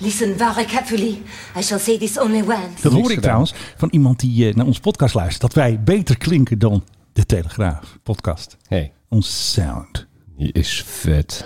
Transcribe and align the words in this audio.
Listen 0.00 0.36
very 0.36 0.64
carefully. 0.64 1.22
I 1.56 1.62
shall 1.62 1.78
say 1.78 1.98
this 1.98 2.18
only 2.18 2.40
once. 2.42 2.82
Dat 2.82 2.92
hoor 2.92 3.10
ik 3.12 3.20
trouwens 3.20 3.54
van 3.76 3.88
iemand 3.90 4.20
die 4.20 4.48
eh, 4.48 4.54
naar 4.54 4.66
onze 4.66 4.80
podcast 4.80 5.14
luistert. 5.14 5.40
Dat 5.40 5.52
wij 5.54 5.80
beter 5.82 6.18
klinken 6.18 6.58
dan 6.58 6.84
de 7.12 7.26
Telegraaf 7.26 7.98
podcast. 8.02 8.56
hey, 8.68 8.92
Ons 9.08 9.52
sound. 9.52 10.06
die 10.36 10.52
is 10.52 10.84
vet. 10.86 11.44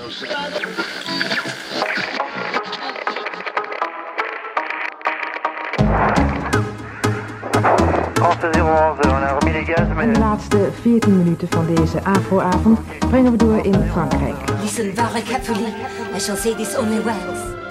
France 8.14 8.50
011, 8.52 9.00
on 9.06 9.22
a 9.22 9.38
remis 9.38 9.52
les 9.54 9.64
gaz, 9.74 9.88
mais 9.94 10.06
De 10.12 10.18
laatste 10.18 10.68
14 10.82 11.16
minuten 11.18 11.48
van 11.50 11.74
deze 11.74 12.04
AVRO-avond 12.04 12.78
brengen 13.10 13.30
we 13.32 13.38
door 13.38 13.64
in 13.64 13.74
Frankrijk. 13.90 14.36
Listen 14.62 14.94
very 14.94 15.22
carefully. 15.22 15.72
I 16.16 16.18
shall 16.20 16.36
say 16.36 16.54
this 16.54 16.76
only 16.76 16.98
once. 17.00 17.61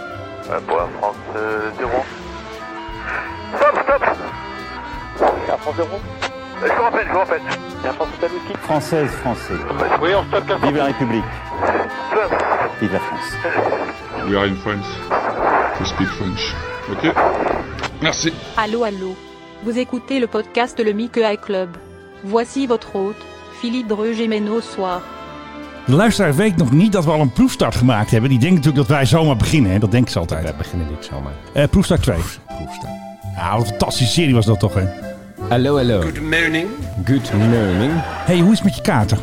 Pour 0.59 0.79
Air 0.79 0.89
France 0.99 1.15
euh, 1.35 1.69
0. 1.77 1.89
Stop, 3.55 3.83
stop 3.83 4.03
Air 5.47 5.59
France 5.59 5.75
0 5.77 5.87
Je 6.61 6.73
vous 6.73 6.83
rappelle, 6.83 7.07
je 7.07 7.11
vous 7.13 7.19
rappelle. 7.19 7.41
Air 7.85 7.93
France 7.95 8.09
Hotel 8.17 8.31
Whisky 8.31 8.57
Française, 8.63 9.09
français. 9.11 9.53
Oui, 10.01 10.09
on 10.15 10.23
stoppe 10.25 10.47
4 10.47 10.61
Vive 10.61 10.77
la 10.77 10.85
République. 10.85 11.23
Stop 12.11 12.43
Vive 12.81 12.93
la 12.93 12.99
France. 12.99 14.27
We 14.27 14.35
are 14.35 14.45
in 14.45 14.55
France. 14.55 14.85
We 15.79 15.87
speak 15.87 16.07
French. 16.09 16.53
Ok 16.91 17.13
Merci. 18.01 18.33
Allô, 18.57 18.83
allô. 18.83 19.15
Vous 19.63 19.77
écoutez 19.77 20.19
le 20.19 20.27
podcast 20.27 20.83
Le 20.83 20.91
Mickey 20.91 21.37
Club. 21.37 21.69
Voici 22.23 22.67
votre 22.67 22.95
hôte, 22.95 23.21
Philippe 23.61 23.87
Dreux-Gémeneau 23.87 24.59
Soir. 24.59 25.01
De 25.85 25.91
luisteraar 25.95 26.35
weet 26.35 26.55
nog 26.57 26.71
niet 26.71 26.91
dat 26.91 27.05
we 27.05 27.11
al 27.11 27.19
een 27.21 27.31
proefstart 27.31 27.75
gemaakt 27.75 28.11
hebben. 28.11 28.29
Die 28.29 28.39
denkt 28.39 28.55
natuurlijk 28.55 28.87
dat 28.87 28.97
wij 28.97 29.05
zomaar 29.05 29.37
beginnen. 29.37 29.71
Hè? 29.71 29.79
Dat 29.79 29.91
denken 29.91 30.11
ze 30.11 30.19
altijd. 30.19 30.43
Wij 30.43 30.55
beginnen 30.55 30.87
niet 30.89 31.05
zomaar. 31.11 31.31
Eh, 31.53 31.63
proefstart 31.69 32.01
2. 32.03 32.15
Proefstaan. 32.47 32.95
Ja, 33.35 33.51
wat 33.51 33.59
een 33.61 33.65
fantastische 33.67 34.13
serie 34.13 34.33
was 34.33 34.45
dat 34.45 34.59
toch, 34.59 34.73
hè? 34.73 34.83
Hallo, 35.49 35.75
hallo. 35.75 36.01
Good 36.01 36.21
morning. 36.21 36.67
Good 37.05 37.31
morning. 37.33 37.91
hey, 38.03 38.39
hoe 38.39 38.51
is 38.51 38.57
het 38.57 38.63
met 38.67 38.75
je 38.75 38.81
kaarten? 38.81 39.17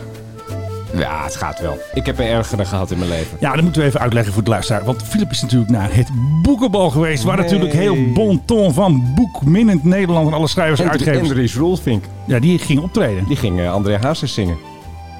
Ja, 0.96 1.24
het 1.24 1.36
gaat 1.36 1.60
wel. 1.60 1.78
Ik 1.94 2.06
heb 2.06 2.18
er 2.18 2.30
ergere 2.30 2.64
gehad 2.64 2.90
in 2.90 2.98
mijn 2.98 3.10
leven. 3.10 3.36
Ja, 3.40 3.52
dat 3.54 3.62
moeten 3.62 3.82
we 3.82 3.88
even 3.88 4.00
uitleggen 4.00 4.32
voor 4.32 4.44
de 4.44 4.50
luisteraar. 4.50 4.84
Want 4.84 5.02
Philip 5.02 5.30
is 5.30 5.42
natuurlijk 5.42 5.70
naar 5.70 5.94
het 5.94 6.08
boekenbal 6.42 6.90
geweest. 6.90 7.22
Waar 7.24 7.36
Nee. 7.36 7.44
natuurlijk 7.44 7.72
heel 7.72 8.12
bon 8.12 8.42
ton 8.44 8.72
van 8.74 9.12
boekminnend 9.14 9.84
Nederland 9.84 10.26
en 10.26 10.32
alle 10.34 10.48
schrijvers 10.48 10.80
en 10.80 10.86
En 10.86 10.92
uitgevers. 10.92 11.20
Andries 11.28 11.56
Rolfink, 11.56 12.04
Ja, 12.26 12.38
die 12.38 12.58
ging 12.58 12.80
optreden. 12.80 13.24
die 13.24 13.36
ging 13.36 13.60
eh, 13.60 13.72
André 13.72 13.98
Hazes 14.00 14.34
zingen. 14.34 14.56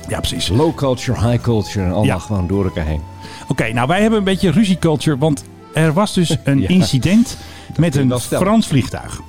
Ja, 0.09 0.19
precies. 0.19 0.49
Low 0.49 0.75
culture, 0.75 1.29
high 1.31 1.43
culture 1.43 1.79
en 1.85 1.87
allemaal 1.93 2.05
Ja. 2.05 2.19
gewoon 2.19 2.47
door 2.47 2.65
elkaar 2.65 2.87
heen. 2.87 3.01
Oké, 3.49 3.73
nou 3.73 3.87
wij 3.89 4.01
hebben 4.01 4.19
een 4.19 4.25
beetje 4.25 4.51
ruzieculture. 4.51 5.19
Want 5.19 5.45
er 5.75 5.93
was 5.93 6.15
dus 6.15 6.37
een 6.45 6.61
Ja. 6.61 6.69
incident 6.69 7.37
met 7.77 7.97
een. 7.97 8.13
Frans 8.21 8.67
vliegtuig. 8.67 9.21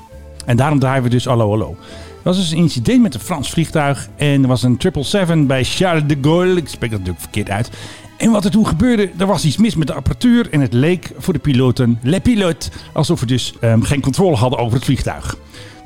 En 0.45 0.58
daarom 0.58 0.80
draaien 0.80 1.03
we 1.03 1.09
dus 1.09 1.25
hallo 1.25 1.49
hallo. 1.49 1.69
Er 1.80 2.36
was 2.36 2.38
dus 2.38 2.52
een 2.52 2.58
incident 2.58 3.02
met 3.02 3.13
een 3.13 3.19
Frans 3.19 3.49
vliegtuig. 3.49 4.09
En 4.16 4.41
er 4.41 4.47
was 4.47 4.63
een 4.63 4.75
777 4.80 5.47
bij 5.47 5.63
Charles 5.63 6.03
de 6.08 6.17
Gaulle. 6.21 6.55
Ik 6.55 6.67
spreek 6.67 6.89
dat 6.89 6.99
natuurlijk 6.99 7.23
verkeerd 7.23 7.49
uit. 7.49 7.69
En 8.17 8.31
wat 8.31 8.45
er 8.45 8.52
toen 8.52 8.67
gebeurde, 8.67 9.09
er 9.17 9.25
was 9.25 9.45
iets 9.45 9.58
mis 9.58 9.75
met 9.75 9.88
de 9.88 9.93
apparatuur. 9.93 10.47
En 10.52 10.59
het 10.61 10.73
leek 10.73 11.11
voor 11.17 11.33
de 11.33 11.39
piloten, 11.39 11.99
le 12.02 12.55
alsof 12.93 13.19
we 13.19 13.25
dus 13.25 13.53
ehm, 13.61 13.81
geen 13.81 14.02
controle 14.02 14.36
hadden 14.36 14.59
over 14.59 14.75
het 14.75 14.86
vliegtuig. 14.86 15.36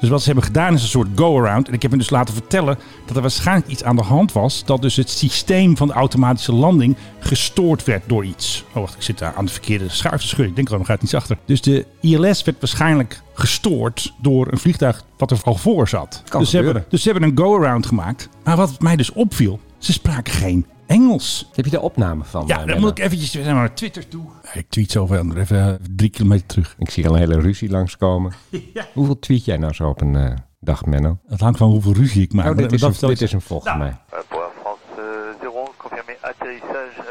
Dus 0.03 0.11
wat 0.11 0.21
ze 0.21 0.27
hebben 0.27 0.45
gedaan 0.45 0.73
is 0.73 0.81
een 0.81 0.87
soort 0.87 1.07
go-around. 1.15 1.67
En 1.67 1.73
ik 1.73 1.81
heb 1.81 1.91
hen 1.91 1.99
dus 1.99 2.09
laten 2.09 2.33
vertellen 2.33 2.77
dat 3.05 3.15
er 3.15 3.21
waarschijnlijk 3.21 3.67
iets 3.67 3.83
aan 3.83 3.95
de 3.95 4.01
hand 4.01 4.31
was. 4.31 4.65
Dat 4.65 4.81
dus 4.81 4.95
het 4.95 5.09
systeem 5.09 5.77
van 5.77 5.87
de 5.87 5.93
automatische 5.93 6.53
landing 6.53 6.95
gestoord 7.19 7.83
werd 7.83 8.03
door 8.07 8.25
iets. 8.25 8.63
Oh 8.69 8.73
wacht, 8.73 8.95
ik 8.95 9.01
zit 9.01 9.17
daar 9.17 9.33
aan 9.33 9.45
de 9.45 9.51
verkeerde 9.51 9.89
schuif 9.89 10.21
te 10.21 10.27
schudden. 10.27 10.47
Ik 10.47 10.55
denk 10.55 10.69
er 10.69 10.85
gaat 10.85 11.03
iets 11.03 11.13
achter. 11.13 11.37
Dus 11.45 11.61
de 11.61 11.85
ILS 11.99 12.43
werd 12.43 12.59
waarschijnlijk 12.59 13.21
gestoord 13.33 14.13
door 14.21 14.51
een 14.51 14.57
vliegtuig 14.57 15.03
wat 15.17 15.31
er 15.31 15.39
al 15.43 15.55
voor 15.55 15.87
zat. 15.87 16.23
Kan 16.29 16.39
dus, 16.39 16.49
ze 16.49 16.55
hebben, 16.55 16.85
dus 16.89 17.01
ze 17.01 17.11
hebben 17.11 17.29
een 17.29 17.37
go-around 17.37 17.85
gemaakt. 17.85 18.29
Maar 18.43 18.55
wat 18.55 18.81
mij 18.81 18.95
dus 18.95 19.11
opviel, 19.11 19.59
ze 19.77 19.91
spraken 19.91 20.33
geen 20.33 20.65
Engels. 20.87 21.49
Heb 21.53 21.65
je 21.65 21.71
daar 21.71 21.81
opname 21.81 22.23
van? 22.23 22.43
Ja, 22.47 22.61
eh, 22.61 22.67
dan 22.67 22.79
moet 22.79 22.89
ik 22.89 22.99
eventjes 22.99 23.31
zeg 23.31 23.45
maar, 23.45 23.53
naar 23.53 23.75
Twitter 23.75 24.07
toe. 24.07 24.25
Ik 24.53 24.69
tweet 24.69 24.91
zoveel, 24.91 25.35
even 25.35 25.67
eh, 25.67 25.73
drie 25.95 26.09
kilometer 26.09 26.47
terug. 26.47 26.75
Ik 26.77 26.89
zie 26.89 27.07
al 27.07 27.13
een 27.13 27.19
hele 27.19 27.39
ruzie 27.39 27.69
langskomen. 27.69 28.33
Hoeveel 28.93 29.19
tweet 29.19 29.45
jij 29.45 29.57
nou 29.57 29.73
zo 29.73 29.89
op 29.89 30.01
een 30.01 30.15
eh, 30.15 30.35
dag, 30.59 30.85
Menno? 30.85 31.17
Het 31.27 31.39
hangt 31.39 31.57
van 31.57 31.69
hoeveel 31.69 31.93
ruzie 31.93 32.21
ik 32.21 32.33
maak. 32.33 32.43
Nou, 32.43 32.55
Maar 32.55 32.63
dit 32.63 32.73
is, 32.73 32.81
dat 32.81 33.01
een, 33.01 33.07
dit 33.09 33.21
is 33.21 33.31
een 33.31 33.41
volgens 33.41 33.77
mij. 33.77 33.97
Pour 34.27 34.41
Air 34.41 34.51
France 34.61 35.37
0, 35.41 35.73
confirmé 35.77 36.15
atterrissage, 36.21 37.03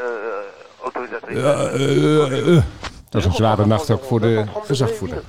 autorisé 0.83 1.15
atterrissage. 1.15 2.63
Dat 3.09 3.21
is 3.21 3.27
een 3.27 3.33
zware 3.33 3.65
nacht 3.65 3.91
ook 3.91 4.03
voor 4.03 4.19
de 4.19 4.43
gezagvoerder. 4.63 5.23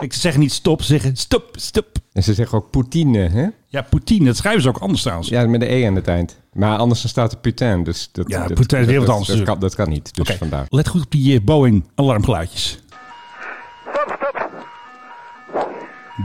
Ik 0.00 0.12
zeg 0.12 0.36
niet 0.36 0.52
stop, 0.52 0.80
ze 0.82 0.86
zeggen 0.86 1.16
stop, 1.16 1.48
stop. 1.52 1.86
En 2.12 2.22
ze 2.22 2.34
zeggen 2.34 2.58
ook 2.58 2.70
Poutine, 2.70 3.18
hè? 3.28 3.46
Ja, 3.66 3.82
Poutine, 3.82 4.24
dat 4.24 4.36
schrijven 4.36 4.62
ze 4.62 4.68
ook 4.68 4.78
anders 4.78 5.02
trouwens. 5.02 5.28
Ja, 5.28 5.46
met 5.46 5.60
de 5.60 5.72
E 5.74 5.86
aan 5.86 5.94
het 5.94 6.08
eind. 6.08 6.40
Maar 6.52 6.78
anders 6.78 7.00
dan 7.00 7.10
staat 7.10 7.32
er 7.32 7.38
putain. 7.38 7.82
Dus 7.84 8.08
dat, 8.12 8.28
Ja, 8.28 8.46
dat, 8.46 8.54
putain 8.54 8.82
is 8.82 8.88
weer 8.88 8.98
wat 8.98 9.06
dat- 9.06 9.16
anders 9.16 9.36
Dat, 9.36 9.46
kan, 9.46 9.58
dat 9.58 9.74
kan 9.74 9.88
niet, 9.88 10.14
dus 10.14 10.28
Oké, 10.28 10.38
vandaar. 10.38 10.66
let 10.68 10.88
goed 10.88 11.02
op 11.04 11.10
die 11.10 11.38
eh, 11.38 11.44
Boeing 11.44 11.84
alarmgeluidjes. 11.94 12.82
Stop, 13.92 14.16
stop 14.18 14.50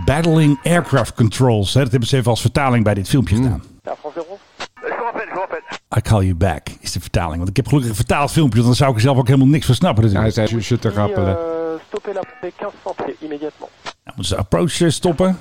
Battling 0.05 0.59
Aircraft 0.63 1.13
Controls. 1.13 1.73
Hè, 1.73 1.81
dat 1.81 1.91
hebben 1.91 2.09
ze 2.09 2.17
even 2.17 2.29
als 2.29 2.41
vertaling 2.41 2.83
bij 2.83 2.93
dit 2.93 3.07
filmpje 3.09 3.35
Hmm. 3.35 3.43
gedaan. 3.43 3.63
Air 3.83 3.95
France 3.99 4.23
0 4.28 4.39
Je 4.81 4.88
vous 4.88 4.97
rappelle, 5.03 5.25
je 5.25 5.31
vous 5.33 5.39
rappelle. 5.39 5.63
I 5.97 6.01
call 6.01 6.22
you 6.23 6.35
back 6.35 6.67
is 6.79 6.91
de 6.91 6.99
vertaling. 6.99 7.38
Want 7.38 7.49
ik 7.49 7.55
heb 7.55 7.67
gelukkig 7.67 7.89
een 7.89 7.95
vertaald 7.95 8.31
filmpje, 8.31 8.55
want 8.55 8.66
dan 8.67 8.75
zou 8.75 8.89
ik 8.89 8.95
er 8.95 9.01
zelf 9.01 9.17
ook 9.17 9.28
helemaal 9.28 9.47
niks 9.47 9.66
van 9.66 9.75
snappen 9.75 10.09
Ja, 10.11 10.19
hij 10.19 10.31
zei, 10.31 10.57
je 10.59 10.79
te 10.79 10.89
rappelen. 10.89 11.38
Stoppez 11.87 12.13
la 12.13 12.21
pompée 12.21 12.51
15 12.57 12.79
centré 12.85 13.15
immédiatement. 13.19 13.71
Nou, 13.83 14.15
moeten 14.15 14.25
ze 14.25 14.33
de 14.35 14.39
approach 14.39 14.81
eh, 14.81 14.89
stoppen. 14.89 15.39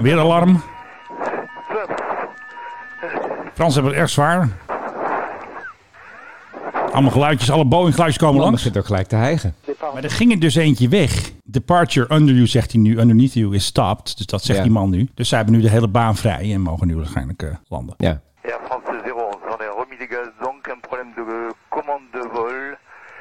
Weer 0.00 0.18
alarm. 0.18 0.62
Stop. 1.70 2.04
Frans 3.54 3.74
hebben 3.74 3.92
het 3.92 4.00
erg 4.00 4.10
zwaar. 4.10 4.48
Allemaal 6.92 7.10
geluidjes, 7.12 7.50
alle 7.50 7.64
Boeing 7.64 7.90
geluidjes 7.94 8.22
komen 8.22 8.36
Dan 8.36 8.44
langs. 8.44 8.62
begint 8.62 8.78
ook 8.82 8.86
gelijk 8.86 9.06
te 9.06 9.16
hijgen. 9.16 9.54
Maar 9.94 10.04
er 10.04 10.10
ging 10.10 10.32
er 10.32 10.40
dus 10.40 10.54
eentje 10.54 10.88
weg. 10.88 11.30
Departure 11.44 12.14
under 12.14 12.34
you, 12.34 12.46
zegt 12.46 12.72
hij 12.72 12.80
nu. 12.80 12.98
Underneath 12.98 13.32
you 13.32 13.54
is 13.54 13.64
stopped. 13.64 14.16
Dus 14.16 14.26
dat 14.26 14.42
zegt 14.44 14.58
Ja. 14.58 14.64
die 14.64 14.72
man 14.72 14.90
nu. 14.90 15.08
Dus 15.14 15.28
zij 15.28 15.38
hebben 15.38 15.56
nu 15.56 15.62
de 15.62 15.70
hele 15.70 15.88
baan 15.88 16.16
vrij 16.16 16.52
en 16.54 16.60
mogen 16.60 16.86
nu 16.86 16.96
waarschijnlijk 16.96 17.42
eh, 17.42 17.48
landen. 17.68 17.94
Ja. 17.98 18.20
Air 18.44 18.58
France 18.66 18.87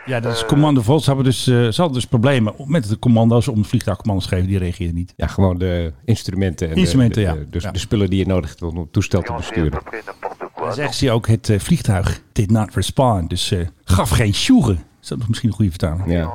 Ja, 0.07 0.19
dat 0.19 0.33
is 0.35 0.45
commando 0.45 0.81
Volt. 0.81 1.01
Ze, 1.01 1.07
hebben 1.07 1.25
dus, 1.25 1.47
eh, 1.47 1.53
ze 1.55 1.73
hadden 1.81 1.93
dus 1.93 2.05
problemen 2.05 2.53
met 2.65 2.89
de 2.89 2.99
commando's 2.99 3.47
om 3.47 3.61
de 3.61 3.67
vliegtuigcommando's 3.67 4.27
te 4.27 4.35
geven. 4.35 4.49
Die 4.49 4.57
reageerden 4.57 4.95
niet. 4.95 5.13
ja, 5.15 5.27
gewoon 5.27 5.57
de 5.57 5.93
instrumenten. 6.05 6.67
En 6.67 6.73
de- 6.73 6.79
Instrumenten, 6.79 7.21
de, 7.21 7.27
ja. 7.27 7.35
dus 7.49 7.63
Ja. 7.63 7.71
de 7.71 7.79
spullen 7.79 8.09
die 8.09 8.19
je 8.19 8.25
nodig 8.27 8.49
hebt 8.49 8.61
om 8.61 8.77
het 8.77 8.93
toestel 8.93 9.21
te 9.21 9.33
besturen. 9.33 9.79
Dan 10.55 10.73
zegt 10.73 10.95
ze 10.95 11.11
ook, 11.11 11.27
het 11.27 11.49
eh, 11.49 11.59
vliegtuig 11.59 12.21
did 12.31 12.51
not 12.51 12.73
respond. 12.75 13.29
Dus 13.29 13.51
eh, 13.51 13.67
gaf 13.83 14.09
geen 14.09 14.33
sjoegen. 14.33 14.79
Is 15.01 15.07
dat 15.07 15.27
misschien 15.27 15.49
een 15.49 15.55
goede 15.55 15.71
vertaling? 15.71 16.11
Ja. 16.11 16.29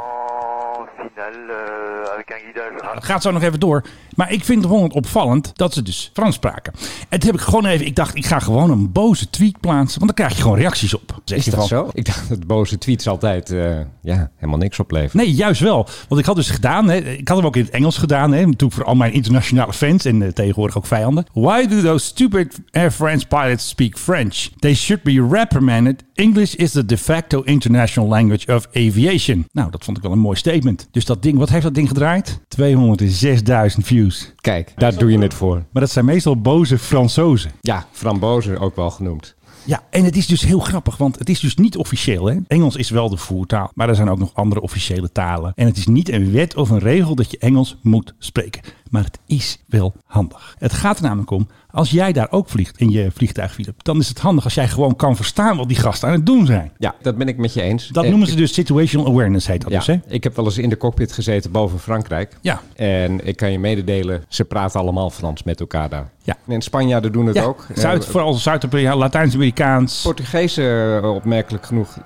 Het 2.95 3.05
gaat 3.05 3.23
zo 3.23 3.31
nog 3.31 3.43
even 3.43 3.61
door. 3.61 3.85
Maar 4.15 4.33
ik 4.33 4.45
vind 4.45 4.63
het 4.63 4.73
gewoon 4.73 4.93
opvallend 4.93 5.51
dat 5.55 5.73
ze 5.73 5.83
dus 5.83 6.11
Frans 6.13 6.35
spraken. 6.35 6.73
En 7.09 7.21
toen 7.21 7.31
heb 7.31 7.41
ik 7.41 7.47
gewoon 7.47 7.67
even... 7.67 7.87
Ik 7.87 7.97
dacht, 7.97 8.17
ik 8.17 8.27
ga 8.27 8.39
gewoon 8.39 8.71
een 8.71 8.93
boze 8.93 9.31
tweet 9.31 9.61
plaatsen. 9.61 10.01
Want 10.01 10.17
dan 10.17 10.27
krijg 10.27 10.37
je 10.37 10.43
gewoon 10.43 10.59
reacties 10.59 10.95
op. 10.95 11.21
Zeg 11.25 11.39
Is 11.39 11.45
je 11.45 11.51
dat 11.51 11.59
van, 11.59 11.69
zo? 11.69 11.91
Ik 11.93 12.05
dacht 12.05 12.29
dat 12.29 12.47
boze 12.47 12.79
tweets 12.79 13.09
altijd 13.09 13.51
eh, 13.51 13.79
ja, 14.03 14.31
helemaal 14.37 14.59
niks 14.59 14.79
opleveren. 14.79 15.25
Nee, 15.25 15.35
juist 15.35 15.61
wel. 15.61 15.89
Want 16.09 16.21
ik 16.21 16.27
had 16.27 16.37
dus 16.37 16.51
gedaan, 16.51 16.89
hè, 16.89 16.97
ik 16.97 17.29
had 17.29 17.37
hem 17.37 17.47
ook 17.47 17.57
in 17.57 17.65
het 17.65 17.73
Engels 17.73 17.99
gedaan, 17.99 18.33
hè, 18.33 18.45
natuurlijk 18.45 18.73
voor 18.73 18.85
al 18.85 18.95
mijn 18.95 19.13
internationale 19.13 19.73
fans 19.73 20.05
en 20.05 20.23
eh, 20.23 20.29
tegenwoordig 20.29 20.77
ook 20.77 20.87
vijanden. 20.87 21.27
Why 21.33 21.67
do 21.67 21.81
those 21.81 22.07
stupid 22.07 22.61
Air 22.71 22.91
France 22.91 23.27
pilots 23.27 23.69
speak 23.69 23.99
French? 23.99 24.49
They 24.59 24.75
should 24.75 25.03
be 25.03 25.27
reprimanded. 25.31 26.05
English 26.15 26.55
is 26.55 26.71
the 26.71 26.85
de 26.85 26.99
facto 26.99 27.43
international 27.43 28.09
language 28.09 28.55
of 28.55 28.67
aviation. 28.73 29.47
Nou, 29.53 29.71
dat 29.71 29.85
vond 29.85 29.97
ik 29.97 30.03
wel 30.03 30.13
een 30.13 30.19
mooi 30.19 30.37
statement. 30.37 30.89
Dus 30.91 31.05
dat 31.05 31.23
ding, 31.23 31.39
wat 31.39 31.49
heeft 31.49 31.63
dat 31.63 31.75
ding 31.75 31.89
gedraaid? 31.89 32.41
206.000 32.49 33.79
views. 33.79 34.33
Kijk, 34.41 34.73
daar 34.77 34.97
doe 34.97 35.11
je 35.11 35.19
het 35.19 35.35
voor. 35.35 35.55
Maar 35.71 35.83
dat 35.83 35.91
zijn 35.91 36.05
meestal 36.05 36.41
boze 36.41 36.79
Fransozen. 36.79 37.51
Ja, 37.61 37.87
frambozen 37.93 38.59
ook 38.59 38.77
wel 38.77 38.91
genoemd. 38.91 39.35
Ja, 39.65 39.83
en 39.91 40.05
het 40.05 40.17
is 40.17 40.27
dus 40.27 40.43
heel 40.43 40.59
grappig, 40.59 40.97
want 40.97 41.19
het 41.19 41.29
is 41.29 41.41
dus 41.41 41.57
niet 41.57 41.77
officieel. 41.77 42.27
Hè? 42.27 42.37
Engels 42.47 42.77
is 42.77 42.91
wel 42.91 43.09
de 43.09 43.17
voertaal, 43.17 43.71
maar 43.75 43.89
er 43.89 43.95
zijn 43.95 44.11
ook 44.11 44.19
nog 44.19 44.35
andere 44.35 44.61
officiële 44.61 45.13
talen. 45.13 45.53
En 45.55 45.67
het 45.67 45.77
is 45.77 45.87
niet 45.87 46.13
een 46.13 46.33
wet 46.33 46.57
of 46.57 46.71
een 46.71 46.79
regel 46.79 47.15
dat 47.15 47.31
je 47.31 47.39
Engels 47.39 47.77
moet 47.83 48.15
spreken. 48.19 48.63
Maar 48.93 49.05
het 49.05 49.19
is 49.27 49.59
wel 49.67 49.93
handig. 50.07 50.55
Het 50.59 50.73
gaat 50.73 50.97
er 50.97 51.03
namelijk 51.03 51.31
om, 51.31 51.49
als 51.71 51.91
jij 51.91 52.13
daar 52.13 52.31
ook 52.31 52.49
vliegt 52.49 52.79
in 52.79 52.91
je 52.91 53.11
vliegtuig, 53.15 53.53
Philip, 53.55 53.85
dan 53.85 53.99
is 53.99 54.09
het 54.09 54.19
handig 54.19 54.45
als 54.45 54.55
jij 54.55 54.69
gewoon 54.69 54.97
kan 54.97 55.17
verstaan 55.17 55.57
wat 55.57 55.69
die 55.69 55.77
gasten 55.77 56.09
aan 56.09 56.15
het 56.15 56.27
doen 56.27 56.47
zijn. 56.47 56.73
Ja, 56.79 56.95
dat 57.03 57.17
ben 57.17 57.29
ik 57.29 57.37
met 57.37 57.55
je 57.55 57.63
eens. 57.63 57.89
Dat 57.89 58.05
Eh, 58.05 58.11
noemen 58.11 58.29
ze 58.29 58.35
dus 58.37 58.53
situational 58.55 59.07
awareness, 59.07 59.47
heet 59.47 59.61
dat 59.63 59.71
Ja, 59.71 59.79
dus, 59.79 59.87
hè? 59.87 60.01
ik 60.07 60.23
heb 60.25 60.37
wel 60.37 60.45
eens 60.45 60.59
in 60.59 60.69
de 60.69 60.77
cockpit 60.77 61.13
gezeten 61.13 61.51
boven 61.51 61.79
Frankrijk. 61.79 62.37
Ja. 62.41 62.61
En 62.75 63.27
ik 63.27 63.37
kan 63.37 63.53
je 63.53 63.59
mededelen, 63.59 64.25
ze 64.29 64.45
praten 64.45 64.81
allemaal 64.81 65.11
Frans 65.11 65.43
met 65.43 65.61
elkaar 65.61 65.89
daar. 65.89 66.11
Ja. 66.23 66.37
En 66.49 66.63
Spanjaarden 66.63 67.13
doen 67.13 67.27
het 67.27 67.37
Ja, 67.37 67.43
ook. 67.45 67.67
Zuid, 67.75 68.05
Eh, 68.05 68.11
vooral 68.11 68.33
Zuid-Amerika, 68.35 68.97
Latijns 68.97 69.35
Amerikaans. 69.35 70.03
Portugezen, 70.03 71.03
eh, 71.03 71.15
opmerkelijk 71.15 71.67
genoeg. 71.67 71.99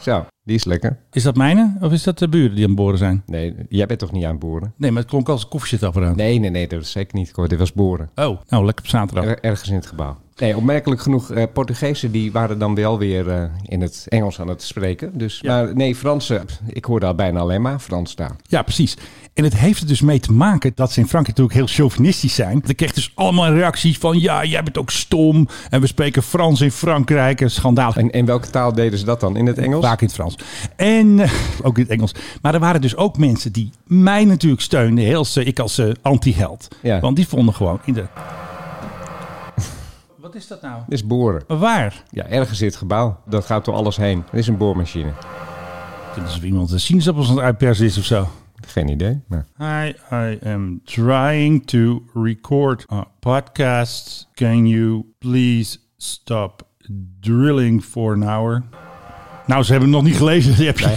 Zo, 0.00 0.26
die 0.44 0.54
is 0.56 0.64
lekker. 0.64 0.98
Is 1.12 1.22
dat 1.22 1.36
mijne? 1.36 1.76
Of 1.80 1.92
is 1.92 2.02
dat 2.02 2.18
de 2.18 2.28
buren 2.28 2.54
die 2.54 2.62
aan 2.64 2.70
het 2.70 2.78
boren 2.78 2.98
zijn? 2.98 3.22
Nee, 3.26 3.54
jij 3.68 3.86
bent 3.86 3.98
toch 3.98 4.12
niet 4.12 4.24
aan 4.24 4.30
het 4.30 4.38
boeren? 4.38 4.72
Nee, 4.76 4.90
maar 4.90 5.00
het 5.00 5.10
klonk 5.10 5.28
als 5.28 5.42
een 5.42 5.48
koffiezetapparaat. 5.48 6.16
Nee, 6.16 6.38
nee, 6.38 6.50
nee, 6.50 6.68
dat 6.68 6.80
is 6.80 6.90
zeker 6.90 7.16
niet. 7.18 7.34
Dit 7.48 7.58
was 7.58 7.72
boeren. 7.72 8.10
Oh, 8.14 8.40
nou, 8.48 8.64
lekker 8.64 8.84
op 8.84 8.90
zaterdag. 8.90 9.24
Er- 9.24 9.40
ergens 9.40 9.68
in 9.68 9.74
het 9.74 9.86
gebouw. 9.86 10.16
Nee, 10.36 10.56
opmerkelijk 10.56 11.00
genoeg, 11.00 11.30
eh, 11.30 11.42
Portugezen 11.52 12.10
die 12.10 12.32
waren 12.32 12.58
dan 12.58 12.74
wel 12.74 12.98
weer 12.98 13.30
eh, 13.30 13.42
in 13.66 13.80
het 13.80 14.06
Engels 14.08 14.40
aan 14.40 14.48
het 14.48 14.62
spreken. 14.62 15.18
Dus, 15.18 15.38
Ja. 15.42 15.62
Maar 15.62 15.74
nee, 15.74 15.94
Fransen, 15.94 16.46
ik 16.66 16.84
hoorde 16.84 17.06
al 17.06 17.14
bijna 17.14 17.40
alleen 17.40 17.62
maar 17.62 17.78
Frans 17.78 18.10
staan. 18.10 18.36
Ja, 18.46 18.62
precies. 18.62 18.96
En 19.34 19.44
het 19.44 19.56
heeft 19.56 19.80
er 19.80 19.86
dus 19.86 20.00
mee 20.00 20.20
te 20.20 20.32
maken 20.32 20.72
dat 20.74 20.92
ze 20.92 21.00
in 21.00 21.08
Frankrijk 21.08 21.38
natuurlijk 21.38 21.68
heel 21.68 21.76
chauvinistisch 21.76 22.34
zijn. 22.34 22.60
Dan 22.64 22.74
kreeg 22.74 22.92
dus 22.92 23.12
allemaal 23.14 23.52
reacties 23.52 23.98
van, 23.98 24.20
ja, 24.20 24.44
jij 24.44 24.62
bent 24.62 24.78
ook 24.78 24.90
stom. 24.90 25.48
En 25.70 25.80
we 25.80 25.86
spreken 25.86 26.22
Frans 26.22 26.60
in 26.60 26.70
Frankrijk. 26.70 27.40
Een 27.40 27.50
Schandalig. 27.50 27.96
En 27.96 28.10
in 28.10 28.26
welke 28.26 28.50
taal 28.50 28.72
deden 28.72 28.98
ze 28.98 29.04
dat 29.04 29.20
dan? 29.20 29.36
In 29.36 29.46
het 29.46 29.58
Engels? 29.58 29.84
Vaak 29.84 30.00
in 30.00 30.06
het 30.06 30.14
Frans. 30.14 30.38
En 30.76 31.20
eh, 31.20 31.30
ook 31.62 31.76
in 31.76 31.82
het 31.82 31.92
Engels. 31.92 32.14
Maar 32.42 32.54
er 32.54 32.60
waren 32.60 32.80
dus 32.80 32.96
ook 32.96 33.18
mensen 33.18 33.52
die 33.52 33.70
mij 33.86 34.24
natuurlijk 34.24 34.62
steunden. 34.62 35.04
Heel, 35.04 35.26
ik 35.34 35.58
als 35.58 35.82
anti-held. 36.02 36.68
Ja. 36.82 37.00
Want 37.00 37.16
die 37.16 37.28
vonden 37.28 37.54
gewoon 37.54 37.80
in 37.84 37.92
de... 37.92 38.04
Wat 40.34 40.42
is 40.42 40.48
dat 40.48 40.62
nou? 40.62 40.82
Dit 40.86 40.98
is 40.98 41.06
boren. 41.06 41.44
Maar 41.48 41.58
waar? 41.58 42.02
Ja, 42.10 42.26
ergens 42.26 42.60
in 42.60 42.66
het 42.66 42.76
gebouw. 42.76 43.20
Dat 43.26 43.44
gaat 43.44 43.64
door 43.64 43.74
alles 43.74 43.96
heen. 43.96 44.24
Er 44.32 44.38
is 44.38 44.46
een 44.46 44.56
boormachine. 44.56 45.12
Het 46.08 46.16
is 46.16 46.22
alsof 46.22 46.42
iemand 46.42 46.68
de 46.68 46.78
sinaasappels 46.78 47.28
aan 47.28 47.34
het 47.34 47.44
uitpersen 47.44 47.86
is 47.86 47.98
of 47.98 48.04
zo. 48.04 48.28
Geen 48.66 48.88
idee. 48.88 49.22
Maar... 49.26 49.46
Hi, 49.58 49.92
I 50.12 50.38
am 50.44 50.80
trying 50.84 51.66
to 51.66 52.02
record 52.14 52.86
a 52.92 53.06
podcast. 53.20 54.28
Can 54.32 54.66
you 54.66 55.04
please 55.18 55.78
stop 55.96 56.62
drilling 57.20 57.84
for 57.84 58.14
an 58.14 58.22
hour? 58.22 58.62
Nou, 59.46 59.62
ze 59.62 59.70
hebben 59.70 59.88
het 59.88 59.98
nog 59.98 60.08
niet 60.08 60.16
gelezen. 60.16 60.54
Die 60.56 60.66
heb 60.66 60.78
je. 60.78 60.96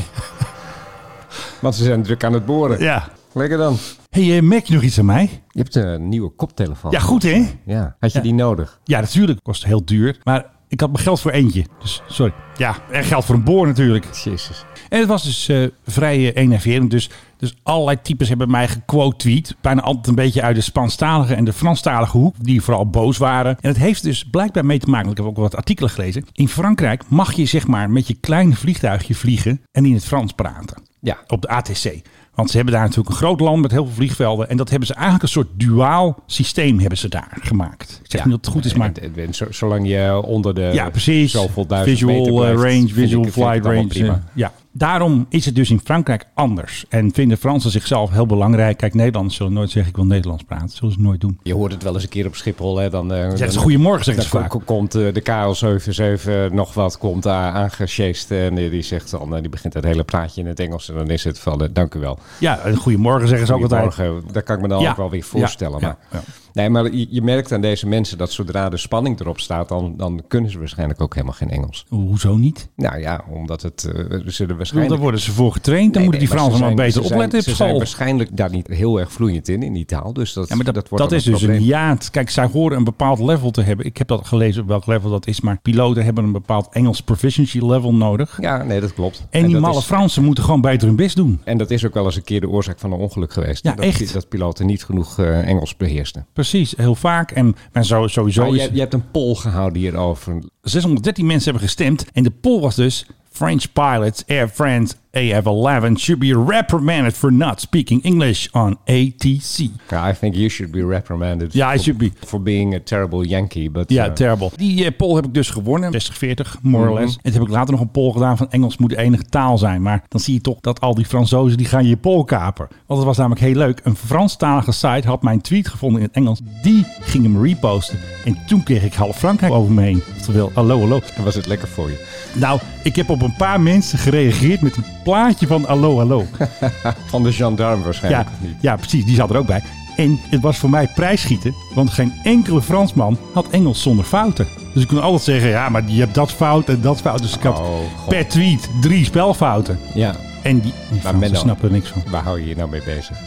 Want 1.61 1.75
ze 1.75 1.83
zijn 1.83 2.03
druk 2.03 2.23
aan 2.23 2.33
het 2.33 2.45
boren. 2.45 2.79
Ja. 2.79 3.09
Lekker 3.33 3.57
dan. 3.57 3.77
Hey, 4.17 4.37
eh, 4.37 4.43
merk 4.43 4.65
je 4.65 4.73
nog 4.73 4.83
iets 4.83 4.99
aan 4.99 5.05
mij? 5.05 5.29
Je 5.49 5.59
hebt 5.59 5.75
een 5.75 6.09
nieuwe 6.09 6.29
koptelefoon. 6.29 6.91
Ja, 6.91 6.99
goed 6.99 7.23
hè? 7.23 7.45
Ja. 7.65 7.95
Had 7.99 8.11
je 8.11 8.17
Ja. 8.17 8.23
die 8.23 8.33
nodig? 8.33 8.79
Ja, 8.83 8.99
natuurlijk. 8.99 9.39
Kost 9.43 9.65
heel 9.65 9.85
duur. 9.85 10.17
Maar 10.23 10.45
ik 10.67 10.79
had 10.79 10.91
mijn 10.91 11.03
geld 11.03 11.21
voor 11.21 11.31
eentje. 11.31 11.65
Dus 11.79 12.01
sorry. 12.07 12.33
Ja, 12.55 12.75
en 12.91 13.03
geld 13.03 13.25
voor 13.25 13.35
een 13.35 13.43
boor 13.43 13.67
natuurlijk. 13.67 14.05
Jezus. 14.13 14.65
En 14.89 14.99
het 14.99 15.07
was 15.07 15.23
dus 15.23 15.47
eh, 15.47 15.67
vrij 15.85 16.17
eh, 16.33 16.41
enerverend. 16.43 16.91
Dus, 16.91 17.09
dus 17.37 17.55
allerlei 17.63 18.01
types 18.01 18.29
hebben 18.29 18.51
mij 18.51 18.67
gequote 18.67 19.15
tweet. 19.17 19.55
Bijna 19.61 19.81
altijd 19.81 20.07
een 20.07 20.15
beetje 20.15 20.41
uit 20.41 20.55
de 20.55 20.61
Spaanstalige 20.61 21.35
en 21.35 21.43
de 21.43 21.53
Franstalige 21.53 22.17
hoek. 22.17 22.35
Die 22.39 22.61
vooral 22.61 22.89
boos 22.89 23.17
waren. 23.17 23.57
En 23.61 23.69
het 23.69 23.77
heeft 23.77 24.03
dus 24.03 24.23
blijkbaar 24.23 24.65
mee 24.65 24.79
te 24.79 24.89
maken. 24.89 25.11
Ik 25.11 25.17
heb 25.17 25.25
ook 25.25 25.37
wat 25.37 25.55
artikelen 25.55 25.89
gelezen. 25.89 26.25
In 26.33 26.47
Frankrijk 26.47 27.03
mag 27.07 27.33
je 27.33 27.45
zeg 27.45 27.67
maar 27.67 27.89
met 27.89 28.07
je 28.07 28.13
kleine 28.13 28.55
vliegtuigje 28.55 29.15
vliegen. 29.15 29.61
En 29.71 29.85
in 29.85 29.93
het 29.93 30.05
Frans 30.05 30.33
praten. 30.33 30.85
Ja. 30.99 31.17
Op 31.27 31.41
de 31.41 31.47
ATC. 31.47 32.01
Want 32.37 32.49
ze 32.49 32.55
hebben 32.55 32.73
daar 32.75 32.83
natuurlijk 32.83 33.09
een 33.09 33.15
groot 33.15 33.39
land 33.39 33.61
met 33.61 33.71
heel 33.71 33.85
veel 33.85 33.93
vliegvelden. 33.95 34.49
En 34.49 34.57
dat 34.57 34.69
hebben 34.69 34.87
ze 34.87 34.93
eigenlijk 34.93 35.23
een 35.23 35.29
soort 35.29 35.47
duaal 35.53 36.23
systeem 36.25 36.79
hebben 36.79 36.97
ze 36.97 37.09
daar 37.09 37.37
gemaakt. 37.41 37.99
Ik 38.03 38.11
zeg 38.11 38.21
niet 38.25 38.33
dat 38.35 38.45
het 38.45 38.53
goed 38.53 38.65
is, 38.65 38.73
maar... 38.73 38.91
En- 39.01 39.15
en 39.15 39.33
zo- 39.33 39.51
zolang 39.51 39.87
je 39.87 40.21
onder 40.23 40.53
de 40.55 40.61
Ja, 40.73 40.89
precies. 40.89 41.31
zoveel 41.31 41.65
duizend 41.65 41.97
Visual 41.97 42.13
meter 42.17 42.33
eh, 42.33 42.39
blijft, 42.39 42.61
range, 42.61 42.87
visual 42.93 43.25
ik- 43.25 43.31
flight 43.31 43.65
range. 43.65 44.07
Eh, 44.07 44.13
ja. 44.33 44.51
Daarom 44.77 45.25
is 45.29 45.45
het 45.45 45.56
dus 45.56 45.69
in 45.69 45.79
Frankrijk 45.83 46.25
anders. 46.33 46.85
En 46.89 47.12
vinden 47.13 47.38
Fransen 47.38 47.71
zichzelf 47.71 48.12
heel 48.12 48.25
belangrijk. 48.25 48.77
Kijk, 48.77 48.94
Nederlanders 48.94 49.35
zullen 49.35 49.53
nooit 49.53 49.69
zeggen 49.69 49.89
ik 49.91 49.95
wil 49.97 50.06
Nederlands 50.06 50.44
praten. 50.44 50.68
Dat 50.68 50.75
zullen 50.75 50.94
ze 50.94 51.00
nooit 51.01 51.21
doen. 51.21 51.39
Je 51.44 51.53
hoort 51.53 51.71
het 51.71 51.83
wel 51.83 51.94
eens 51.94 52.03
een 52.03 52.09
keer 52.09 52.25
op 52.25 52.35
Schiphol. 52.35 52.77
Hè, 52.77 52.89
dan, 52.89 53.13
eh, 53.13 53.31
is 53.31 53.39
dan- 53.39 53.53
goedemorgen, 53.63 54.06
zeggen 54.06 54.24
ze 54.24 54.29
vaak. 54.29 54.50
ko- 54.50 54.62
komt 54.65 54.95
eh, 54.95 55.13
de 55.13 55.21
KL77 55.21 56.53
nog 56.53 56.74
wat, 56.74 56.97
komt 56.97 57.24
daar 57.24 57.51
aangesjeest. 57.53 58.31
En 58.31 58.57
eh, 58.57 58.71
die 58.71 58.81
zegt 58.81 59.12
dan, 59.12 59.35
eh, 59.35 59.41
die 59.41 59.50
begint 59.50 59.74
het 59.74 59.83
hele 59.83 60.03
praatje 60.03 60.41
in 60.41 60.47
het 60.47 60.59
Engels. 60.59 60.89
En 60.89 60.95
dan 60.95 61.09
is 61.09 61.23
het 61.23 61.39
van, 61.39 61.62
eh, 61.63 61.69
dank 61.73 61.94
u 61.95 62.00
wel. 62.00 62.19
Ja, 62.39 62.59
en 62.59 62.75
goedemorgen 62.75 63.27
zeggen 63.27 63.47
ze 63.47 63.53
ook 63.53 63.62
altijd. 63.62 63.95
Dat 64.33 64.44
kan 64.44 64.56
ik 64.56 64.62
me 64.62 64.68
dan 64.68 64.81
Ja. 64.81 64.89
ook 64.89 64.97
wel 64.97 65.09
weer 65.09 65.23
voorstellen. 65.23 65.80
Ja, 65.80 65.85
maar, 65.88 65.97
ja, 66.12 66.18
ja. 66.18 66.23
Nee, 66.57 66.69
maar 66.69 66.92
je, 66.94 67.07
je 67.09 67.21
merkt 67.21 67.51
aan 67.51 67.62
deze 67.62 67.88
mensen 67.88 68.18
dat 68.18 68.31
zodra 68.31 68.69
de 68.69 68.77
spanning 68.77 69.19
erop 69.19 69.39
staat, 69.39 69.69
dan, 69.69 69.94
dan 69.98 70.21
kunnen 70.27 70.51
ze 70.51 70.57
waarschijnlijk 70.59 71.01
ook 71.01 71.13
helemaal 71.13 71.36
geen 71.36 71.50
Engels. 71.50 71.86
Hoezo 71.89 72.36
niet? 72.36 72.69
Nou 72.75 73.00
ja, 73.00 73.24
omdat 73.30 73.62
het, 73.62 73.83
eh, 73.83 74.27
ze 74.27 74.45
er 74.45 74.56
waarschijnlijk... 74.57 74.89
Daar 74.94 75.04
worden 75.04 75.19
ze 75.19 75.31
voor 75.31 75.51
getraind. 75.51 75.94
Dan 75.94 76.01
Nee, 76.01 76.04
moeten 76.12 76.19
die 76.19 76.30
Fransen 76.38 76.51
maar 76.59 76.63
zijn- 76.63 76.75
beter 76.75 77.01
zijn- 77.01 77.13
opletten 77.13 77.39
op 77.39 77.45
Ze 77.45 77.56
zijn 77.56 77.77
waarschijnlijk 77.77 78.38
daar 78.38 78.50
niet 78.51 78.68
heel 78.68 79.00
erg 79.00 79.12
vloeiend 79.12 79.48
in, 79.48 79.63
in 79.63 79.74
die 79.74 79.86
taal. 79.86 80.13
Dus 80.13 80.33
dat, 80.33 80.48
Ja, 80.50 80.56
maar 80.56 80.65
dat, 80.65 80.74
dat, 80.74 80.89
wordt 80.89 81.09
dan 81.09 81.18
is 81.18 81.24
dus 81.24 81.38
probleem. 81.38 81.57
een 81.57 81.63
jaad. 81.65 82.09
Kijk, 82.09 82.30
zij 82.30 82.45
horen 82.45 82.77
een 82.77 82.83
bepaald 82.83 83.19
level 83.19 83.51
te 83.51 83.62
hebben. 83.62 83.86
Ik 83.86 83.98
heb 83.98 84.07
dat 84.07 84.27
gelezen 84.27 84.62
op 84.62 84.68
welk 84.68 84.86
level 84.86 85.09
dat 85.09 85.27
is. 85.27 85.42
Maar 85.42 85.59
piloten 85.62 86.04
hebben 86.04 86.24
een 86.24 86.31
bepaald 86.31 86.68
Engels 86.71 87.01
proficiency 87.01 87.59
level 87.59 87.94
nodig. 87.94 88.38
Ja, 88.42 88.63
nee, 88.63 88.80
dat 88.80 88.94
klopt. 88.94 89.27
En 89.30 89.44
die 89.44 89.51
dat 89.54 89.62
malle 89.62 89.77
is- 89.80 89.86
Fransen 89.86 90.24
moeten 90.24 90.44
gewoon 90.44 90.62
beter 90.62 90.88
hun 90.88 90.95
best 90.95 91.15
doen. 91.15 91.39
En 91.44 91.57
dat 91.57 91.71
is 91.71 91.86
ook 91.86 91.94
wel 91.94 92.06
eens 92.06 92.15
een 92.15 92.24
keer 92.24 92.42
de 92.42 92.50
oorzaak 92.50 92.80
van 92.80 92.92
een 92.92 93.00
ongeluk 93.00 93.33
geweest. 93.33 93.63
Ja, 93.63 93.74
dat, 93.74 93.86
echt. 93.86 94.13
Dat 94.13 94.30
piloten 94.30 94.65
niet 94.65 94.83
genoeg 94.83 95.19
eh, 95.19 95.48
Engels 95.48 95.77
beheersten. 95.77 96.25
Precies, 96.33 96.45
heel 96.77 96.95
vaak. 96.95 97.31
En, 97.31 97.55
zo, 97.81 98.07
sowieso 98.07 98.41
Maar 98.41 98.55
is... 98.55 98.63
je, 98.63 98.73
je 98.73 98.79
hebt 98.79 98.94
een 98.94 99.11
poll 99.11 99.35
gehouden 99.35 99.81
hierover. 99.81 100.44
613 100.61 101.25
mensen 101.25 101.51
hebben 101.51 101.67
gestemd. 101.67 102.05
En 102.13 102.23
de 102.23 102.31
poll 102.31 102.61
was 102.61 102.75
dus... 102.75 103.05
French 103.37 103.65
pilots, 103.73 104.23
Air 104.27 104.47
France 104.49 104.95
AF-11 105.13 105.97
should 105.97 106.19
be 106.19 106.33
reprimanded 106.47 107.13
for 107.17 107.31
not 107.33 107.59
speaking 107.61 108.03
English 108.03 108.47
on 108.51 108.77
ATC. 108.85 109.59
I 109.91 110.13
think 110.19 110.35
you 110.35 110.49
should 110.49 110.71
be 110.71 110.85
reprimanded. 110.85 111.53
Ja, 111.53 111.67
I 111.73 111.75
for, 111.75 111.83
should 111.83 111.97
be. 111.97 112.11
For 112.25 112.41
being 112.41 112.75
a 112.75 112.79
terrible 112.83 113.25
Yankee. 113.27 113.69
But, 113.71 113.89
Ja, 113.91 114.05
eh, 114.05 114.11
terrible. 114.13 114.49
Die 114.55 114.85
eh, 114.85 114.91
poll 114.97 115.15
heb 115.15 115.25
ik 115.25 115.33
dus 115.33 115.49
gewonnen. 115.49 115.91
60-40, 115.91 116.57
more 116.61 116.83
or 116.87 116.93
Mhm. 116.93 117.01
less. 117.01 117.15
En 117.15 117.21
toen 117.23 117.33
heb 117.33 117.41
ik 117.41 117.49
later 117.55 117.71
nog 117.71 117.81
een 117.81 117.91
poll 117.91 118.11
gedaan 118.11 118.37
van 118.37 118.51
Engels 118.51 118.77
moet 118.77 118.89
de 118.89 118.97
enige 118.97 119.23
taal 119.23 119.57
zijn. 119.57 119.81
Maar 119.81 120.03
dan 120.07 120.19
zie 120.21 120.33
je 120.33 120.41
toch 120.41 120.59
dat 120.61 120.81
al 120.81 120.95
die 120.95 121.05
Fransozen 121.05 121.57
die 121.57 121.67
gaan 121.67 121.85
je 121.87 121.97
poll 121.97 122.23
kapen. 122.23 122.67
Want 122.85 122.99
het 122.99 123.07
was 123.07 123.17
namelijk 123.17 123.41
heel 123.41 123.55
leuk. 123.55 123.79
Een 123.83 123.95
Franstalige 123.95 124.71
site 124.71 125.07
had 125.07 125.21
mijn 125.21 125.41
tweet 125.41 125.67
gevonden 125.67 126.01
in 126.01 126.07
het 126.07 126.15
Engels. 126.15 126.39
Die 126.61 126.85
ging 126.99 127.23
hem 127.23 127.43
reposten. 127.43 127.99
En 128.25 128.37
toen 128.47 128.63
kreeg 128.63 128.83
ik 128.83 128.93
half 128.93 129.17
Frankrijk 129.17 129.53
over 129.53 129.71
me 129.73 129.81
heen. 129.81 130.01
Oftewel, 130.17 130.51
hallo, 130.53 130.79
hallo. 130.79 130.99
dan 131.15 131.25
was 131.25 131.35
het 131.35 131.47
lekker 131.47 131.67
voor 131.67 131.89
je. 131.89 132.05
Nou, 132.33 132.59
ik 132.83 132.95
heb 132.95 133.09
op 133.09 133.21
een 133.27 133.35
paar 133.38 133.62
mensen 133.62 133.97
gereageerd 134.00 134.62
met 134.62 134.77
een 134.77 134.85
plaatje 135.03 135.47
van 135.47 135.63
hallo, 135.68 135.97
hallo. 135.97 136.25
Van 137.12 137.24
de 137.24 137.31
gendarme 137.31 137.77
Ja, 137.77 137.83
waarschijnlijk 137.83 138.29
niet. 138.39 138.56
ja, 138.62 138.75
precies. 138.75 139.06
Die 139.06 139.15
zat 139.15 139.29
er 139.29 139.38
ook 139.38 139.47
bij. 139.47 139.62
En 139.97 140.19
het 140.29 140.41
was 140.41 140.57
voor 140.57 140.69
mij 140.69 140.88
prijsschieten. 140.95 141.53
Want 141.75 141.89
geen 141.89 142.13
enkele 142.24 142.62
Fransman 142.62 143.18
had 143.33 143.47
Engels 143.50 143.81
zonder 143.81 144.06
fouten. 144.06 144.47
Dus 144.74 144.81
ik 144.83 144.88
kon 144.89 145.01
altijd 145.01 145.24
zeggen, 145.24 145.49
ja, 145.49 145.69
maar 145.69 145.83
je 145.85 145.99
hebt 145.99 146.16
dat 146.16 146.31
fout 146.31 146.69
en 146.69 146.81
dat 146.81 147.01
fout. 147.01 147.21
Dus 147.21 147.35
ik 147.35 147.42
had 147.44 147.59
Oh, 147.59 148.07
per 148.07 148.28
tweet 148.28 148.69
drie 148.81 149.06
spelfouten. 149.06 149.80
Ja, 149.94 150.16
En 150.44 150.59
die, 150.59 150.73
die 150.92 151.01
Fransen 151.01 151.37
snappen 151.37 151.68
er 151.68 151.73
niks 151.73 151.90
van. 151.90 152.01
waar 152.11 152.23
hou 152.23 152.40
je 152.42 152.47
je 152.47 152.56
nou 152.56 152.69
mee 152.69 152.83
bezig? 152.85 153.18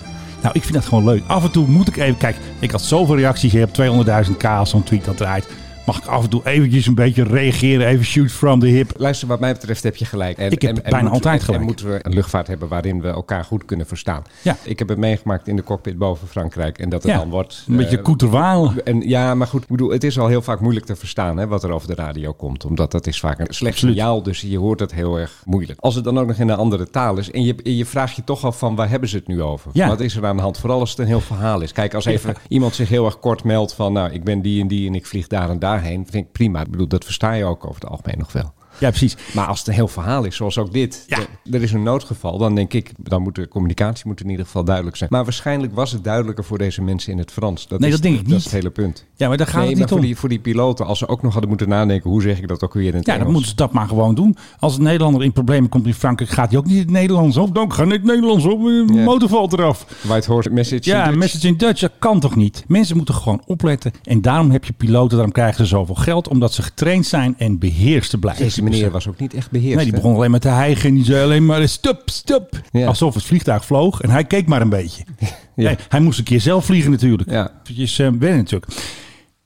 Nou, 0.42 0.54
ik 0.54 0.62
vind 0.62 0.74
dat 0.74 0.84
gewoon 0.84 1.04
leuk. 1.04 1.22
Af 1.26 1.44
en 1.44 1.50
toe 1.50 1.66
moet 1.66 1.88
ik 1.88 1.96
even... 1.96 2.16
Kijk, 2.16 2.36
ik 2.58 2.70
had 2.70 2.82
zoveel 2.82 3.16
reacties. 3.16 3.52
Je 3.52 3.58
hebt 3.58 3.80
200.000 4.28 4.36
k 4.36 4.48
zo'n 4.62 4.82
tweet 4.82 5.04
dat 5.04 5.16
draait. 5.16 5.48
Mag 5.90 5.98
ik 5.98 6.06
af 6.06 6.22
en 6.22 6.30
toe 6.30 6.46
eventjes 6.46 6.86
een 6.86 6.94
beetje 6.94 7.22
reageren. 7.22 7.86
Even 7.86 8.04
shoot 8.04 8.30
from 8.30 8.60
the 8.60 8.66
hip. 8.66 8.92
Luister, 8.96 9.28
wat 9.28 9.40
mij 9.40 9.52
betreft 9.52 9.82
heb 9.82 9.96
je 9.96 10.04
gelijk. 10.04 10.38
En, 10.38 10.50
Ik 10.50 10.62
heb 10.62 10.82
bijna 10.90 11.08
altijd 11.10 11.42
gelijk. 11.42 11.60
En 11.60 11.66
moeten 11.66 11.88
we 11.90 11.98
een 12.02 12.12
luchtvaart 12.12 12.46
hebben 12.46 12.68
waarin 12.68 13.00
we 13.00 13.08
elkaar 13.08 13.44
goed 13.44 13.64
kunnen 13.64 13.86
verstaan. 13.86 14.22
Ja. 14.42 14.56
Ik 14.62 14.78
heb 14.78 14.88
het 14.88 14.98
meegemaakt 14.98 15.48
in 15.48 15.56
de 15.56 15.62
cockpit 15.62 15.98
boven 15.98 16.28
Frankrijk. 16.28 16.78
En 16.78 16.88
dat 16.88 17.02
het 17.02 17.12
Ja, 17.12 17.18
dan 17.18 17.30
wordt... 17.30 17.64
een 17.68 17.76
beetje 17.76 17.96
eh, 17.96 18.02
koeterwalen. 18.02 18.86
En 18.86 19.08
ja, 19.08 19.34
maar 19.34 19.46
goed, 19.46 19.62
ik 19.62 19.68
bedoel, 19.68 19.90
het 19.90 20.04
is 20.04 20.18
al 20.18 20.26
heel 20.26 20.42
vaak 20.42 20.60
moeilijk 20.60 20.86
te 20.86 20.96
verstaan 20.96 21.36
hè, 21.36 21.46
wat 21.46 21.64
er 21.64 21.70
over 21.70 21.88
de 21.88 21.94
radio 21.94 22.32
komt. 22.32 22.64
Omdat 22.64 22.90
dat 22.90 23.06
is 23.06 23.20
vaak 23.20 23.38
een 23.38 23.46
slecht 23.54 23.74
Absoluut. 23.74 23.94
signaal, 23.94 24.22
dus 24.22 24.40
je 24.40 24.58
hoort 24.58 24.80
het 24.80 24.94
heel 24.94 25.18
erg 25.18 25.42
moeilijk. 25.44 25.80
Als 25.80 25.94
het 25.94 26.04
dan 26.04 26.18
ook 26.18 26.26
nog 26.26 26.36
in 26.36 26.48
een 26.48 26.56
andere 26.56 26.90
taal 26.90 27.18
is 27.18 27.30
en 27.30 27.44
je, 27.44 27.54
je 27.62 27.86
vraagt 27.86 28.16
je 28.16 28.24
toch 28.24 28.44
af 28.44 28.58
van 28.58 28.74
waar 28.74 28.88
hebben 28.88 29.08
ze 29.08 29.16
het 29.16 29.26
nu 29.26 29.42
over? 29.42 29.70
Ja. 29.74 29.88
Wat 29.88 30.00
is 30.00 30.16
er 30.16 30.26
aan 30.26 30.36
de 30.36 30.42
hand? 30.42 30.58
Vooral 30.58 30.80
als 30.80 30.90
het 30.90 30.98
een 30.98 31.06
heel 31.06 31.20
verhaal 31.20 31.60
is. 31.60 31.72
Kijk, 31.72 31.94
als 31.94 32.04
even 32.04 32.34
iemand 32.48 32.74
zich 32.74 32.88
heel 32.88 33.04
erg 33.04 33.18
kort 33.18 33.44
meldt 33.44 33.74
van 33.74 33.92
nou, 33.92 34.12
ik 34.12 34.24
ben 34.24 34.42
die 34.42 34.60
en 34.60 34.68
die 34.68 34.88
en 34.88 34.94
ik 34.94 35.06
vlieg 35.06 35.26
daar 35.26 35.50
en 35.50 35.58
daarheen, 35.80 36.06
vind 36.06 36.26
ik 36.26 36.32
prima. 36.32 36.60
Ik 36.60 36.70
bedoel, 36.70 36.88
dat 36.88 37.04
versta 37.04 37.32
je 37.32 37.44
ook 37.44 37.64
over 37.64 37.80
het 37.80 37.90
algemeen 37.90 38.18
nog 38.18 38.32
wel. 38.32 38.52
Ja, 38.80 38.88
precies. 38.88 39.16
Maar 39.32 39.46
als 39.46 39.58
het 39.58 39.68
een 39.68 39.74
heel 39.74 39.88
verhaal 39.88 40.24
is, 40.24 40.36
zoals 40.36 40.58
ook 40.58 40.72
dit, 40.72 41.04
Ja. 41.06 41.16
er- 41.18 41.54
er 41.54 41.62
is 41.62 41.72
een 41.72 41.82
noodgeval, 41.82 42.38
dan 42.38 42.54
denk 42.54 42.72
ik, 42.72 42.92
dan 42.96 43.22
moet 43.22 43.34
de 43.34 43.48
communicatie 43.48 44.06
moet 44.06 44.20
in 44.20 44.30
ieder 44.30 44.44
geval 44.44 44.64
duidelijk 44.64 44.96
zijn. 44.96 45.10
Maar 45.12 45.24
waarschijnlijk 45.24 45.74
was 45.74 45.92
het 45.92 46.04
duidelijker 46.04 46.44
voor 46.44 46.58
deze 46.58 46.82
mensen 46.82 47.12
in 47.12 47.18
het 47.18 47.32
Frans. 47.32 47.68
Dat 47.68 47.78
Nee, 47.80 47.88
is, 47.88 47.94
dat 47.94 48.02
denk 48.04 48.14
ik 48.18 48.20
Dat 48.28 48.28
is 48.30 48.34
niet. 48.34 48.44
het 48.44 48.52
hele 48.52 48.70
punt. 48.70 49.06
Ja, 49.16 49.28
maar 49.28 49.36
daar 49.36 49.46
gaat 49.46 49.54
nee, 49.56 49.64
het 49.64 49.72
maar 49.72 49.80
niet 49.80 49.88
voor 49.90 49.98
om. 49.98 50.04
die, 50.04 50.16
voor 50.16 50.28
die 50.28 50.38
piloten, 50.38 50.86
als 50.86 50.98
ze 50.98 51.08
ook 51.08 51.22
nog 51.22 51.30
hadden 51.32 51.48
moeten 51.48 51.68
nadenken, 51.68 52.10
hoe 52.10 52.22
zeg 52.22 52.38
ik 52.38 52.48
dat 52.48 52.62
ook 52.64 52.74
weer 52.74 52.88
in 52.88 52.94
het 52.94 53.06
Ja, 53.06 53.12
dan 53.12 53.14
Engels? 53.20 53.32
moeten 53.32 53.50
ze 53.50 53.56
dat 53.56 53.72
maar 53.72 53.88
gewoon 53.88 54.14
doen. 54.14 54.36
Als 54.58 54.76
een 54.76 54.82
Nederlander 54.82 55.22
in 55.22 55.32
problemen 55.32 55.68
komt 55.70 55.86
in 55.86 55.94
Frankrijk, 55.94 56.30
gaat 56.30 56.48
hij 56.50 56.58
ook 56.58 56.64
niet 56.66 56.74
in 56.74 56.80
het 56.80 56.90
Nederlands 56.90 57.36
op. 57.36 57.54
Dan 57.54 57.72
ga 57.72 57.82
ik 57.82 57.90
het 57.92 58.04
Nederlands 58.04 58.44
op, 58.44 58.60
de 58.62 58.84
Ja. 58.94 59.02
motor 59.04 59.28
valt 59.28 59.52
eraf. 59.52 59.86
White 60.02 60.32
Horse 60.32 60.50
Message. 60.50 60.90
Ja, 60.90 61.10
message 61.10 61.46
in 61.46 61.56
Dutch, 61.56 61.80
dat 61.80 61.92
kan 61.98 62.20
toch 62.20 62.36
niet? 62.36 62.64
Mensen 62.68 62.96
moeten 62.96 63.14
gewoon 63.14 63.42
opletten. 63.46 63.92
En 64.02 64.20
daarom 64.22 64.50
heb 64.50 64.64
je 64.64 64.72
piloten, 64.72 65.10
daarom 65.16 65.32
krijgen 65.32 65.56
ze 65.56 65.66
zoveel 65.66 65.94
geld. 65.94 66.28
Omdat 66.28 66.52
ze 66.52 66.62
getraind 66.62 67.06
zijn 67.06 67.34
en 67.38 67.58
beheerst 67.58 68.10
te 68.10 68.18
blijven. 68.18 68.44
Deze 68.44 68.62
meneer 68.70 68.90
was 68.90 69.08
ook 69.08 69.18
niet 69.18 69.34
echt 69.34 69.50
beheerst. 69.50 69.76
Nee, 69.76 69.84
die 69.84 69.94
begon 69.94 70.14
alleen 70.14 70.30
maar 70.30 70.40
te 70.40 70.48
hijgen 70.48 70.88
en 70.88 70.94
die 70.94 71.04
zei 71.04 71.24
alleen 71.24 71.46
maar 71.46 71.68
stop, 71.68 72.02
stop. 72.04 72.60
Ja. 72.70 72.86
Alsof 72.86 73.14
het 73.14 73.24
vliegtuig 73.24 73.64
vloog 73.64 74.00
en 74.00 74.10
hij 74.10 74.24
keek 74.24 74.46
maar 74.46 74.60
een 74.60 74.68
beetje. 74.68 75.04
Ja. 75.54 75.66
Nee, 75.66 75.76
hij 75.88 76.00
moest 76.00 76.18
een 76.18 76.24
keer 76.24 76.40
zelf 76.40 76.64
vliegen 76.64 76.90
natuurlijk. 76.90 77.30
Ja. 77.30 77.52
Eventjes 77.62 77.98
eh, 77.98 78.08
wennen 78.18 78.38
natuurlijk. 78.38 78.72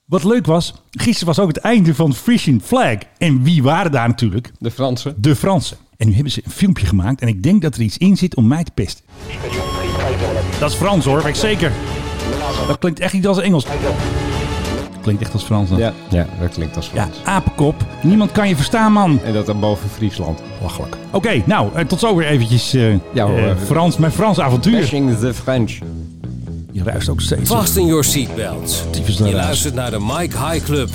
Wat 0.04 0.24
leuk 0.24 0.46
was, 0.46 0.74
gisteren 0.90 1.26
was 1.26 1.38
ook 1.38 1.48
het 1.48 1.56
einde 1.56 1.94
van 1.94 2.14
Fishing 2.14 2.62
Flag. 2.62 2.96
En 3.18 3.42
wie 3.42 3.62
waren 3.62 3.92
daar 3.92 4.08
natuurlijk? 4.08 4.52
De 4.58 4.70
Fransen. 4.70 5.14
De 5.16 5.36
Fransen. 5.36 5.76
En 5.96 6.06
nu 6.06 6.14
hebben 6.14 6.32
ze 6.32 6.40
een 6.44 6.50
filmpje 6.50 6.86
gemaakt 6.86 7.20
en 7.20 7.28
ik 7.28 7.42
denk 7.42 7.62
dat 7.62 7.74
er 7.74 7.80
iets 7.82 7.98
in 7.98 8.16
zit 8.16 8.36
om 8.36 8.46
mij 8.46 8.64
te 8.64 8.70
pesten. 8.74 9.04
Dat 10.58 10.70
is 10.70 10.76
Frans 10.76 11.04
hoor, 11.04 11.16
weet 11.16 11.26
ik 11.26 11.34
zeker. 11.34 11.72
Dat 12.66 12.78
klinkt 12.78 13.00
echt 13.00 13.12
niet 13.12 13.26
als 13.26 13.40
Engels. 13.40 13.66
Klinkt 15.04 15.22
echt 15.22 15.32
als 15.32 15.42
Frans 15.44 15.68
dan. 15.68 15.78
Ja, 15.78 15.92
ja, 16.08 16.26
dat 16.40 16.48
klinkt 16.54 16.76
als 16.76 16.90
Ja, 16.94 17.02
Frans. 17.02 17.16
apenkop. 17.24 17.74
Niemand 18.02 18.32
kan 18.32 18.48
je 18.48 18.56
verstaan, 18.56 18.92
man. 18.92 19.20
En 19.24 19.32
dat 19.32 19.46
dan 19.46 19.60
boven 19.60 19.88
Friesland. 19.90 20.42
Lachelijk. 20.62 20.96
Oké, 21.10 21.42
nou, 21.46 21.68
eh, 21.74 21.84
tot 21.84 22.00
zover 22.00 22.24
eventjes 22.26 22.74
eh, 22.74 22.92
Ja, 23.12 23.26
hoor. 23.26 23.38
eh, 23.38 23.56
Frans, 23.66 23.96
mijn 23.96 24.12
Frans 24.12 24.40
avontuur. 24.40 24.80
Bashing 24.80 25.18
the 25.18 25.34
French. 25.34 25.78
Je 26.72 26.82
ruist 26.82 27.08
ook 27.08 27.20
steeds. 27.20 27.50
Fasten 27.50 27.86
your 27.86 28.04
seatbelts. 28.04 28.82
Tyfus 28.90 29.16
de 29.16 29.28
Je 29.28 29.34
luistert 29.34 29.74
naar 29.74 29.90
de 29.90 30.00
Mike 30.00 30.36
High 30.38 30.64
Club. 30.64 30.88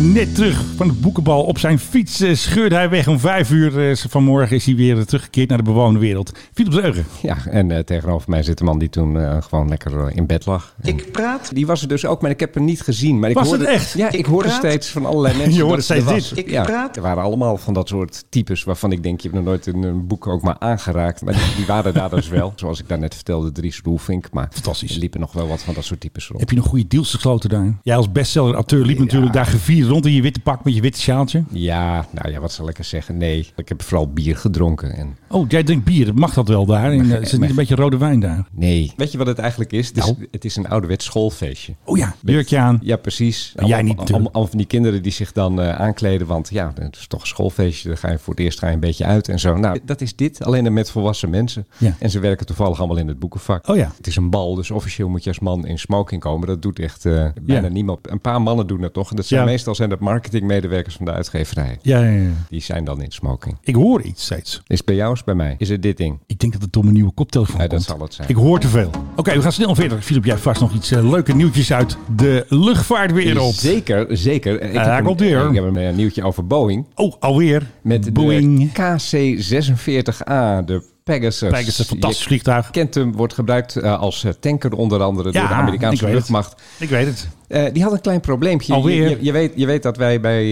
Net 0.00 0.34
terug 0.34 0.64
van 0.76 0.86
de 0.88 0.92
boekenbal 0.92 1.44
op 1.44 1.58
zijn 1.58 1.78
fiets 1.78 2.20
eh, 2.20 2.34
scheurde 2.34 2.74
hij 2.74 2.88
weg. 2.88 3.08
Om 3.08 3.18
vijf 3.18 3.50
uur 3.50 3.88
eh, 3.90 3.96
vanmorgen 3.96 4.56
is 4.56 4.66
hij 4.66 4.74
weer 4.74 5.04
teruggekeerd 5.04 5.48
naar 5.48 5.58
de 5.58 5.64
bewoonde 5.64 5.98
wereld. 5.98 6.32
Philip 6.54 6.72
Zeugen. 6.72 7.04
Ja, 7.22 7.36
en 7.46 7.70
eh, 7.70 7.78
tegenover 7.78 8.30
mij 8.30 8.42
zit 8.42 8.60
een 8.60 8.66
man 8.66 8.78
die 8.78 8.88
toen 8.88 9.20
eh, 9.20 9.42
gewoon 9.42 9.68
lekker 9.68 9.98
eh, 9.98 10.16
in 10.16 10.26
bed 10.26 10.46
lag. 10.46 10.74
Ik 10.82 11.12
praat. 11.12 11.54
Die 11.54 11.66
was 11.66 11.82
er 11.82 11.88
dus 11.88 12.06
ook, 12.06 12.22
maar 12.22 12.30
ik 12.30 12.40
heb 12.40 12.54
hem 12.54 12.64
niet 12.64 12.80
gezien. 12.80 13.18
Maar 13.18 13.30
ik 13.30 13.36
Was 13.36 13.48
hoorde, 13.48 13.64
het 13.64 13.74
echt? 13.74 13.92
Ja, 13.92 14.10
ik, 14.12 14.26
hoorde 14.26 14.50
steeds 14.50 14.88
van 14.88 15.06
allerlei 15.06 15.36
mensen. 15.38 15.54
Je 15.54 15.60
hoorde 15.62 15.76
dat 15.76 15.84
steeds 15.84 16.06
er 16.30 16.34
dit. 16.34 16.44
Ik 16.44 16.50
ja, 16.50 16.94
Er 16.94 17.02
waren 17.02 17.22
allemaal 17.22 17.56
van 17.56 17.74
dat 17.74 17.88
soort 17.88 18.24
types 18.28 18.64
waarvan 18.64 18.92
ik 18.92 19.02
denk, 19.02 19.20
je 19.20 19.28
hebt 19.28 19.40
nog 19.40 19.48
nooit 19.48 19.66
in 19.66 19.82
een 19.82 20.06
boek 20.06 20.26
ook 20.26 20.42
maar 20.42 20.56
aangeraakt. 20.58 21.22
Maar 21.24 21.34
die, 21.34 21.54
die 21.56 21.66
waren 21.66 21.94
daar 21.94 22.10
dus 22.10 22.28
wel. 22.28 22.52
Zoals 22.56 22.80
ik 22.80 22.88
daarnet 22.88 23.14
vertelde, 23.14 23.52
Dries 23.52 23.80
Roelvink. 23.84 24.28
Maar 24.32 24.48
Fantastisch. 24.52 24.94
er 24.94 24.98
liepen 24.98 25.20
nog 25.20 25.32
wel 25.32 25.48
wat 25.48 25.62
van 25.62 25.74
dat 25.74 25.84
soort 25.84 26.00
types 26.00 26.26
rond. 26.28 26.40
Heb 26.40 26.50
je 26.50 26.56
nog 26.56 26.66
goede 26.66 26.86
deals 26.86 27.14
gesloten 27.14 27.50
daar? 27.50 27.78
Jij 27.82 27.96
als 27.96 28.12
bestseller-auteur 28.12 28.84
liep 28.84 28.98
natuurlijk 28.98 29.32
daar 29.32 29.46
gevierd 29.46 29.85
rond 29.86 30.06
in 30.06 30.12
je 30.12 30.22
witte 30.22 30.40
pak 30.40 30.64
met 30.64 30.74
je 30.74 30.80
witte 30.80 31.00
sjaaltje. 31.00 31.44
Ja, 31.50 32.06
nou 32.10 32.30
ja, 32.30 32.40
wat 32.40 32.52
zal 32.52 32.68
ik 32.68 32.78
er 32.78 32.84
zeggen? 32.84 33.16
Nee, 33.16 33.50
ik 33.56 33.68
heb 33.68 33.82
vooral 33.82 34.12
bier 34.12 34.36
gedronken. 34.36 34.92
En 34.96 35.16
Oh, 35.28 35.48
jij 35.48 35.62
drinkt 35.62 35.84
bier. 35.84 36.14
Mag 36.14 36.34
dat 36.34 36.48
wel 36.48 36.66
daar? 36.66 36.92
En, 36.92 37.00
eh, 37.00 37.06
is 37.06 37.12
het 37.12 37.30
niet 37.30 37.38
maar- 37.40 37.48
een 37.48 37.54
beetje 37.54 37.74
rode 37.74 37.96
wijn 37.98 38.20
daar? 38.20 38.46
nee. 38.52 38.92
Weet 38.96 39.12
je 39.12 39.18
wat 39.18 39.26
het 39.26 39.38
eigenlijk 39.38 39.72
is? 39.72 39.88
Het 39.88 39.96
is, 39.96 40.04
Nou? 40.04 40.26
het 40.30 40.44
is 40.44 40.56
een 40.56 40.68
ouderwets 40.68 41.04
schoolfeestje. 41.04 41.74
Oh 41.84 41.96
ja, 41.96 42.14
jurkje 42.22 42.58
aan. 42.58 42.78
Ja, 42.82 42.96
precies. 42.96 43.52
Maar 43.56 43.64
jij 43.66 43.76
niet 43.76 43.86
natuurlijk. 43.86 44.10
allemaal, 44.10 44.30
allemaal 44.32 44.48
van 44.50 44.58
die 44.58 44.66
kinderen 44.66 45.02
die 45.02 45.12
zich 45.12 45.32
dan 45.32 45.60
eh, 45.60 45.74
aankleden. 45.74 46.26
Want 46.26 46.48
ja, 46.52 46.72
het 46.78 46.96
is 46.96 47.06
toch 47.06 47.20
een 47.20 47.26
schoolfeestje. 47.26 47.88
Dan 47.88 47.96
ga 47.98 48.10
je 48.10 48.18
voor 48.18 48.34
het 48.34 48.42
eerst 48.42 48.58
ga 48.58 48.66
je 48.66 48.74
een 48.74 48.80
beetje 48.80 49.04
uit 49.04 49.28
en 49.28 49.38
zo. 49.38 49.56
Nou, 49.56 49.78
dat 49.84 50.00
is 50.00 50.16
dit. 50.16 50.44
Alleen 50.44 50.64
dan 50.64 50.72
met 50.72 50.90
volwassen 50.90 51.30
mensen. 51.30 51.66
Ja. 51.78 51.96
En 51.98 52.10
ze 52.10 52.18
werken 52.18 52.46
toevallig 52.46 52.78
allemaal 52.78 52.96
in 52.96 53.08
het 53.08 53.18
boekenvak. 53.18 53.68
Oh 53.68 53.76
ja. 53.76 53.92
Het 53.96 54.06
is 54.06 54.16
een 54.16 54.30
bal, 54.30 54.54
dus 54.54 54.70
officieel 54.70 55.08
moet 55.08 55.22
je 55.22 55.28
als 55.30 55.38
man 55.38 55.66
in 55.66 55.78
smoking 55.78 56.20
komen. 56.20 56.46
Dat 56.48 56.62
doet 56.62 56.78
echt 56.78 57.04
eh, 57.04 57.12
bijna 57.42 57.66
Ja. 57.66 57.72
niemand. 57.72 58.10
Een 58.10 58.20
paar 58.20 58.42
mannen 58.42 58.66
doen 58.66 58.80
dat 58.80 58.92
toch. 58.92 59.10
En 59.10 59.16
dat 59.16 59.26
zijn 59.26 59.40
Ja. 59.40 59.46
meestal 59.46 59.74
zijn 59.76 59.88
dat 59.88 60.00
marketingmedewerkers 60.00 60.94
van 60.96 61.04
de 61.04 61.12
uitgeverij. 61.12 61.78
Ja, 61.82 62.02
ja, 62.02 62.10
ja. 62.10 62.30
Die 62.48 62.60
zijn 62.60 62.84
dan 62.84 63.02
in 63.02 63.10
smoking. 63.10 63.56
Ik 63.62 63.74
hoor 63.74 64.02
iets 64.02 64.24
steeds. 64.24 64.62
Is 64.66 64.76
het 64.76 64.86
bij 64.86 64.94
jou 64.94 65.12
of 65.12 65.24
bij 65.24 65.34
mij? 65.34 65.54
Is 65.58 65.68
het 65.68 65.82
dit 65.82 65.96
ding? 65.96 66.18
Ik 66.26 66.38
denk 66.38 66.52
dat 66.52 66.62
het 66.62 66.72
door 66.72 66.82
mijn 66.82 66.94
nieuwe 66.94 67.12
koptelefoon 67.12 67.54
Ja, 67.56 67.60
dat 67.62 67.70
komt. 67.70 67.82
zal 67.82 68.00
het 68.00 68.14
zijn. 68.14 68.28
Ik 68.28 68.34
hoor 68.36 68.60
te 68.60 68.68
veel. 68.68 68.90
Oké, 69.16 69.32
we 69.34 69.42
gaan 69.42 69.52
snel 69.52 69.74
verder. 69.74 70.00
Philip, 70.02 70.24
jij 70.24 70.36
vast 70.38 70.60
nog 70.60 70.72
iets 70.74 70.90
eh, 70.90 71.10
leuke 71.10 71.34
nieuwtjes 71.34 71.72
uit 71.72 71.96
de 72.16 72.44
luchtvaartwereld. 72.48 73.54
Zeker, 73.54 74.06
zeker. 74.16 74.60
Ik 74.62 74.72
Ja, 74.72 74.94
heb 74.94 75.06
een-. 75.06 75.48
Ik 75.48 75.54
heb 75.54 75.64
een 75.64 75.76
eh, 75.76 75.94
nieuwtje 75.94 76.22
over 76.24 76.46
Boeing. 76.46 76.86
Oh, 76.94 77.14
alweer. 77.20 77.66
Met 77.82 78.12
Boeing. 78.12 78.72
de 78.72 78.82
KC-46A, 78.82 80.64
de 80.64 80.82
Pegasus. 81.06 81.50
Pegasus, 81.50 81.86
fantastisch 81.86 82.24
vliegtuig. 82.26 82.70
Kent 82.70 82.94
hem, 82.94 83.12
wordt 83.12 83.32
gebruikt 83.34 83.76
eh, 83.76 83.98
als 84.00 84.24
eh, 84.24 84.32
tanker 84.40 84.72
onder 84.72 85.02
andere 85.02 85.32
door 85.32 85.42
de 85.42 85.48
ik 85.48 85.54
Amerikaanse 85.54 86.04
het. 86.04 86.14
luchtmacht. 86.14 86.62
Ik 86.78 86.88
weet 86.88 87.06
het. 87.06 87.28
Eh, 87.48 87.64
die 87.72 87.82
had 87.82 87.92
een 87.92 88.00
klein 88.00 88.20
probleempje. 88.20 88.72
Alweer? 88.72 89.18
Je, 89.24 89.32
weet, 89.32 89.52
je 89.56 89.66
weet 89.66 89.82
dat 89.82 89.96
wij 89.96 90.20
bij 90.20 90.42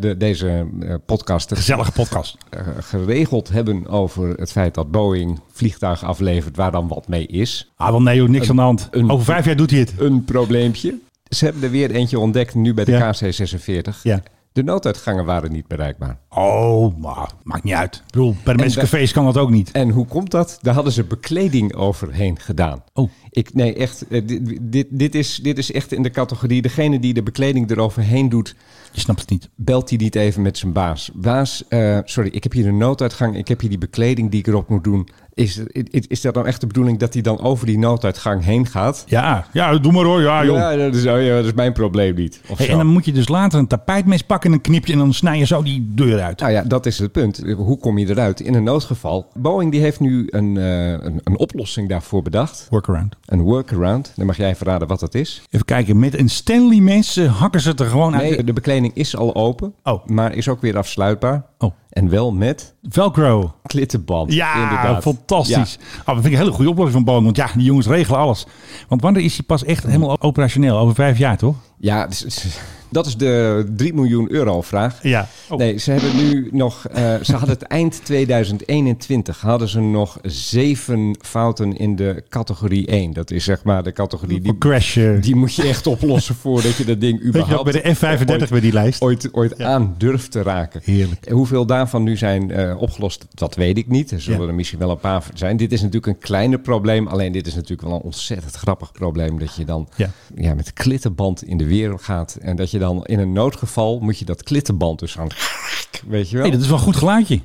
de, 0.00 0.14
deze 0.18 0.66
podcast 1.06 1.54
Gezellige 1.54 1.92
podcast. 1.92 2.36
geregeld 2.92 3.48
hebben 3.48 3.86
over 3.88 4.28
het 4.28 4.52
feit 4.52 4.74
dat 4.74 4.90
Boeing 4.90 5.40
vliegtuigen 5.52 6.06
aflevert 6.06 6.56
waar 6.56 6.70
dan 6.72 6.88
wat 6.88 7.08
mee 7.08 7.26
is. 7.26 7.70
Ah, 7.76 7.90
wel 7.90 8.02
nee, 8.02 8.20
hoor, 8.20 8.30
niks 8.30 8.50
aan 8.50 8.56
de 8.56 8.62
hand. 8.62 8.88
een- 8.90 9.10
Over 9.10 9.24
vijf 9.24 9.44
jaar 9.44 9.56
doet 9.56 9.70
hij 9.70 9.80
het. 9.80 9.92
Een 9.98 10.24
probleempje. 10.24 10.94
Ze 11.28 11.44
hebben 11.44 11.62
er 11.62 11.70
weer 11.70 11.90
eentje 11.90 12.18
ontdekt, 12.18 12.54
nu 12.54 12.74
bij 12.74 12.84
de 12.84 12.90
Ja. 12.92 13.12
KC-46. 13.12 14.02
Ja. 14.02 14.22
De 14.52 14.62
nooduitgangen 14.62 15.24
waren 15.24 15.52
niet 15.52 15.66
bereikbaar. 15.66 16.18
Oh, 16.28 16.96
maar 16.98 17.32
maakt 17.42 17.64
niet 17.64 17.74
uit. 17.74 17.94
Ik 17.94 18.02
bedoel, 18.06 18.32
bij 18.32 18.42
de 18.44 18.50
En 18.50 18.56
mensencafés 18.56 19.12
kan 19.12 19.24
dat 19.24 19.36
ook 19.36 19.50
niet. 19.50 19.70
En 19.70 19.90
hoe 19.90 20.06
komt 20.06 20.30
dat? 20.30 20.58
Daar 20.60 20.74
hadden 20.74 20.92
ze 20.92 21.04
bekleding 21.04 21.74
overheen 21.74 22.38
gedaan. 22.38 22.84
Oh. 22.92 23.10
Ik, 23.30 23.54
nee, 23.54 23.74
echt. 23.74 24.06
eh, 24.08 24.22
Dit, 24.26 24.58
dit, 24.60 24.86
dit, 24.90 25.14
is, 25.14 25.36
dit 25.42 25.58
is 25.58 25.72
echt 25.72 25.92
in 25.92 26.02
de 26.02 26.10
categorie. 26.10 26.62
Degene 26.62 26.98
die 26.98 27.14
de 27.14 27.22
bekleding 27.22 27.70
eroverheen 27.70 28.28
doet, 28.28 28.54
Je 28.92 29.00
snapt 29.00 29.20
het 29.20 29.30
niet. 29.30 29.48
belt 29.54 29.88
hij 29.88 29.98
niet 29.98 30.14
even 30.14 30.42
met 30.42 30.58
zijn 30.58 30.72
baas. 30.72 31.10
Baas, 31.14 31.64
eh, 31.68 31.98
sorry, 32.04 32.28
ik 32.32 32.42
heb 32.42 32.52
hier 32.52 32.66
een 32.66 32.78
nooduitgang. 32.78 33.36
Ik 33.36 33.48
heb 33.48 33.60
hier 33.60 33.68
die 33.70 33.78
bekleding 33.78 34.30
die 34.30 34.40
ik 34.40 34.46
erop 34.46 34.68
moet 34.68 34.84
doen. 34.84 35.08
Is, 35.34 35.60
is, 35.72 36.06
is 36.06 36.20
dat 36.20 36.34
nou 36.34 36.46
echt 36.46 36.60
de 36.60 36.66
bedoeling 36.66 36.98
dat 36.98 37.12
hij 37.12 37.22
dan 37.22 37.40
over 37.40 37.66
die 37.66 37.78
nooduitgang 37.78 38.44
heen 38.44 38.66
gaat? 38.66 39.04
Ja, 39.06 39.46
ja, 39.52 39.78
doe 39.78 39.92
maar 39.92 40.04
hoor. 40.04 40.20
Ja, 40.20 40.44
joh. 40.44 40.56
Ja, 40.56 40.76
dat 40.76 40.94
is, 40.94 41.06
oh 41.06 41.22
ja, 41.22 41.36
dat 41.36 41.44
is 41.44 41.52
mijn 41.52 41.72
probleem 41.72 42.14
niet. 42.14 42.40
Hey, 42.56 42.68
en 42.68 42.76
dan 42.76 42.86
moet 42.86 43.04
je 43.04 43.12
dus 43.12 43.28
later 43.28 43.58
een 43.58 43.66
tapijtmes 43.66 44.22
pakken, 44.22 44.52
een 44.52 44.60
knipje 44.60 44.92
en 44.92 44.98
dan 44.98 45.14
snij 45.14 45.38
je 45.38 45.44
zo 45.46 45.62
die 45.62 45.90
deur 45.94 46.20
uit. 46.20 46.40
Nou 46.40 46.52
ja, 46.52 46.62
dat 46.62 46.86
is 46.86 46.98
het 46.98 47.12
punt. 47.12 47.42
Hoe 47.56 47.78
kom 47.78 47.98
je 47.98 48.08
eruit 48.08 48.40
in 48.40 48.54
een 48.54 48.62
noodgeval? 48.64 49.30
Boeing 49.34 49.70
die 49.72 49.80
heeft 49.80 50.00
nu 50.00 50.26
een, 50.30 50.56
eh, 50.56 50.90
een, 50.90 51.20
een 51.24 51.38
oplossing 51.38 51.88
daarvoor 51.88 52.22
bedacht. 52.22 52.66
Workaround. 52.70 53.16
Een 53.30 53.40
workaround. 53.42 54.12
Dan 54.16 54.26
mag 54.26 54.36
jij 54.36 54.56
verraden 54.56 54.88
wat 54.88 55.00
dat 55.00 55.14
is. 55.14 55.42
Even 55.50 55.66
kijken, 55.66 55.98
met 55.98 56.18
een 56.18 56.28
Stanley 56.28 56.80
mes 56.80 57.16
eh, 57.16 57.38
hakken 57.40 57.60
ze 57.60 57.68
het 57.68 57.80
er 57.80 57.86
gewoon 57.86 58.14
uit. 58.14 58.30
Nee, 58.30 58.44
de 58.44 58.52
bekleding 58.52 58.94
is 58.94 59.16
al 59.16 59.34
open, 59.34 59.74
Oh. 59.82 60.06
maar 60.06 60.34
is 60.34 60.48
ook 60.48 60.60
weer 60.60 60.76
afsluitbaar. 60.78 61.44
Oh, 61.58 61.72
En 61.90 62.08
wel 62.08 62.32
met 62.32 62.74
Velcro. 62.82 63.54
klittenband. 63.62 64.32
Ja, 64.32 64.54
inderdaad. 64.62 65.02
fantastisch. 65.02 65.78
Ja. 65.80 66.00
Oh, 66.00 66.06
dat 66.06 66.14
vind 66.14 66.26
ik 66.26 66.32
een 66.32 66.38
hele 66.38 66.50
goede 66.52 66.70
oplossing 66.70 66.94
van 66.96 67.04
Boeing. 67.04 67.24
Want 67.24 67.36
ja, 67.36 67.48
die 67.54 67.64
jongens 67.66 67.86
regelen 67.86 68.20
alles. 68.20 68.46
Want 68.88 69.02
wanneer 69.02 69.22
is 69.22 69.36
hij 69.36 69.44
pas 69.46 69.64
echt 69.64 69.84
helemaal 69.84 70.20
operationeel? 70.22 70.78
Over 70.78 70.94
vijf 70.94 71.18
jaar, 71.18 71.36
toch? 71.36 71.56
Ja, 71.78 72.06
dus- 72.06 72.18
dus- 72.18 72.58
dat 72.90 73.06
is 73.06 73.16
de 73.16 73.64
3 73.76 73.94
miljoen 73.94 74.30
euro 74.32 74.62
vraag. 74.62 75.02
Ja. 75.02 75.28
Oh. 75.48 75.58
Nee, 75.58 75.78
ze 75.78 75.90
hebben 75.90 76.16
nu 76.16 76.48
nog. 76.52 76.86
eh, 76.88 77.14
ze 77.22 77.32
hadden 77.32 77.48
het 77.50 77.62
eind 77.62 78.00
2021 78.04 79.40
hadden 79.40 79.68
ze 79.68 79.80
nog 79.80 80.18
zeven 80.22 81.16
fouten 81.20 81.76
in 81.76 81.96
de 81.96 82.22
categorie 82.28 82.86
1. 82.86 83.12
Dat 83.12 83.30
is 83.30 83.44
zeg 83.44 83.64
maar 83.64 83.82
de 83.82 83.92
categorie 83.92 84.40
die, 84.40 84.52
die 85.20 85.34
moet 85.36 85.54
je 85.54 85.62
echt 85.62 85.86
oplossen 85.86 86.34
voordat 86.34 86.76
je 86.76 86.84
dat 86.84 87.00
ding 87.00 87.18
Weet 87.22 87.32
je 87.32 87.38
nog, 87.38 87.46
überhaupt 87.48 87.72
bij 87.72 87.82
de 87.82 87.94
F-35 87.94 88.30
ooit, 88.30 88.50
bij 88.50 88.60
die 88.60 88.72
lijst. 88.72 89.00
ooit, 89.00 89.28
ooit 89.34 89.60
aan 89.62 89.94
durft 89.98 90.30
te 90.30 90.42
raken. 90.42 90.80
Heerlijk. 90.84 91.26
En 91.26 91.34
Hoeveel 91.34 91.66
daarvan 91.66 92.02
nu 92.02 92.16
zijn 92.16 92.50
eh, 92.50 92.80
opgelost, 92.80 93.26
dat 93.34 93.54
weet 93.54 93.78
ik 93.78 93.88
niet. 93.88 94.10
Er 94.10 94.20
zullen 94.20 94.40
Ja. 94.42 94.46
er 94.48 94.54
misschien 94.54 94.78
wel 94.78 94.90
een 94.90 94.98
paar 94.98 95.24
zijn. 95.34 95.56
Dit 95.56 95.72
is 95.72 95.78
natuurlijk 95.80 96.06
een 96.06 96.18
kleiner 96.18 96.58
probleem. 96.58 97.06
Alleen 97.06 97.32
dit 97.32 97.46
is 97.46 97.54
natuurlijk 97.54 97.82
wel 97.82 97.92
een 97.94 98.00
ontzettend 98.02 98.54
grappig 98.54 98.92
probleem. 98.92 99.38
Dat 99.38 99.54
je 99.54 99.64
dan 99.64 99.88
Ja. 99.96 100.10
ja. 100.34 100.54
met 100.54 100.72
klittenband 100.72 101.42
in 101.44 101.56
de 101.56 101.66
wereld 101.66 102.02
gaat. 102.02 102.38
En 102.40 102.56
dat 102.56 102.70
je 102.70 102.78
dan 102.80 103.04
in 103.04 103.18
een 103.18 103.32
noodgeval 103.32 103.98
moet 104.00 104.18
je 104.18 104.24
dat 104.24 104.42
klittenband 104.42 104.98
dus 104.98 105.18
aan... 105.18 105.28
Weet 106.06 106.30
je 106.30 106.34
wel? 106.36 106.42
Hey, 106.42 106.52
dat 106.52 106.60
is 106.60 106.66
wel 106.68 106.76
een 106.76 106.82
goed 106.82 106.96
geluidje. 106.96 107.40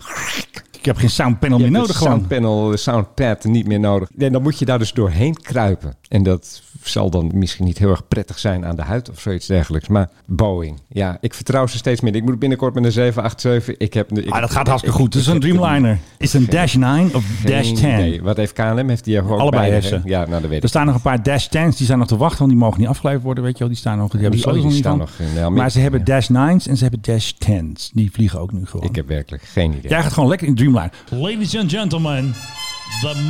Ik 0.86 0.86
heb 0.86 0.98
geen 0.98 1.10
soundpanel 1.10 1.58
je 1.58 1.64
meer 1.64 1.74
hebt 1.74 1.88
nodig 1.88 2.02
soundpanel, 2.02 2.70
de 2.70 2.78
soundpad 2.78 3.44
niet 3.44 3.68
meer 3.68 3.80
nodig. 3.80 4.10
En 4.18 4.32
dan 4.32 4.42
moet 4.42 4.60
je 4.60 4.66
daar 4.66 4.80
dus 4.80 4.94
doorheen 4.94 5.42
kruipen. 5.42 5.96
En 6.10 6.24
dat 6.24 6.62
zal 6.84 7.10
dan 7.10 7.32
misschien 7.34 7.66
niet 7.66 7.78
heel 7.78 7.90
erg 7.90 8.08
prettig 8.08 8.40
zijn 8.40 8.66
aan 8.66 8.76
de 8.76 8.82
huid 8.82 9.10
of 9.10 9.20
zoiets 9.20 9.46
dergelijks. 9.48 9.88
Maar 9.88 10.10
Boeing, 10.26 10.80
ja, 10.88 11.18
ik 11.22 11.34
vertrouw 11.34 11.68
ze 11.68 11.78
steeds 11.78 12.02
meer. 12.02 12.16
Ik 12.16 12.24
moet 12.24 12.40
binnenkort 12.40 12.74
met 12.74 12.84
een 12.86 12.92
787. 12.92 13.78
Ik 13.78 13.94
heb, 13.94 14.18
ik, 14.18 14.30
Ah, 14.30 14.40
dat 14.42 14.52
gaat 14.52 14.68
hartstikke 14.68 14.96
ik- 14.98 15.02
goed. 15.04 15.14
Het 15.14 15.22
is 15.24 15.28
een 15.30 15.40
Dreamliner. 15.40 16.00
Is 16.18 16.34
het 16.34 16.42
een 16.42 16.50
Dash 16.50 16.76
9 16.76 17.16
of 17.16 17.26
Dash 17.44 17.72
10? 17.72 17.78
idee. 17.78 18.22
Wat 18.22 18.38
heeft 18.38 18.54
KLM? 18.54 18.90
Heeft 18.90 19.04
die 19.04 19.22
ook 19.22 19.40
Allebei 19.40 19.72
heeft 19.72 19.88
ze. 19.88 20.02
Ja, 20.04 20.20
nou 20.26 20.30
dat 20.32 20.42
weet 20.42 20.58
Er 20.58 20.64
ik. 20.64 20.70
staan 20.70 20.86
nog 20.86 20.96
een 20.96 21.02
paar 21.02 21.24
Dash 21.24 21.48
10's, 21.48 21.78
die 21.78 21.86
zijn 21.86 22.00
nog 22.00 22.08
te 22.08 22.18
wachten, 22.18 22.40
want 22.40 22.52
die 22.52 22.60
mogen 22.60 22.80
niet 22.80 22.90
afgeleverd 22.90 23.24
worden, 23.24 23.44
weet 23.44 23.54
je 23.54 23.60
wel. 23.60 23.68
Die 23.68 23.78
staan 23.78 23.98
nog, 23.98 24.12
die 24.12 24.22
hebben 24.22 24.40
Die- 24.40 24.50
ze 24.50 24.54
nog 24.54 24.58
die 24.64 24.68
niet 24.72 24.78
staan 24.80 24.98
van. 24.98 25.08
nog 25.08 25.20
in 25.20 25.26
Amerika, 25.26 25.50
Maar 25.50 25.72
ze 25.72 25.80
hebben 25.80 26.00
ja. 26.00 26.06
Dash 26.06 26.28
9's 26.30 26.68
en 26.68 26.78
ze 26.78 26.82
hebben 26.84 27.02
Dash 27.02 27.32
10's. 27.32 27.90
Die 27.94 28.12
vliegen 28.12 28.40
ook 28.40 28.52
nu 28.52 28.66
gewoon. 28.66 28.86
Ik 28.86 28.96
heb 28.96 29.08
werkelijk 29.08 29.44
geen 29.44 29.74
idee. 29.74 29.92
Jij 29.92 30.02
gaat 30.02 30.14
gewoon 30.14 30.30
lekker 30.30 30.48
in 30.48 30.56
Dreamliner. 30.56 30.92
Ladies 31.10 31.58
and 31.58 31.72
gentlemen, 31.72 32.34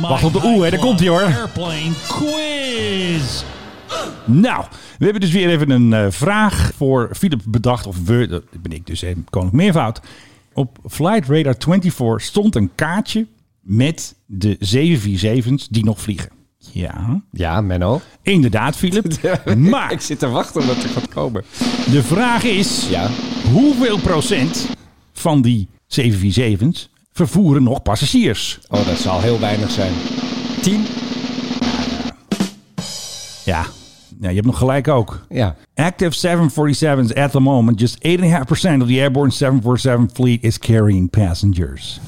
Wacht 0.00 0.24
op 0.24 0.32
de 0.32 0.40
oeh, 0.44 0.64
hè, 0.64 0.70
daar 0.70 0.78
komt 0.80 0.98
hij, 1.00 1.08
hoor. 1.08 1.22
Airplane 1.22 1.92
quiz. 2.08 3.42
Nou, 4.24 4.64
we 4.98 5.04
hebben 5.04 5.20
dus 5.20 5.30
weer 5.32 5.48
even 5.50 5.70
een 5.70 5.92
eh, 5.92 6.06
vraag 6.10 6.70
voor 6.76 7.10
Philip 7.16 7.40
bedacht. 7.46 7.86
Of 7.86 7.96
we, 8.04 8.26
dat 8.26 8.42
ben 8.62 8.72
ik 8.72 8.86
dus, 8.86 9.00
hè, 9.00 9.12
koning 9.30 9.52
meervoud. 9.52 10.00
Op 10.52 10.78
Flight 10.88 11.28
Radar 11.28 11.54
24 11.58 12.20
stond 12.22 12.54
een 12.54 12.70
kaartje 12.74 13.26
met 13.60 14.14
de 14.26 14.56
747's 14.58 15.68
die 15.68 15.84
nog 15.84 16.00
vliegen. 16.00 16.28
Ja, 16.72 17.22
Ja, 17.32 17.60
Menno. 17.60 18.00
inderdaad, 18.22 18.76
Philip. 18.76 19.06
Maar 19.56 19.92
Ik 19.92 20.00
zit 20.00 20.18
te 20.18 20.28
wachten 20.28 20.60
omdat 20.60 20.76
het 20.82 20.92
gaat 20.92 21.08
komen. 21.08 21.44
de 21.90 22.02
vraag 22.02 22.44
is: 22.44 22.88
Ja. 22.88 23.10
hoeveel 23.52 23.98
procent 23.98 24.66
van 25.12 25.42
die 25.42 25.68
747's 26.00 26.88
vervoeren 27.16 27.62
nog 27.62 27.82
passagiers? 27.82 28.58
Oh, 28.68 28.86
dat 28.86 28.98
zal 28.98 29.20
heel 29.20 29.40
weinig 29.40 29.70
zijn. 29.70 29.92
10? 30.62 30.84
Ja, 33.44 33.64
Ja, 34.20 34.28
je 34.28 34.34
hebt 34.34 34.46
nog 34.46 34.58
gelijk 34.58 34.88
ook. 34.88 35.26
Ja. 35.28 35.56
Active 35.74 36.28
747s 36.28 37.14
at 37.14 37.30
the 37.30 37.40
moment, 37.40 37.80
just 37.80 37.98
8.5% 38.08 38.10
of 38.80 38.88
the 38.88 39.00
airborne 39.00 39.30
747 39.32 40.10
fleet 40.12 40.42
is 40.42 40.58
carrying 40.58 41.10
passengers. 41.10 42.00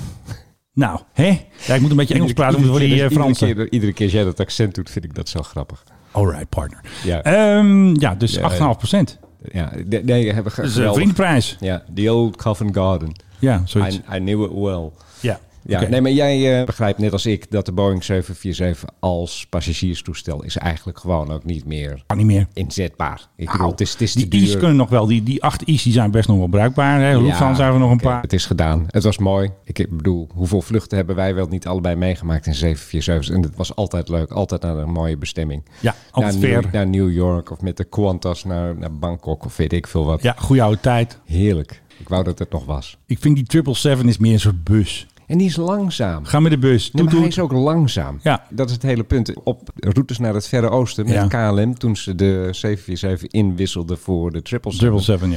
Nou, 0.72 1.00
hè? 1.12 1.40
Ja, 1.66 1.74
ik 1.74 1.80
moet 1.80 1.90
een 1.90 1.96
beetje 1.96 2.14
Engels 2.14 2.32
praten 2.32 2.64
voor 2.64 2.78
die 2.78 3.02
eh, 3.02 3.10
Fransen. 3.10 3.48
Iedere 3.48 3.64
keer, 3.68 3.72
iedere 3.72 3.92
keer 3.92 4.04
als 4.04 4.14
jij 4.14 4.24
dat 4.24 4.40
accent 4.40 4.74
doet, 4.74 4.90
vind 4.90 5.04
ik 5.04 5.14
dat 5.14 5.28
zo 5.28 5.42
grappig. 5.42 5.84
Alright, 6.10 6.48
partner. 6.48 6.80
Ja. 7.04 7.22
Ehm, 7.22 8.00
ja, 8.00 8.14
dus 8.14 8.34
Ja, 8.34 8.50
8,5%. 8.50 9.18
Ja, 9.52 9.72
nee, 10.02 10.32
hebben 10.32 10.52
Dus 10.56 10.76
een 10.76 10.94
vriendprijs. 10.94 11.56
Ja, 11.60 11.82
The 11.94 12.12
Old 12.12 12.36
Covent 12.36 12.74
Garden. 12.74 13.12
Ja, 13.38 13.62
zoiets. 13.64 13.96
I, 13.96 14.16
I 14.16 14.18
knew 14.18 14.42
it 14.44 14.52
well. 14.52 14.90
Ja, 15.20 15.40
Ja, 15.62 15.88
nee, 15.88 16.00
maar 16.00 16.10
jij 16.10 16.60
eh, 16.60 16.66
begrijpt 16.66 16.98
net 16.98 17.12
als 17.12 17.26
ik 17.26 17.50
dat 17.50 17.66
de 17.66 17.72
Boeing 17.72 18.04
747 18.04 18.88
als 19.00 19.46
passagierstoestel 19.50 20.42
is 20.44 20.56
eigenlijk 20.56 20.98
gewoon 20.98 21.32
ook 21.32 21.44
niet 21.44 21.64
meer 21.64 22.02
Kan 22.06 22.16
niet 22.16 22.26
meer. 22.26 22.46
inzetbaar. 22.52 23.26
Ik 23.36 23.50
bedoel, 23.52 23.70
het 23.70 23.80
is, 23.80 23.92
het 23.92 24.00
is 24.00 24.14
Nou, 24.14 24.28
Die 24.28 24.42
I's 24.42 24.56
kunnen 24.56 24.76
nog 24.76 24.88
wel. 24.88 25.06
Die, 25.06 25.22
die 25.22 25.42
acht 25.42 25.62
I's 25.62 25.82
die 25.82 25.92
zijn 25.92 26.10
best 26.10 26.28
nog 26.28 26.36
wel 26.38 26.46
bruikbaar. 26.46 27.00
Hè? 27.00 27.18
Lufthansa 27.20 27.54
zijn 27.54 27.72
we 27.72 27.78
nog 27.78 27.90
een 27.90 28.00
paar. 28.00 28.22
Het 28.22 28.32
is 28.32 28.46
gedaan. 28.46 28.84
Het 28.86 29.02
was 29.02 29.18
mooi. 29.18 29.50
Ik 29.64 29.86
bedoel, 29.90 30.28
hoeveel 30.34 30.62
vluchten 30.62 30.96
hebben 30.96 31.16
wij 31.16 31.34
wel 31.34 31.46
niet 31.46 31.66
allebei 31.66 31.96
meegemaakt 31.96 32.46
in 32.46 32.54
747? 32.54 33.34
En 33.36 33.42
het 33.42 33.56
was 33.56 33.74
altijd 33.74 34.08
leuk. 34.08 34.30
Altijd 34.30 34.62
naar 34.62 34.76
een 34.76 34.92
mooie 34.92 35.16
bestemming. 35.16 35.64
Ja, 35.80 35.94
altijd 36.10 36.40
naar, 36.40 36.50
New, 36.62 36.72
naar 36.72 36.86
New 36.88 37.12
York 37.12 37.50
of 37.50 37.60
met 37.60 37.76
de 37.76 37.84
Qantas 37.84 38.44
naar, 38.44 38.78
naar 38.78 38.94
Bangkok 38.98 39.44
of 39.44 39.56
weet 39.56 39.72
ik 39.72 39.86
veel 39.86 40.04
wat. 40.04 40.22
Ja, 40.22 40.34
goede 40.38 40.62
oude 40.62 40.80
tijd. 40.80 41.18
Heerlijk. 41.24 41.82
Ik 41.98 42.08
wou 42.08 42.24
dat 42.24 42.38
het 42.38 42.50
nog 42.50 42.64
was. 42.64 42.96
Ik 43.06 43.18
vind 43.20 43.34
die 43.36 43.44
777 43.48 44.06
is 44.08 44.18
meer 44.18 44.32
een 44.32 44.40
soort 44.40 44.64
bus. 44.64 45.06
En 45.26 45.38
die 45.38 45.46
is 45.46 45.56
langzaam. 45.56 46.24
Ga 46.24 46.40
met 46.40 46.50
de 46.50 46.58
bus. 46.58 46.90
Nee, 46.92 47.04
maar 47.04 47.14
hij 47.14 47.26
is 47.26 47.38
ook 47.38 47.52
langzaam. 47.52 48.18
Ja. 48.22 48.44
Dat 48.50 48.66
is 48.68 48.72
het 48.74 48.82
hele 48.82 49.04
punt. 49.04 49.32
Op 49.44 49.68
routes 49.76 50.18
naar 50.18 50.34
het 50.34 50.48
Verre 50.48 50.68
Oosten 50.68 51.04
met 51.04 51.14
Ja. 51.14 51.26
KLM, 51.50 51.78
toen 51.78 51.96
ze 51.96 52.14
de 52.14 52.48
747 52.50 53.28
inwisselden 53.30 53.98
voor 53.98 54.30
de 54.32 54.40
777, 54.44 55.04
777, 55.04 55.32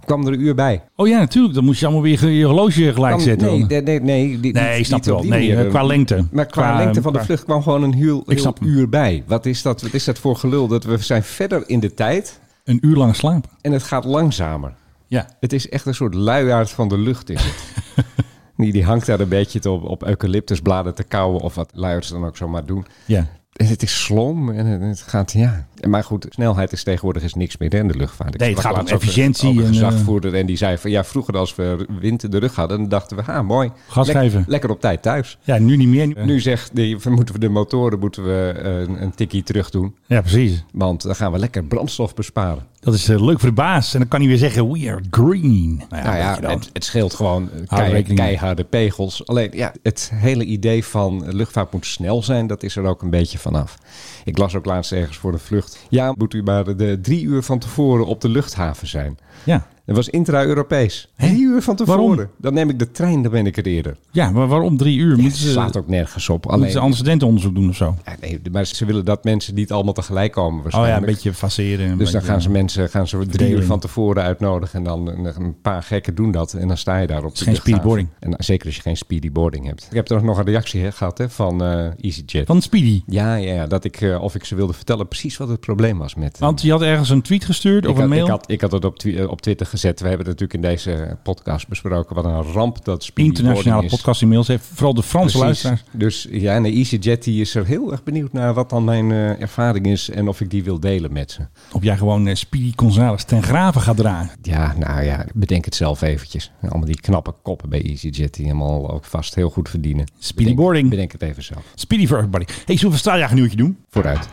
ja. 0.00 0.04
kwam 0.06 0.26
er 0.26 0.32
een 0.32 0.40
uur 0.46 0.54
bij. 0.54 0.82
Oh 0.96 1.08
ja, 1.08 1.18
natuurlijk. 1.18 1.54
Dan 1.54 1.64
moest 1.64 1.80
je 1.80 1.86
allemaal 1.86 2.02
weer 2.04 2.28
je 2.30 2.44
horloge 2.44 2.92
gelijk 2.92 3.20
zetten. 3.20 3.46
nee, 3.48 3.64
nee, 3.66 3.82
nee, 3.82 4.00
nee, 4.00 4.40
die- 4.40 4.52
Nee, 4.52 4.68
niet- 4.70 4.78
ik 4.78 4.84
snap 4.86 4.98
op 5.00 5.04
wel. 5.06 5.22
Nee, 5.22 5.68
qua 5.68 5.82
lengte. 5.82 6.26
Maar 6.32 6.46
qua, 6.46 6.62
Qua, 6.62 6.76
lengte 6.78 7.02
van 7.02 7.12
de 7.12 7.24
vlucht 7.24 7.44
kwam 7.44 7.62
gewoon 7.62 7.82
een 7.82 7.94
heel, 7.94 8.24
uur 8.60 8.88
bij. 8.88 9.24
Wat 9.26 9.46
is, 9.46 9.62
dat, 9.62 9.82
wat 9.82 9.94
is 9.94 10.04
dat 10.04 10.18
voor 10.18 10.36
gelul? 10.36 10.68
Dat 10.68 10.84
we 10.84 10.98
zijn 10.98 11.22
verder 11.22 11.62
in 11.68 11.80
de 11.80 11.94
tijd 11.94 12.40
Een 12.64 12.78
uur 12.82 12.96
lang 12.96 13.16
slapen. 13.16 13.50
en 13.60 13.72
het 13.72 13.82
gaat 13.82 14.04
langzamer. 14.04 14.72
Ja. 15.06 15.28
Het 15.40 15.52
is 15.52 15.68
echt 15.68 15.86
een 15.86 15.94
soort 15.94 16.14
luiaard 16.14 16.70
van 16.70 16.88
de 16.88 16.98
lucht 16.98 17.30
is 17.30 17.42
het. 17.44 17.64
die, 18.56 18.72
die 18.72 18.84
hangt 18.84 19.06
daar 19.06 19.20
een 19.20 19.28
beetje 19.28 19.58
te 19.58 19.70
op, 19.70 19.82
op 19.84 20.04
eucalyptusbladen 20.04 20.94
te 20.94 21.02
kauwen 21.04 21.40
of 21.40 21.54
wat 21.54 21.70
luiaards 21.74 22.08
dan 22.08 22.24
ook 22.24 22.36
zomaar 22.36 22.64
doen. 22.66 22.86
Ja. 23.04 23.26
En 23.52 23.66
het 23.66 23.82
is 23.82 24.04
slom 24.04 24.50
en 24.50 24.66
het- 24.66 25.00
gaat, 25.00 25.32
ja. 25.32 25.66
Maar 25.88 26.04
goed, 26.04 26.26
snelheid 26.28 26.72
is 26.72 26.82
tegenwoordig 26.82 27.22
is 27.22 27.34
niks 27.34 27.56
meer 27.56 27.70
hè, 27.70 27.78
in 27.78 27.88
de 27.88 27.96
luchtvaart. 27.96 28.34
Ik 28.34 28.40
Nee, 28.40 28.50
het 28.50 28.60
gaat 28.60 28.72
om 28.74 28.80
over- 28.80 28.92
efficiëntie 28.94 29.48
over 29.48 29.60
Een 29.62 29.66
en, 29.68 29.74
eh, 29.74 29.78
gezagvoerder 29.86 30.34
en 30.34 30.46
die 30.46 30.56
zei 30.56 30.78
van, 30.78 30.90
ja, 30.90 31.04
vroeger 31.04 31.36
als 31.36 31.54
we 31.54 31.86
wind 32.00 32.22
in 32.22 32.30
de 32.30 32.38
rug 32.38 32.54
hadden, 32.54 32.78
dan 32.78 32.88
dachten 32.88 33.16
we, 33.16 33.22
ah, 33.22 33.46
mooi. 33.46 33.70
Gas 33.88 34.06
Lek- 34.06 34.16
geven. 34.16 34.44
Lekker 34.46 34.70
op 34.70 34.80
tijd 34.80 35.02
thuis. 35.02 35.38
Ja, 35.42 35.58
nu 35.58 35.76
niet 35.76 35.88
meer. 35.88 36.24
Nu 36.26 36.40
zegt 36.40 36.70
die, 36.76 36.98
we 36.98 37.10
moeten 37.10 37.34
we 37.34 37.40
de 37.40 37.48
motoren 37.48 37.98
moeten 37.98 38.24
we 38.24 38.52
eh, 38.62 38.78
een, 38.80 39.02
een 39.02 39.14
tikkie 39.14 39.42
terug 39.42 39.70
doen. 39.70 39.96
Ja, 40.06 40.20
precies. 40.20 40.64
Want 40.72 41.02
dan 41.02 41.14
gaan 41.16 41.32
we 41.32 41.38
lekker 41.38 41.64
brandstof 41.64 42.14
besparen. 42.14 42.66
Dat 42.86 42.94
is 42.94 43.08
eh, 43.08 43.24
leuk 43.24 43.40
voor 43.40 43.48
de 43.48 43.54
baas. 43.54 43.92
En 43.92 43.98
dan 44.00 44.08
kan 44.08 44.20
hij 44.20 44.28
weer 44.28 44.38
zeggen, 44.38 44.70
we 44.72 44.90
are 44.90 45.00
green. 45.10 45.82
Nou 45.88 46.02
ja, 46.02 46.30
nou 46.30 46.42
ja, 46.42 46.48
het, 46.48 46.70
het 46.72 46.84
scheelt 46.84 47.14
gewoon 47.14 47.50
eh, 47.52 47.78
kei- 47.78 48.02
keiharde 48.02 48.64
pegels. 48.64 49.26
Alleen 49.26 49.50
ja, 49.54 49.72
het 49.82 50.10
hele 50.14 50.44
idee 50.44 50.84
van 50.84 51.34
luchtvaart 51.34 51.72
moet 51.72 51.86
snel 51.86 52.22
zijn, 52.22 52.46
dat 52.46 52.62
is 52.62 52.76
er 52.76 52.84
ook 52.84 53.02
een 53.02 53.10
beetje 53.10 53.38
vanaf. 53.38 53.78
Ik 54.24 54.38
las 54.38 54.54
ook 54.54 54.64
laatst 54.64 54.92
ergens 54.92 55.16
voor 55.16 55.32
de 55.32 55.38
vlucht. 55.38 55.78
Ja, 55.88 56.14
moet 56.16 56.34
u 56.34 56.42
maar 56.42 56.76
de 56.76 56.98
drie 57.02 57.22
uur 57.24 57.42
van 57.42 57.58
tevoren 57.58 58.06
op 58.06 58.20
de 58.20 58.28
luchthaven 58.28 58.86
zijn. 58.86 59.18
Ja. 59.44 59.66
Dat 59.86 59.96
was 59.96 60.08
intra-Europees. 60.08 61.08
Drie 61.16 61.40
uur 61.42 61.62
van 61.62 61.76
tevoren. 61.76 62.06
Waarom? 62.06 62.26
Dan 62.38 62.54
neem 62.54 62.70
ik 62.70 62.78
de 62.78 62.90
trein, 62.90 63.22
dan 63.22 63.32
ben 63.32 63.46
ik 63.46 63.56
er 63.56 63.66
eerder. 63.66 63.96
ja, 64.10 64.30
maar 64.30 64.46
waarom 64.46 64.76
drie 64.76 64.98
uur? 64.98 65.10
Het 65.12 65.20
Moeten 65.20 65.38
ze, 65.40 65.50
slaat 65.50 65.76
ook 65.76 65.88
nergens 65.88 66.28
op. 66.28 66.44
moeten 66.44 66.60
ze 66.70 66.72
Alleen, 66.72 66.82
antecedentenonderzoek 66.84 67.54
doen 67.54 67.68
of 67.68 67.76
zo? 67.76 67.94
ja, 68.04 68.16
nee, 68.20 68.40
maar 68.52 68.64
ze 68.64 68.84
willen 68.84 69.04
dat 69.04 69.24
mensen 69.24 69.54
niet 69.54 69.72
allemaal 69.72 69.92
tegelijk 69.92 70.32
komen 70.32 70.50
Oh 70.50 70.56
ja, 70.56 70.62
waarschijnlijk. 70.78 71.06
een 71.06 71.12
beetje 71.14 71.32
faceren. 71.34 71.90
een 71.90 71.98
Dus 71.98 72.10
dan 72.10 72.22
gaan 72.22 72.42
ze 72.42 72.50
mensen 72.50 72.88
gaan 72.90 73.08
ze 73.08 73.26
drie 73.26 73.50
uur 73.50 73.62
van 73.64 73.80
tevoren 73.80 74.22
uitnodigen. 74.22 74.78
En 74.78 74.84
dan 74.84 75.08
een, 75.08 75.54
paar 75.62 75.82
gekken 75.82 76.14
doen 76.14 76.30
dat. 76.30 76.52
En 76.52 76.68
dan 76.68 76.76
sta 76.76 76.98
je 76.98 77.06
daar 77.06 77.24
op 77.24 77.34
de 77.36 77.44
geen 77.44 77.52
luchthaven. 77.52 77.60
speedy 77.62 77.82
boarding. 77.88 78.08
En 78.18 78.30
dan- 78.30 78.42
zeker 78.42 78.66
als 78.66 78.76
je 78.76 78.82
geen 78.82 78.96
speedy 78.96 79.32
boarding 79.32 79.66
hebt. 79.66 79.86
Ik 79.90 79.96
heb 79.96 80.10
er 80.10 80.24
nog 80.24 80.38
een 80.38 80.44
reactie 80.44 80.82
hè, 80.82 80.92
gehad 80.92 81.18
hè, 81.18 81.28
van 81.30 81.62
eh 81.64 81.86
EasyJet. 82.00 82.46
Van 82.46 82.62
Speedy. 82.62 83.02
Ja, 83.06 83.34
ja, 83.34 83.52
ja, 83.54 83.66
dat 83.66 83.84
ik, 83.84 84.00
eh, 84.00 84.22
of 84.22 84.34
ik 84.34 84.44
ze 84.44 84.54
wilde 84.54 84.72
vertellen 84.72 85.08
precies 85.08 85.36
wat 85.36 85.48
het 85.48 85.60
probleem 85.60 85.98
was 85.98 86.14
met... 86.14 86.34
eh, 86.34 86.40
Want 86.40 86.62
je 86.62 86.70
had 86.70 86.82
ergens 86.82 87.08
een 87.10 87.22
tweet 87.22 87.44
gestuurd 87.44 87.86
of 87.86 87.94
had, 87.94 88.02
een 88.02 88.08
mail. 88.08 88.24
Ik 88.24 88.30
had, 88.30 88.50
ik 88.50 88.60
had 88.60 88.72
het 88.72 88.84
op, 88.84 88.98
eh, 88.98 89.28
op 89.30 89.40
Twitter 89.40 89.66
gezet. 89.80 90.00
We 90.00 90.08
hebben 90.08 90.26
het 90.26 90.40
natuurlijk 90.40 90.64
in 90.64 90.74
deze 90.74 91.16
podcast 91.22 91.68
besproken. 91.68 92.14
Wat 92.14 92.24
een 92.24 92.42
ramp 92.42 92.84
dat 92.84 93.04
speedy 93.04 93.28
Internationale 93.28 93.84
is. 93.84 93.90
podcast 93.90 94.22
e-mails 94.22 94.48
heeft. 94.48 94.64
Vooral 94.72 94.94
de 94.94 95.02
Franse 95.02 95.38
Precies. 95.38 95.62
luisteraars. 95.62 95.84
Dus 95.92 96.26
ja, 96.30 96.54
en 96.54 96.62
de 96.62 96.70
EasyJet 96.72 97.24
die 97.24 97.40
is 97.40 97.54
er 97.54 97.66
heel 97.66 97.92
erg 97.92 98.02
benieuwd 98.02 98.32
naar 98.32 98.54
wat 98.54 98.70
dan 98.70 98.84
mijn 98.84 99.10
eh, 99.12 99.40
ervaring 99.40 99.86
is. 99.86 100.10
En 100.10 100.28
of 100.28 100.40
ik 100.40 100.50
die 100.50 100.64
wil 100.64 100.80
delen 100.80 101.12
met 101.12 101.30
ze. 101.30 101.40
Of 101.72 101.82
jij 101.82 101.96
gewoon 101.96 102.26
eh, 102.26 102.34
Speedy 102.34 102.72
Gonzales 102.76 103.24
ten 103.24 103.42
graven 103.42 103.80
gaat 103.80 103.96
dragen. 103.96 104.30
Ja, 104.42 104.74
nou 104.78 105.02
ja, 105.02 105.24
bedenk 105.34 105.64
het 105.64 105.74
zelf 105.74 106.02
eventjes. 106.02 106.52
Allemaal 106.62 106.86
die 106.86 107.00
knappe 107.00 107.34
koppen 107.42 107.68
bij 107.68 107.82
EasyJet 107.82 108.34
die 108.34 108.44
helemaal 108.44 108.90
ook 108.90 109.04
vast 109.04 109.34
heel 109.34 109.50
goed 109.50 109.68
verdienen. 109.68 110.04
Speedy 110.18 110.34
Bedenk- 110.42 110.56
boarding. 110.56 110.90
Bedenk 110.90 111.12
het 111.12 111.22
even 111.22 111.42
zelf. 111.42 111.62
Speedy 111.74 112.06
for 112.06 112.16
everybody. 112.16 112.44
Hey, 112.44 112.64
zullen 112.64 112.80
we 112.80 112.92
een 112.92 112.98
straaljagernieuwtje 112.98 113.56
doen? 113.56 113.78
Vooruit. 113.90 114.28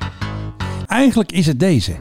Eigenlijk 0.88 1.32
is 1.32 1.46
het 1.46 1.60
deze. 1.60 1.92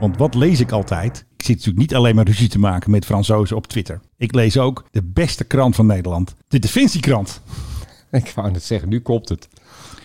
Want 0.00 0.16
wat 0.16 0.34
lees 0.34 0.60
ik 0.60 0.72
altijd? 0.72 1.26
Ik 1.36 1.44
zit 1.44 1.56
natuurlijk 1.56 1.78
niet 1.78 1.94
alleen 1.94 2.14
maar 2.14 2.24
ruzie 2.24 2.48
te 2.48 2.58
maken 2.58 2.90
met 2.90 3.04
Fransozen 3.04 3.56
op 3.56 3.66
Twitter. 3.66 4.00
Ik 4.16 4.34
lees 4.34 4.58
ook 4.58 4.84
de 4.90 5.02
beste 5.02 5.44
krant 5.44 5.74
van 5.74 5.86
Nederland. 5.86 6.34
De 6.48 6.58
Defensiekrant. 6.58 7.40
Ik 8.10 8.32
wou 8.34 8.50
net 8.50 8.62
zeggen, 8.62 8.88
nu 8.88 9.00
komt 9.00 9.28
het. 9.28 9.48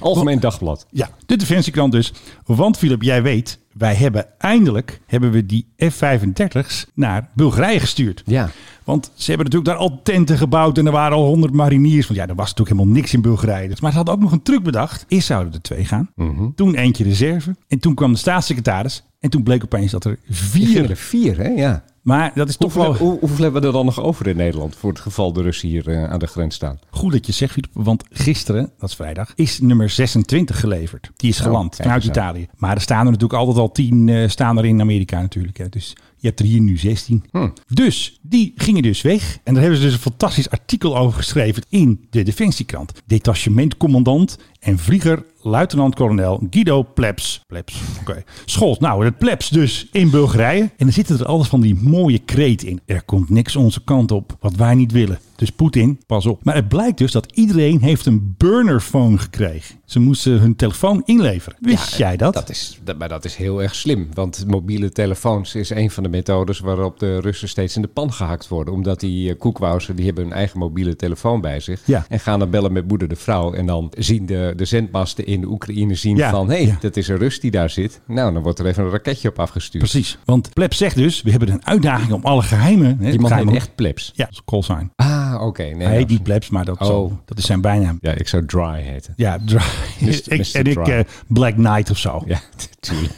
Algemeen 0.02 0.40
Dagblad. 0.40 0.86
Ja, 0.90 1.10
de 1.26 1.36
Defensiekrant 1.36 1.92
dus. 1.92 2.14
Want 2.46 2.78
Philip, 2.78 3.02
jij 3.02 3.22
weet, 3.24 3.60
wij 3.74 3.96
hebben 3.96 4.26
eindelijk 4.38 5.02
hebben 5.06 5.32
we 5.32 5.46
die 5.46 5.66
F-35's 5.78 6.86
naar 6.94 7.30
Bulgarije 7.34 7.80
gestuurd. 7.80 8.24
Ja. 8.26 8.50
Want 8.84 9.12
ze 9.16 9.32
hebben 9.32 9.46
natuurlijk 9.52 9.78
daar 9.78 9.88
al 9.90 10.00
tenten 10.04 10.38
gebouwd 10.38 10.78
en 10.78 10.86
er 10.86 10.92
waren 10.92 11.18
al 11.18 11.26
honderd 11.26 11.54
mariniers. 11.54 12.08
Want 12.08 12.20
ja, 12.20 12.28
er 12.28 12.36
was 12.36 12.50
natuurlijk 12.50 12.78
helemaal 12.78 12.96
niks 12.96 13.14
in 13.14 13.22
Bulgarije. 13.22 13.68
Dus- 13.68 13.80
Maar 13.80 13.92
ze 13.92 13.98
hadden 13.98 14.16
ook 14.16 14.22
nog 14.22 14.32
een 14.32 14.42
truc 14.42 14.64
bedacht. 14.64 15.06
Eerst 15.08 15.28
zouden 15.28 15.54
er 15.54 15.62
twee 15.62 15.86
gaan. 15.86 16.10
Mhm. 16.16 16.50
Toen 16.56 16.76
eentje 16.76 17.04
reserve. 17.04 17.56
En 17.68 17.80
toen 17.80 17.96
kwam 17.96 18.12
de 18.12 18.18
staatssecretaris. 18.18 19.04
En 19.20 19.30
toen 19.30 19.44
bleek 19.44 19.64
opeens 19.64 19.92
dat 19.92 20.06
er 20.06 20.18
vier... 20.30 20.90
er 20.90 20.96
vier, 20.96 21.38
hè? 21.38 21.48
Ja. 21.48 21.84
Maar 22.02 22.32
dat 22.36 22.50
is 22.50 22.58
toch 22.58 22.74
Hoeveel, 22.74 22.92
wel 22.94 23.02
hoe- 23.08 23.20
hoeveel 23.20 23.44
hebben 23.44 23.62
we 23.62 23.68
er 23.68 23.74
dan 23.74 23.86
nog 23.86 24.02
over 24.02 24.28
in 24.28 24.36
Nederland? 24.36 24.76
Voor 24.76 24.90
het 24.90 25.00
geval 25.00 25.34
de 25.34 25.42
Russen 25.42 25.70
hier 25.70 25.88
eh, 25.90 26.04
aan 26.10 26.20
de 26.20 26.28
grens 26.28 26.56
staan. 26.56 26.80
goed 26.90 27.12
dat 27.12 27.26
je 27.26 27.32
zegt, 27.32 27.52
Philip. 27.54 27.70
Want 27.74 28.04
gisteren, 28.12 28.72
dat 28.80 28.90
is 28.90 28.96
vrijdag, 28.96 29.32
is 29.36 29.60
nummer 29.60 29.90
26 29.90 30.60
geleverd. 30.60 31.12
Die 31.16 31.30
is 31.30 31.38
Zo, 31.38 31.44
geland 31.44 31.70
kijk 31.70 31.84
vanuit. 31.84 32.04
Italië. 32.04 32.48
Maar 32.58 32.76
er 32.76 32.82
staan 32.82 33.00
er 33.06 33.12
natuurlijk 33.12 33.34
altijd 33.40 33.58
al 33.58 33.72
tien 33.72 34.10
eh, 34.10 34.28
staan 34.30 34.58
er 34.58 34.66
in 34.66 34.82
Amerika 34.82 35.22
natuurlijk. 35.22 35.58
Hè. 35.58 35.70
Dus 35.70 35.96
je 36.18 36.28
hebt 36.28 36.40
er 36.40 36.46
hier 36.46 36.62
nu 36.62 36.78
16. 36.78 37.24
Hm. 37.32 37.50
Dus 37.68 38.20
die 38.22 38.54
gingen 38.56 38.84
dus 38.84 39.02
weg. 39.02 39.38
En 39.44 39.54
daar 39.54 39.62
hebben 39.62 39.80
ze 39.80 39.86
dus 39.86 39.94
een 39.96 40.00
fantastisch 40.02 40.50
artikel 40.50 40.98
over 40.98 41.18
geschreven 41.18 41.64
in 41.70 42.06
de 42.10 42.24
Defensiekrant. 42.24 42.92
Detachementcommandant 43.06 44.38
en 44.60 44.78
vlieger 44.80 45.26
luitenant-kolonel 45.42 46.48
Guido 46.50 46.84
Plebs. 46.94 47.42
Plebs, 47.48 47.82
oké. 48.00 48.24
Schold, 48.46 48.80
nou, 48.80 49.06
het 49.06 49.18
Plebs 49.18 49.50
dus 49.50 49.88
in 49.92 50.10
Bulgarije. 50.10 50.62
En 50.62 50.72
dan 50.78 50.92
zitten 50.92 51.20
er 51.20 51.26
alles 51.26 51.48
van 51.48 51.62
die 51.62 51.76
mooie 51.76 52.20
kreet 52.20 52.64
in. 52.64 52.82
Er 52.86 53.04
komt 53.04 53.30
niks 53.30 53.56
onze 53.56 53.84
kant 53.84 54.12
op, 54.12 54.38
wat 54.40 54.56
wij 54.56 54.76
niet 54.76 54.92
willen. 54.92 55.20
Dus 55.42 55.50
Poetin, 55.52 56.00
pas 56.06 56.26
op. 56.26 56.44
Maar 56.44 56.56
het 56.56 56.68
blijkt 56.68 56.98
dus 56.98 57.12
dat 57.12 57.32
iedereen 57.34 57.82
heeft 57.82 58.06
een 58.06 58.36
burnerphone 58.38 59.18
gekregen. 59.18 59.76
Ze 59.86 60.00
moesten 60.00 60.40
hun 60.40 60.56
telefoon 60.56 61.02
inleveren. 61.06 61.58
Wist 61.62 61.96
jij 61.96 62.18
dat? 62.18 62.34
Dat 62.34 62.50
is, 62.50 62.80
dat, 62.84 62.98
maar 62.98 63.10
dat 63.10 63.26
is 63.26 63.36
heel 63.36 63.62
erg 63.62 63.76
slim. 63.76 64.08
Want 64.14 64.44
mobiele 64.48 64.92
telefoons 64.92 65.56
is 65.56 65.70
een 65.70 65.92
van 65.92 66.04
de 66.04 66.10
methodes 66.10 66.60
waarop 66.60 67.00
de 67.00 67.20
Russen 67.20 67.50
steeds 67.50 67.76
in 67.76 67.82
de 67.82 67.88
pan 67.88 68.14
gehakt 68.14 68.48
worden. 68.48 68.74
Omdat 68.74 69.00
die 69.00 69.30
uh, 69.30 69.38
koekwausen, 69.40 69.96
die 69.96 70.06
hebben 70.06 70.24
hun 70.24 70.34
eigen 70.34 70.60
mobiele 70.60 70.96
telefoon 70.96 71.42
bij 71.42 71.60
zich. 71.60 71.82
Ja. 71.86 72.06
En 72.10 72.20
gaan 72.20 72.40
dan 72.40 72.50
bellen 72.50 72.72
met 72.74 72.88
moeder 72.88 73.08
de 73.08 73.16
vrouw. 73.16 73.54
En 73.54 73.66
dan 73.66 73.92
zien 73.98 74.26
de, 74.26 74.54
de 74.56 74.66
zendmasten 74.66 75.26
in 75.26 75.42
de 75.42 75.48
Oekraïne 75.48 75.96
zien 75.96 76.16
Ja, 76.16 76.30
van... 76.30 76.50
hé, 76.50 76.64
hey, 76.64 76.78
dat 76.80 76.98
is 76.98 77.08
een 77.08 77.18
Rus 77.18 77.40
die 77.40 77.52
daar 77.52 77.70
zit. 77.70 78.02
Nou, 78.08 78.34
dan 78.34 78.44
wordt 78.44 78.60
er 78.60 78.66
even 78.66 78.84
een 78.84 78.90
raketje 78.90 79.30
op 79.30 79.40
afgestuurd. 79.40 79.84
Precies. 79.84 80.18
Want 80.26 80.54
Plebs 80.54 80.78
zegt 80.78 80.96
dus, 80.96 81.22
we 81.22 81.32
hebben 81.32 81.52
een 81.52 81.66
uitdaging 81.66 82.12
om 82.12 82.24
alle 82.24 82.42
geheimen... 82.42 82.98
Hè, 83.00 83.10
Die 83.10 83.20
man 83.20 83.28
geheimen- 83.30 83.56
echt 83.56 83.76
plebs. 83.76 84.12
Ja, 84.16 84.26
dat 84.26 84.34
is 84.34 84.42
call 84.46 84.62
sign. 84.62 84.92
Ah, 85.36 85.46
oké. 85.46 85.64
Nee, 85.64 85.88
Hij 85.88 85.96
heet 85.96 86.08
niet 86.10 86.24
Plebs, 86.24 86.50
maar 86.50 86.66
dat, 86.66 86.80
Oh. 86.80 86.88
zo, 86.88 87.22
dat 87.26 87.38
is 87.38 87.46
zijn 87.46 87.62
bijnaam. 87.62 87.98
Ja, 88.02 88.12
ik 88.12 88.28
zou 88.28 88.46
Dry 88.46 88.82
heten. 88.82 89.14
Ja, 89.16 89.38
dry. 89.46 89.62
Mr. 90.00 90.10
ik, 90.34 90.38
Mr. 90.38 90.56
en 90.56 90.66
ik 90.66 90.88
eh, 90.88 91.00
Black 91.28 91.54
Knight 91.54 91.90
of 91.90 91.98
zo. 91.98 92.22
Ja, 92.26 92.40
natuurlijk. 92.82 93.14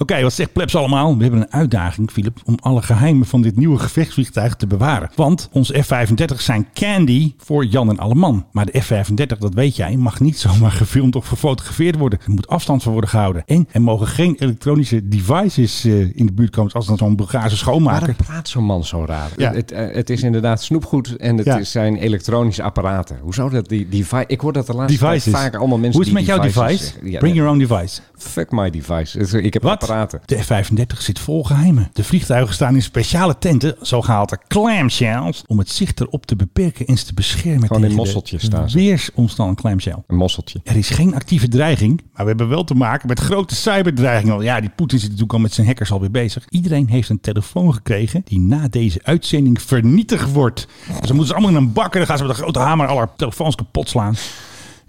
Oké, 0.00 0.22
wat 0.22 0.32
zegt 0.32 0.52
plebs 0.52 0.76
allemaal? 0.76 1.16
We 1.16 1.22
hebben 1.22 1.40
een 1.40 1.52
uitdaging, 1.52 2.10
Philip, 2.10 2.38
om 2.44 2.54
alle 2.60 2.82
geheimen 2.82 3.26
van 3.26 3.42
dit 3.42 3.56
nieuwe 3.56 3.78
gevechtsvliegtuig 3.78 4.56
te 4.56 4.66
bewaren. 4.66 5.10
Want 5.14 5.48
onze 5.52 5.82
F-35 5.82 6.36
zijn 6.36 6.66
candy 6.74 7.34
voor 7.38 7.64
Jan 7.64 7.88
en 7.90 7.98
Alleman. 7.98 8.46
Maar 8.52 8.66
de 8.66 8.80
F-35, 8.80 9.38
dat 9.38 9.54
weet 9.54 9.76
jij, 9.76 9.96
mag 9.96 10.20
niet 10.20 10.38
zomaar 10.48 10.70
gefilmd 10.70 11.16
of 11.16 11.26
gefotografeerd 11.26 11.96
worden. 11.98 12.18
Er 12.24 12.30
moet 12.30 12.48
afstand 12.48 12.82
van 12.82 12.92
worden 12.92 13.10
gehouden. 13.10 13.42
En 13.46 13.68
er 13.70 13.82
mogen 13.82 14.06
geen 14.06 14.36
elektronische 14.38 15.08
devices 15.08 15.84
eh, 15.84 16.00
in 16.16 16.26
de 16.26 16.32
buurt 16.32 16.50
komen, 16.50 16.70
zoals 16.70 16.86
dan 16.86 16.96
zo'n 16.96 17.16
Bulgaarse 17.16 17.56
schoonmaker. 17.56 17.98
Waarom 18.06 18.16
praat 18.26 18.48
zo'n 18.48 18.64
man 18.64 18.84
zo 18.84 19.04
raar? 19.04 19.28
Ja. 19.36 19.52
Het, 19.52 19.72
eh, 19.72 19.94
het 19.94 20.10
is 20.10 20.22
inderdaad 20.22 20.62
snoepgoed 20.62 21.16
en 21.16 21.36
het 21.36 21.46
Ja. 21.46 21.62
zijn 21.64 21.96
elektronische 21.96 22.62
apparaten. 22.62 23.18
Hoe 23.22 23.34
zou 23.34 23.50
dat 23.50 23.68
die 23.68 23.88
device? 23.88 24.24
Ik 24.26 24.40
hoor 24.40 24.52
dat 24.52 24.66
de 24.66 24.74
laatste 24.74 24.98
tijd 24.98 25.12
Devices. 25.12 25.40
vaak 25.40 25.54
allemaal 25.54 25.78
mensen 25.78 25.92
Hoe 26.02 26.08
is 26.10 26.16
het 26.16 26.26
met 26.26 26.26
jouw 26.52 26.64
device? 26.66 26.92
Ja, 27.02 27.18
Bring 27.18 27.34
your 27.36 27.50
own 27.50 27.58
device. 27.58 28.00
Fuck 28.16 28.50
my 28.50 28.70
device. 28.70 29.40
Ik 29.42 29.52
heb 29.52 29.62
Wat? 29.62 29.88
Apparaten. 29.90 30.20
De 30.24 30.42
F-35 30.42 30.98
zit 30.98 31.18
vol 31.18 31.44
geheimen. 31.44 31.90
De 31.92 32.04
vliegtuigen 32.04 32.54
staan 32.54 32.74
in 32.74 32.82
speciale 32.82 33.38
tenten, 33.38 33.76
zogehaalde 33.80 34.38
clamshells, 34.48 35.42
om 35.46 35.58
het 35.58 35.70
zicht 35.70 36.00
erop 36.00 36.26
te 36.26 36.36
beperken 36.36 36.86
en 36.86 36.98
ze 36.98 37.04
te 37.04 37.14
beschermen 37.14 37.66
Gewoon 37.66 37.82
in 37.82 37.88
tegen 37.88 37.96
mosseltjes 37.96 38.40
de 38.40 38.46
staan 38.46 38.70
ze. 38.70 38.78
weersomstand 38.78 39.60
clamshell. 39.60 39.96
Een 40.06 40.16
mosseltje. 40.16 40.60
Er 40.64 40.76
is 40.76 40.88
geen 40.88 41.14
actieve 41.14 41.48
dreiging, 41.48 42.02
maar 42.12 42.22
we 42.22 42.28
hebben 42.28 42.48
wel 42.48 42.64
te 42.64 42.74
maken 42.74 43.08
met 43.08 43.20
grote 43.20 43.54
cyberdreigingen. 43.54 44.40
Ja, 44.40 44.60
die 44.60 44.70
Poetin 44.76 44.98
zit 44.98 45.08
natuurlijk 45.08 45.34
al 45.34 45.40
met 45.40 45.52
zijn 45.52 45.66
hackers 45.66 45.92
alweer 45.92 46.10
bezig. 46.10 46.44
Iedereen 46.48 46.88
heeft 46.88 47.08
een 47.08 47.20
telefoon 47.20 47.74
gekregen 47.74 48.22
die 48.24 48.38
na 48.40 48.68
deze 48.68 49.00
uitzending 49.02 49.62
vernietigd 49.62 50.32
wordt. 50.32 50.66
Dus 50.86 50.94
dan 51.00 51.16
moeten 51.16 51.26
ze 51.26 51.32
allemaal 51.34 51.50
in 51.50 51.56
een 51.56 51.72
bak 51.72 51.92
en 51.92 51.98
dan 51.98 52.06
gaan 52.06 52.16
ze 52.16 52.22
met 52.22 52.32
een 52.32 52.42
grote 52.42 52.58
hamer 52.58 52.86
alle 52.86 53.08
telefoons 53.16 53.54
kapot 53.54 53.88
slaan. 53.88 54.14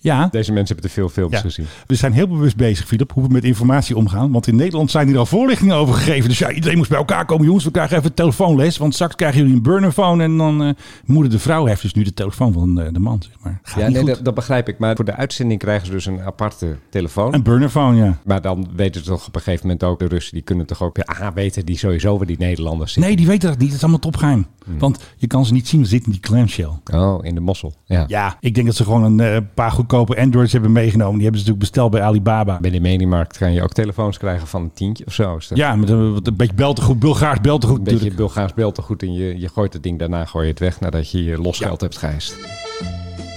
Ja, 0.04 0.28
Deze 0.32 0.52
mensen 0.52 0.74
hebben 0.76 0.92
te 0.92 0.96
veel 1.00 1.10
films 1.10 1.34
ja. 1.34 1.40
gezien. 1.40 1.66
We 1.88 1.96
zijn 1.96 2.14
heel 2.14 2.28
bewust 2.28 2.56
bezig, 2.56 2.86
Philip, 2.88 3.12
hoe 3.12 3.24
we 3.24 3.30
met 3.34 3.44
informatie 3.44 3.96
omgaan. 3.98 4.32
Want 4.32 4.48
in 4.48 4.56
Nederland 4.56 4.92
zijn 4.92 5.08
hier 5.08 5.18
al 5.18 5.26
voorlichtingen 5.26 5.76
over 5.76 5.96
gegeven. 5.96 6.30
Dus 6.30 6.40
ja, 6.40 6.52
iedereen 6.52 6.78
moest 6.78 6.90
bij 6.90 6.98
elkaar 6.98 7.26
komen. 7.26 7.46
Jongens, 7.46 7.64
we 7.66 7.72
krijgen 7.72 7.98
even 7.98 8.14
telefoonles. 8.14 8.78
Want 8.78 8.94
straks 8.94 9.16
krijgen 9.16 9.40
jullie 9.40 9.56
een 9.56 9.62
burnerphone. 9.62 10.24
En 10.24 10.38
dan 10.38 10.64
eh 10.64 10.70
moeder 11.06 11.32
de 11.32 11.40
vrouw 11.40 11.66
heeft 11.66 11.82
dus 11.82 11.94
nu 11.94 12.04
de 12.04 12.14
telefoon 12.14 12.54
van 12.54 12.80
eh, 12.82 12.94
de 12.94 13.00
man, 13.00 13.24
zeg 13.24 13.34
maar. 13.44 13.60
Gaat 13.64 13.80
Ja, 13.80 13.86
niet 13.86 13.94
nee, 13.94 14.04
goed. 14.04 14.16
dat, 14.16 14.26
dat 14.26 14.34
begrijp 14.34 14.68
ik. 14.68 14.80
Maar 14.80 14.96
voor 14.96 15.06
de 15.06 15.16
uitzending 15.16 15.60
krijgen 15.60 15.86
ze 15.86 15.92
dus 15.92 16.06
een 16.06 16.22
aparte 16.22 16.78
telefoon. 16.90 17.34
Een 17.34 17.44
burnerphone, 17.44 17.98
ja. 17.98 18.18
Maar 18.26 18.42
dan 18.42 18.68
weten 18.76 19.04
ze 19.04 19.10
toch 19.10 19.28
op 19.28 19.36
een 19.36 19.42
gegeven 19.42 19.66
moment 19.66 19.84
ook, 19.84 20.00
de 20.00 20.08
Russen, 20.08 20.34
die 20.34 20.44
kunnen 20.44 20.66
toch 20.66 20.82
ook, 20.82 20.98
ja, 20.98 21.34
weten 21.34 21.66
die 21.66 21.78
sowieso 21.78 22.18
waar 22.18 22.28
die 22.28 22.38
Nederlanders 22.40 22.94
zitten. 22.94 23.12
Nee, 23.12 23.20
die 23.22 23.28
weten 23.28 23.50
dat 23.50 23.58
niet. 23.58 23.68
Het 23.68 23.78
is 23.78 23.82
allemaal 23.84 24.02
topgeheim. 24.02 24.46
Want 24.78 25.00
je 25.18 25.28
kan 25.28 25.46
ze 25.46 25.54
niet 25.54 25.68
zien. 25.68 25.84
Ze 25.84 25.90
zitten 25.90 26.12
in 26.14 26.20
die 26.20 26.30
clamshell. 26.30 26.72
Oh, 26.94 27.26
in 27.26 27.36
de 27.36 27.42
mossel. 27.42 27.74
Ja. 27.86 28.04
Ja, 28.08 28.38
ik 28.40 28.56
denk 28.56 28.68
dat 28.68 28.76
ze 28.76 28.84
gewoon 28.84 29.04
een 29.04 29.20
eh, 29.20 29.38
paar 29.54 29.72
goedkope 29.98 30.22
Androids 30.22 30.52
hebben 30.52 30.72
meegenomen. 30.72 31.14
Die 31.14 31.24
hebben 31.24 31.42
ze 31.42 31.48
natuurlijk 31.48 31.72
besteld 31.72 31.92
bij 31.92 32.02
Alibaba. 32.02 32.60
Bij 32.60 32.72
de 32.72 32.80
Minimarkt 32.80 33.38
kan 33.38 33.54
je 33.54 33.64
ook 33.64 33.74
telefoons 33.74 34.18
krijgen 34.18 34.48
van 34.48 34.62
een 34.62 34.74
tientje 34.74 35.06
of 35.06 35.14
zo. 35.14 35.40
Ja, 35.54 35.76
met 35.76 35.90
een, 35.90 36.20
een 36.24 36.36
beetje 36.36 36.54
beltegoed, 36.54 37.00
Bulgaars 37.00 37.42
beltegoed 37.42 37.78
Een 37.78 37.84
beetje. 37.84 38.14
Bulgaars 38.14 38.54
beltegoed 38.54 39.04
en 39.04 39.14
je, 39.14 39.40
je 39.40 39.50
gooit 39.50 39.74
het 39.74 39.84
ding 39.84 40.00
daarna 40.00 40.26
gooi 40.26 40.46
je 40.46 40.50
het 40.50 40.60
weg 40.60 40.80
nadat 40.80 41.12
je 41.12 41.24
je 41.24 41.38
losgeld 41.38 41.82
hebt 41.82 41.98
geëist. 41.98 42.36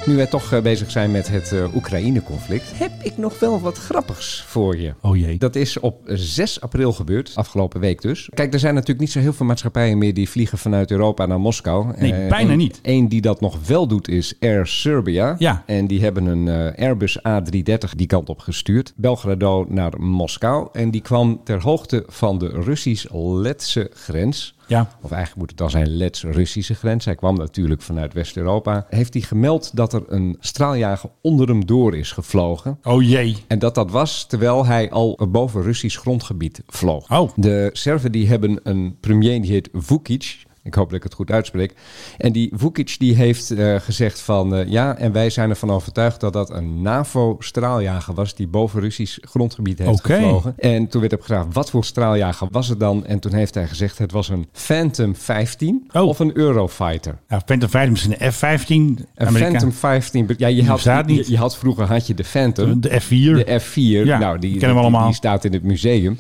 Nu 0.07 0.17
wij 0.17 0.27
toch 0.27 0.53
eh, 0.53 0.61
bezig 0.63 0.91
zijn 0.91 1.11
met 1.11 1.29
het 1.29 1.53
eh, 1.53 1.75
Oekraïne-conflict, 1.75 2.79
heb 2.79 2.93
ik 3.03 3.17
nog 3.17 3.39
wel 3.39 3.61
wat 3.61 3.79
grappigs 3.79 4.45
voor 4.47 4.77
je. 4.79 4.95
Oh 5.01 5.17
jee. 5.17 5.39
Dat 5.39 5.57
is 5.57 5.81
op 5.81 6.01
6 6.07 6.61
april 6.61 6.93
gebeurd, 6.93 7.33
afgelopen 7.35 7.81
week 7.81 8.01
dus. 8.03 8.29
Kijk, 8.35 8.53
er 8.53 8.59
zijn 8.59 8.75
natuurlijk 8.75 9.01
niet 9.01 9.11
zo 9.11 9.19
heel 9.19 9.33
veel 9.33 9.47
maatschappijen 9.47 9.99
meer 9.99 10.15
die 10.15 10.29
vliegen 10.29 10.59
vanuit 10.59 10.91
Europa 10.91 11.27
naar 11.27 11.41
Moskou. 11.41 11.93
Nee, 11.99 12.13
Eh, 12.13 12.29
bijna 12.29 12.51
en 12.51 12.57
niet. 12.59 12.79
Eén 12.83 13.09
die 13.09 13.21
dat 13.21 13.41
nog 13.41 13.67
wel 13.67 13.87
doet 13.87 14.09
is 14.09 14.35
Air 14.41 14.67
Serbia. 14.67 15.35
Ja. 15.39 15.63
En 15.67 15.87
die 15.87 16.01
hebben 16.01 16.27
een 16.27 16.49
eh, 16.49 16.85
Airbus 16.87 17.19
A330 17.19 17.91
die 17.97 18.07
kant 18.07 18.29
op 18.29 18.39
gestuurd. 18.39 18.93
Belgrado 18.97 19.67
naar 19.69 20.01
Moskou. 20.01 20.69
En 20.73 20.91
die 20.91 21.01
kwam 21.03 21.41
ter 21.45 21.63
hoogte 21.63 22.05
van 22.07 22.39
de 22.39 22.49
Russisch-Letse 22.49 23.91
grens. 23.95 24.54
Ja. 24.67 24.89
Of 25.01 25.11
eigenlijk 25.11 25.41
moet 25.41 25.49
het 25.49 25.59
dan 25.59 25.71
zijn 25.71 25.97
Lets-Russische 25.97 26.75
grens. 26.75 27.05
Hij 27.05 27.15
kwam 27.15 27.37
natuurlijk 27.37 27.83
vanuit 27.83 28.13
West-Europa. 28.13 28.87
Heeft 28.89 29.15
hij 29.15 29.23
gemeld 29.23 29.77
dat 29.77 29.93
er 29.93 30.03
een 30.07 30.37
straaljager 30.41 31.11
onder 31.21 31.49
hem 31.49 31.67
door 31.67 31.97
is 31.97 32.13
gevlogen. 32.13 32.79
Oh 32.83 33.03
jee. 33.03 33.37
En 33.47 33.59
dat 33.59 33.75
dat 33.75 33.91
was 33.91 34.27
terwijl 34.27 34.67
hij 34.67 34.91
al 34.91 35.29
boven 35.29 35.63
Russisch 35.63 35.99
grondgebied 35.99 36.63
vloog. 36.67 37.11
Oh. 37.11 37.31
De 37.37 37.71
Serven 37.73 38.13
die 38.13 38.29
hebben 38.29 38.61
een 38.63 38.97
premier 39.01 39.43
die 39.43 39.51
heet 39.51 39.69
Vukic. 39.73 40.43
Ik 40.65 40.75
hoop 40.75 40.89
dat 40.89 40.97
ik 40.97 41.03
het 41.03 41.15
goed 41.15 41.31
uitspreek. 41.31 41.75
En 42.19 42.33
die 42.33 42.51
Vukic 42.55 42.95
die 42.99 43.15
heeft 43.15 43.51
eh, 43.51 43.75
gezegd 43.81 44.21
van 44.21 44.55
eh, 44.55 44.69
ja, 44.69 44.97
en 44.97 45.13
wij 45.13 45.31
zijn 45.31 45.51
ervan 45.51 45.71
overtuigd 45.71 46.21
dat 46.21 46.33
dat 46.33 46.51
een 46.51 46.83
NAVO-straaljager 46.83 48.15
was 48.15 48.35
die 48.35 48.47
boven 48.47 48.81
Russisch 48.81 49.19
grondgebied 49.21 49.79
heeft 49.79 49.91
Oké. 49.99 50.15
gevlogen. 50.15 50.55
En 50.59 50.89
toen 50.89 51.01
werd 51.01 51.13
er 51.13 51.19
gevraagd 51.19 51.47
wat 51.53 51.71
voor 51.71 51.85
straaljager 51.85 52.49
was 52.51 52.69
het 52.69 52.81
dan? 52.81 53.07
En 53.07 53.19
toen 53.19 53.33
heeft 53.35 53.55
hij 53.55 53.67
gezegd 53.67 53.99
het 53.99 54.13
was 54.13 54.29
een 54.29 54.47
Phantom 54.53 55.17
15 55.17 55.91
Oh. 55.93 56.03
of 56.09 56.19
een 56.19 56.37
Eurofighter. 56.37 57.19
Ja, 57.29 57.41
Phantom 57.47 57.69
15 57.69 57.93
misschien 57.93 58.15
een 58.27 58.33
F-15. 58.33 58.69
Een 59.15 59.27
Amerika- 59.27 59.51
Phantom 59.51 59.73
15. 59.73 60.27
be- 60.27 60.35
Ja, 60.39 60.49
je 60.49 60.65
had, 60.65 60.83
je, 60.83 61.25
je 61.31 61.37
had 61.37 61.57
vroeger 61.57 61.87
had 61.87 62.07
je 62.07 62.15
de 62.15 62.25
Phantom. 62.25 62.81
De 62.81 63.01
F4. 63.01 63.09
De 63.45 63.61
F4. 63.61 63.75
Ja, 64.07 64.19
nou, 64.19 64.39
die, 64.39 64.51
die 64.51 64.59
kennen 64.59 64.77
we 64.77 64.83
allemaal. 64.83 65.07
Die 65.07 65.15
staat 65.15 65.45
in 65.45 65.53
het 65.53 65.63
museum. 65.63 66.19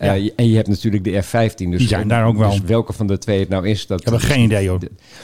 Eh, 0.00 0.24
Ja. 0.24 0.30
en 0.36 0.48
je 0.48 0.56
hebt 0.56 0.68
natuurlijk 0.68 1.04
de 1.04 1.20
F-15. 1.22 1.70
Dus 1.70 1.78
Die 1.78 1.88
zijn 1.88 2.08
daar 2.08 2.26
ook 2.26 2.36
wel. 2.36 2.50
Dus 2.50 2.60
welke 2.60 2.92
van 2.92 3.06
de 3.06 3.18
twee 3.18 3.38
het 3.40 3.48
nou 3.48 3.68
is, 3.68 3.86
dat... 3.86 3.98
Ik 4.00 4.04
heb 4.04 4.14
er 4.14 4.20
geen 4.20 4.44
idee 4.44 4.68
hoor. 4.68 4.78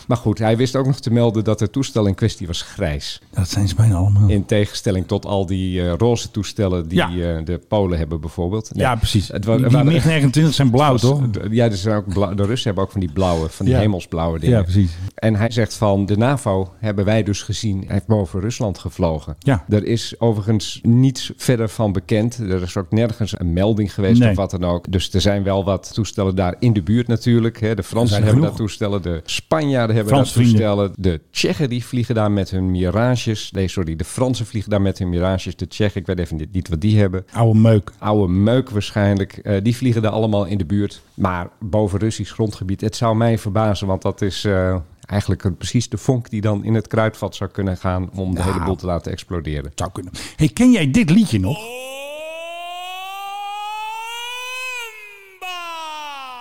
Maar 0.08 0.16
goed, 0.16 0.38
hij 0.38 0.56
wist 0.56 0.76
ook 0.76 0.86
nog 0.86 1.00
te 1.00 1.12
melden 1.12 1.44
dat 1.44 1.60
het 1.60 1.72
toestel 1.72 2.06
in 2.06 2.14
kwestie 2.14 2.46
was 2.46 2.62
grijs. 2.62 3.20
Dat 3.30 3.48
zijn 3.48 3.68
ze 3.68 3.74
bijna 3.74 3.94
allemaal. 3.94 4.28
In 4.28 4.44
tegenstelling 4.44 5.06
tot 5.06 5.26
al 5.26 5.46
die 5.46 5.82
eh, 5.82 5.92
roze 5.98 6.30
toestellen 6.30 6.88
die 6.88 6.98
Ja. 6.98 7.08
eh, 7.08 7.44
de 7.44 7.60
Polen 7.68 7.98
hebben 7.98 8.20
bijvoorbeeld. 8.20 8.74
Nee, 8.74 8.84
Ja, 8.84 8.94
precies. 8.96 9.28
Het 9.28 9.42
die 9.42 9.52
er 9.52 9.70
waren- 9.70 9.86
die 9.86 9.94
MiG-29 9.94 10.54
zijn 10.54 10.70
blauw, 10.70 10.92
was- 10.92 11.00
toch? 11.00 11.20
Ja, 11.50 11.64
er 11.64 11.76
zijn 11.76 11.96
ook 11.96 12.08
blauw- 12.12 12.34
de 12.34 12.44
Russen 12.44 12.66
hebben 12.66 12.84
ook 12.84 12.90
van 12.90 13.00
die 13.00 13.12
blauwe, 13.12 13.48
van 13.48 13.64
die 13.66 13.74
Ja. 13.74 13.80
hemelsblauwe 13.80 14.38
dingen. 14.38 14.56
Ja, 14.56 14.62
precies. 14.62 14.90
En 15.14 15.34
hij 15.34 15.50
zegt 15.50 15.74
van 15.74 16.06
de 16.06 16.16
NAVO 16.16 16.72
hebben 16.78 17.04
wij 17.04 17.22
dus 17.22 17.42
gezien. 17.42 17.78
Hij 17.78 17.86
heeft 17.94 18.06
boven 18.06 18.40
Rusland 18.40 18.78
gevlogen. 18.78 19.36
Ja. 19.38 19.64
Er 19.68 19.84
is 19.84 20.14
overigens 20.18 20.80
niets 20.82 21.32
verder 21.36 21.68
van 21.68 21.92
bekend. 21.92 22.38
Er 22.38 22.62
is 22.62 22.76
ook 22.76 22.90
nergens 22.90 23.40
een 23.40 23.52
melding 23.52 23.94
geweest 23.94 24.18
Nee. 24.20 24.30
of 24.30 24.36
wat 24.36 24.50
dan 24.50 24.64
ook. 24.66 24.92
Dus 24.92 25.12
er 25.14 25.20
zijn 25.20 25.42
wel 25.42 25.64
wat 25.64 25.94
toestellen 25.94 26.34
daar 26.34 26.54
in 26.58 26.72
de 26.72 26.82
buurt 26.82 27.06
natuurlijk. 27.08 27.60
hè. 27.60 27.74
De 27.74 27.82
Fransen 27.82 28.14
hebben 28.16 28.32
genoeg. 28.34 28.48
daar 28.48 28.56
toestellen. 28.58 29.02
De 29.02 29.20
Spanjaarden 29.24 29.96
hebben 29.96 30.14
daar 30.14 30.26
vrienden. 30.26 30.52
toestellen. 30.52 30.92
De 30.98 31.20
Tsjechen 31.30 31.68
die 31.68 31.84
vliegen 31.84 32.14
daar 32.14 32.30
met 32.30 32.50
hun 32.50 32.70
Mirages. 32.70 33.50
Nee, 33.50 33.68
sorry. 33.68 33.96
De 33.96 34.04
Fransen 34.04 34.46
vliegen 34.46 34.70
daar 34.70 34.82
met 34.82 34.98
hun 34.98 35.08
Mirages. 35.08 35.56
De 35.56 35.68
Tsjechen, 35.68 36.00
ik 36.00 36.06
weet 36.06 36.18
even 36.18 36.36
niet, 36.36 36.52
niet 36.52 36.68
wat 36.68 36.80
die 36.80 36.98
hebben. 36.98 37.24
Oude 37.32 37.58
meuk. 37.58 37.92
Oude 37.98 38.32
meuk 38.32 38.70
waarschijnlijk. 38.70 39.32
Eh, 39.36 39.56
die 39.62 39.76
vliegen 39.76 40.02
daar 40.02 40.12
allemaal 40.12 40.44
in 40.44 40.58
de 40.58 40.64
buurt. 40.66 41.00
Maar 41.14 41.48
boven 41.60 41.98
Russisch 41.98 42.32
grondgebied. 42.32 42.80
Het 42.80 42.96
zou 42.96 43.16
mij 43.16 43.38
verbazen, 43.38 43.86
want 43.86 44.02
dat 44.02 44.22
is 44.22 44.44
eh, 44.44 44.76
eigenlijk 45.06 45.58
precies 45.58 45.88
de 45.88 45.96
vonk 45.98 46.30
die 46.30 46.40
dan 46.40 46.64
in 46.64 46.74
het 46.74 46.86
kruidvat 46.86 47.34
zou 47.34 47.50
kunnen 47.50 47.76
gaan 47.76 48.10
om 48.14 48.34
de 48.34 48.38
Nou. 48.40 48.52
hele 48.52 48.64
boel 48.64 48.76
te 48.76 48.86
laten 48.86 49.12
exploderen. 49.12 49.72
Zou 49.74 49.90
kunnen. 49.92 50.12
Hey, 50.36 50.48
ken 50.48 50.70
jij 50.72 50.90
dit 50.90 51.10
liedje 51.10 51.40
nog? 51.40 51.58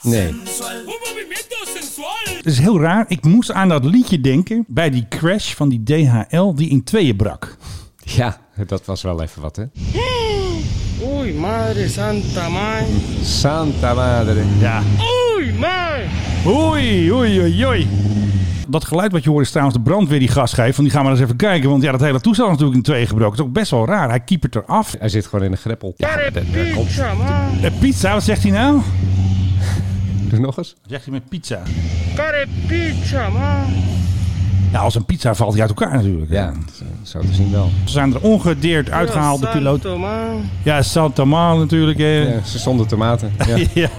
Nee. 0.06 0.34
Het 2.36 2.46
is 2.54 2.60
heel 2.60 2.80
raar. 2.80 3.06
Ik 3.08 3.24
moest 3.24 3.52
aan 3.52 3.70
dat 3.70 3.84
liedje 3.86 4.22
denken 4.22 4.63
bij 4.68 4.89
die 4.89 5.06
crash 5.10 5.54
van 5.54 5.70
die 5.70 5.84
DHL 5.84 6.54
die 6.56 6.70
in 6.70 6.84
tweeën 6.84 7.15
brak. 7.15 7.58
Ja, 8.04 8.38
dat 8.68 8.86
was 8.86 9.02
wel 9.02 9.22
even 9.22 9.41
wat, 9.41 9.56
hè? 9.56 9.63
Uy, 11.20 11.34
madre 11.34 11.88
santa 11.89 12.50
man. 12.50 12.84
Santa 13.24 13.94
madre. 13.94 14.44
Ja. 14.60 14.82
Uy, 15.38 15.54
man. 15.60 16.00
Oei, 16.56 17.12
oei, 17.13 17.39
oei, 17.41 17.65
oei. 17.65 17.88
Dat 18.68 18.86
geluid 18.86 19.12
wat 19.12 19.24
je 19.24 19.30
hoort 19.30 19.44
is 19.46 19.50
trouwens 19.52 19.78
de 19.78 19.84
brandweer 19.84 20.20
die 20.20 20.28
gas 20.28 20.54
geeft. 20.54 20.78
Want 20.78 20.88
die 20.89 20.98
gaan 20.98 21.06
we 21.06 21.12
eens 21.12 21.20
even 21.22 21.36
kijken. 21.36 21.70
Want 21.70 21.84
ja, 21.84 21.91
dat 21.91 22.02
hele 22.02 22.20
toestel 22.22 22.46
is 22.46 22.52
natuurlijk 22.52 22.78
in 22.78 22.84
tweeën 22.84 23.08
gebroken. 23.08 23.32
Het 23.32 23.39
is 23.41 23.46
ook 23.48 23.54
best 23.54 23.72
wel 23.72 23.86
raar. 23.86 24.10
Hij 24.10 24.20
kiepert 24.20 24.56
eraf. 24.56 24.96
Hij 25.00 25.10
zit 25.10 25.26
gewoon 25.26 25.46
in 25.46 25.52
de 25.52 25.58
greppel. 25.58 25.94
Ja, 25.98 26.15
dat- 26.15 26.34
dat 26.34 26.44
pizza, 26.52 27.13
man. 27.13 27.62
De 27.62 27.72
pizza, 27.80 28.13
wat 28.13 28.24
zegt 28.24 28.41
hij 28.44 28.52
nou? 28.52 28.82
Nog 30.39 30.58
eens. 30.58 30.76
Zegt 30.88 31.04
hij 31.04 31.13
met 31.13 31.30
pizza? 31.30 31.62
Care 32.15 32.48
pizza, 32.67 33.30
man. 33.30 33.74
Ja, 34.71 34.80
als 34.80 34.95
een 34.95 35.06
pizza 35.06 35.36
valt 35.36 35.51
hij 35.51 35.62
uit 35.62 35.69
elkaar 35.69 35.93
natuurlijk. 35.95 36.32
Ja, 36.32 36.54
zo, 37.04 37.19
te 37.19 37.34
zien 37.34 37.51
wel. 37.51 37.69
Ze 37.86 37.91
zijn 37.91 38.13
er 38.13 38.21
ongedeerd 38.21 38.89
uitgehaald, 38.89 39.41
de 39.41 39.47
piloot. 39.47 39.88
Ja, 40.63 40.82
Santa 40.82 41.25
Mar 41.25 41.58
natuurlijk. 41.58 41.97
hè. 41.97 42.34
Ja, 42.34 42.43
ze 42.43 42.60
zonder 42.60 42.88
tomaten. 42.88 43.34
Ja. 43.47 43.58
Ja. 43.73 43.89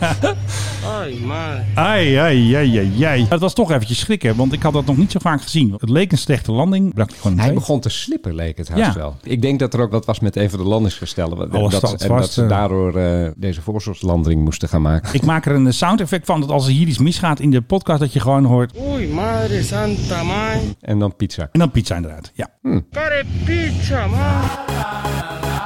Ay, 1.00 1.14
madre. 1.24 1.62
Ai, 1.74 2.14
ai, 2.14 2.54
ai, 2.54 2.78
ai, 2.78 3.04
ai. 3.04 3.26
Het 3.28 3.40
was 3.40 3.52
toch 3.54 3.70
eventjes 3.70 3.98
schrikken, 3.98 4.36
want 4.36 4.52
ik 4.52 4.62
had 4.62 4.72
dat 4.72 4.86
nog 4.86 4.96
niet 4.96 5.10
zo 5.12 5.18
vaak 5.22 5.42
gezien. 5.42 5.74
Het 5.78 5.88
leek 5.88 6.12
een 6.12 6.18
slechte 6.18 6.52
landing. 6.52 6.94
Brak 6.94 7.08
hij 7.10 7.18
gewoon 7.18 7.36
Hij 7.38 7.46
mee. 7.46 7.54
begon 7.54 7.80
te 7.80 7.88
slippen, 7.88 8.34
leek 8.34 8.56
het 8.58 8.68
haast 8.68 8.80
Ja. 8.80 8.92
wel. 8.94 9.16
Ik 9.22 9.42
denk 9.42 9.58
dat 9.58 9.74
er 9.74 9.80
ook 9.80 9.90
wat 9.90 10.04
was 10.06 10.20
met 10.20 10.36
een 10.36 10.50
van 10.50 10.58
de 10.58 10.64
landingsgestellen. 10.64 11.38
En 11.38 11.60
Oh, 11.60 11.70
dat, 11.70 11.82
en 11.82 11.88
vast, 11.88 12.08
dat 12.08 12.32
ze 12.32 12.42
eh. 12.42 12.48
daardoor 12.48 12.96
eh, 12.96 13.30
deze 13.36 13.62
voorzorgslanding 13.62 14.44
moesten 14.44 14.68
gaan 14.68 14.82
maken. 14.82 15.14
Ik 15.14 15.22
maak 15.24 15.46
er 15.46 15.54
een 15.54 15.72
sound 15.74 16.00
effect 16.00 16.26
van 16.26 16.40
dat 16.40 16.50
als 16.50 16.66
er 16.66 16.72
hier 16.72 16.86
iets 16.86 16.98
misgaat 16.98 17.40
in 17.40 17.50
de 17.50 17.60
podcast, 17.62 18.00
dat 18.00 18.12
je 18.12 18.20
gewoon 18.20 18.44
hoort. 18.44 18.72
Uy, 18.94 19.08
madre 19.10 19.62
santa, 19.62 20.22
man. 20.22 20.55
En 20.80 20.98
dan 20.98 21.16
pizza. 21.16 21.48
En 21.52 21.58
dan 21.58 21.70
pizza 21.70 21.94
inderdaad. 21.96 22.30
Ja. 22.34 22.48
Care 22.90 23.24
pizza, 23.44 24.06
man. 24.06 24.18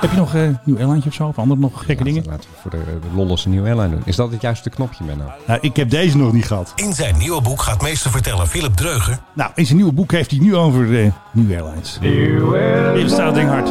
Heb 0.01 0.11
je 0.11 0.17
nog 0.17 0.35
eh, 0.35 0.43
een 0.43 0.59
nieuw 0.65 0.77
airline 0.79 1.03
of 1.07 1.15
zo? 1.15 1.27
Of 1.27 1.39
andere 1.39 1.61
nog 1.61 1.85
gekke 1.85 2.05
dingen? 2.05 2.25
Laten 2.27 2.51
we 2.51 2.57
voor 2.61 2.71
de, 2.71 2.77
de 3.01 3.17
lollos 3.17 3.45
een 3.45 3.51
nieuw 3.51 3.65
airline 3.65 3.91
doen. 3.91 4.03
Is 4.05 4.17
dat 4.17 4.31
het 4.33 4.41
juiste 4.43 4.71
knopje, 4.71 5.05
Menno? 5.05 5.25
Nou, 5.47 5.59
ik 5.63 5.77
heb 5.77 5.91
deze 5.91 6.17
nog 6.17 6.33
niet 6.33 6.45
gehad. 6.47 6.73
In 6.77 6.93
zijn 6.93 7.19
nieuwe 7.19 7.41
boek 7.43 7.63
gaat 7.63 7.83
meesterverteller 7.83 8.47
Philip 8.47 8.75
Dreuger 8.75 9.19
Nou, 9.35 9.51
in 9.55 9.65
zijn 9.65 9.77
nieuwe 9.77 9.93
boek 9.93 10.13
heeft 10.13 10.31
hij 10.31 10.41
nu 10.41 10.57
over 10.57 10.87
de 10.87 11.11
New 11.33 11.51
Airlines. 11.63 11.99
Hier 12.01 13.09
staat 13.09 13.27
het 13.27 13.35
ding 13.35 13.49
hard. 13.49 13.69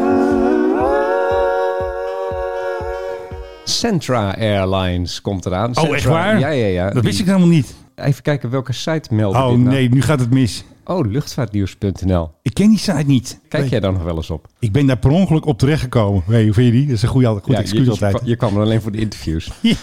Centra 3.64 4.32
Airlines 4.38 5.22
komt 5.22 5.46
eraan. 5.46 5.70
Oh, 5.70 5.76
Centra- 5.76 5.96
echt 5.96 6.06
waar? 6.06 6.40
Ja, 6.40 6.50
ja, 6.50 6.66
ja. 6.66 6.90
Dat 6.92 7.04
wist 7.04 7.20
ik 7.20 7.26
helemaal 7.26 7.48
niet. 7.48 7.76
Even 7.96 8.22
kijken 8.24 8.50
welke 8.50 8.74
site 8.74 9.14
meldt 9.14 9.38
Oh 9.38 9.50
dit 9.50 9.58
nou. 9.58 9.70
nee, 9.70 9.90
nu 9.90 10.02
gaat 10.02 10.20
het 10.20 10.30
mis. 10.32 10.64
Oh, 10.92 11.04
luchtvaartnieuws.nl. 11.04 12.39
Ik 12.50 12.56
ken 12.56 12.70
die 12.70 12.78
site 12.80 13.04
niet. 13.06 13.40
Kijk 13.48 13.62
Nee. 13.62 13.72
jij 13.72 13.80
daar 13.80 13.94
nog 13.94 14.04
wel 14.04 14.16
eens 14.16 14.30
op? 14.30 14.48
Ik 14.60 14.72
ben 14.72 14.86
daar 14.86 14.98
per 14.98 15.10
ongeluk 15.12 15.46
op 15.46 15.58
terechtgekomen. 15.60 16.24
Je, 16.28 16.44
hoe 16.44 16.54
vind 16.54 16.66
je 16.68 16.72
die? 16.72 16.86
Dat 16.86 16.96
is 16.96 17.02
een 17.02 17.08
goede, 17.10 17.28
goed 17.28 17.44
Ja, 17.46 17.58
excuus 17.60 17.84
je, 17.86 17.90
altijd. 17.92 18.22
Je, 18.24 18.36
kwam 18.36 18.56
er 18.56 18.62
alleen 18.62 18.82
voor 18.82 18.92
de 18.92 18.98
interviews. 18.98 19.52
Ja, 19.62 19.76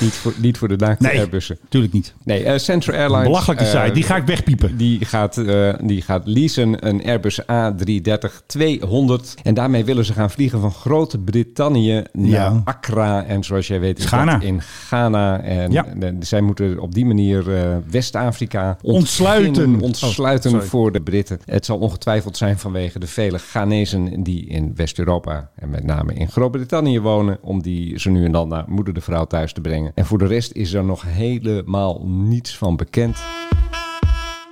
Niet 0.00 0.12
voor, 0.12 0.32
niet 0.36 0.58
voor 0.58 0.68
de 0.68 0.76
naakte 0.76 1.06
Nee. 1.06 1.18
Airbussen. 1.18 1.58
natuurlijk 1.62 1.92
niet. 1.92 2.14
Nee, 2.24 2.44
eh 2.44 2.58
Central 2.58 2.96
Airlines. 2.96 3.26
Belachelijke 3.26 3.64
eh, 3.64 3.82
site. 3.82 3.92
Die 3.94 4.02
ga 4.02 4.16
ik 4.16 4.26
wegpiepen. 4.26 4.76
Die 4.76 5.04
gaat, 5.04 5.36
eh, 5.36 5.74
die 5.82 6.02
gaat 6.02 6.22
leasen 6.26 6.86
een 6.88 7.04
Airbus 7.04 7.40
A330-200. 7.42 9.34
En 9.42 9.54
daarmee 9.54 9.84
willen 9.84 10.04
ze 10.04 10.12
gaan 10.12 10.30
vliegen 10.30 10.60
van 10.60 10.72
Groot-Brittannië 10.72 12.02
naar 12.12 12.28
Ja. 12.28 12.60
Accra. 12.64 13.24
En 13.24 13.44
zoals 13.44 13.66
jij 13.66 13.80
weet 13.80 13.98
is 13.98 14.04
Ghana. 14.04 14.32
dat 14.32 14.42
in 14.42 14.60
Ghana. 14.60 15.40
En 15.40 15.72
Ja. 15.72 15.86
zij 16.20 16.40
moeten 16.40 16.78
op 16.80 16.94
die 16.94 17.04
manier 17.06 17.44
West-Afrika 17.90 18.76
Ontsluiten. 18.82 19.80
Ontsluiten 19.80 20.50
Oh, 20.50 20.56
sorry. 20.56 20.68
voor 20.70 20.92
de 20.92 21.00
Britten. 21.00 21.38
Het 21.44 21.64
zal 21.64 21.78
ongetwijfeld 21.78 22.10
zijn 22.30 22.58
vanwege 22.58 22.98
de 22.98 23.06
vele 23.06 23.38
Ghanezen 23.38 24.22
die 24.22 24.46
in 24.46 24.74
West-Europa 24.74 25.50
en 25.54 25.70
met 25.70 25.84
name 25.84 26.14
in 26.14 26.30
Groot-Brittannië 26.30 27.00
wonen. 27.00 27.38
Om 27.42 27.62
die 27.62 27.98
ze 27.98 28.10
nu 28.10 28.24
en 28.24 28.32
dan 28.32 28.48
naar 28.48 28.64
moeder 28.68 28.94
de 28.94 29.00
vrouw 29.00 29.24
thuis 29.24 29.52
te 29.52 29.60
brengen. 29.60 29.92
En 29.94 30.06
voor 30.06 30.18
de 30.18 30.26
rest 30.26 30.52
is 30.52 30.72
er 30.72 30.84
nog 30.84 31.02
helemaal 31.06 32.06
niets 32.06 32.56
van 32.56 32.76
bekend. 32.76 33.22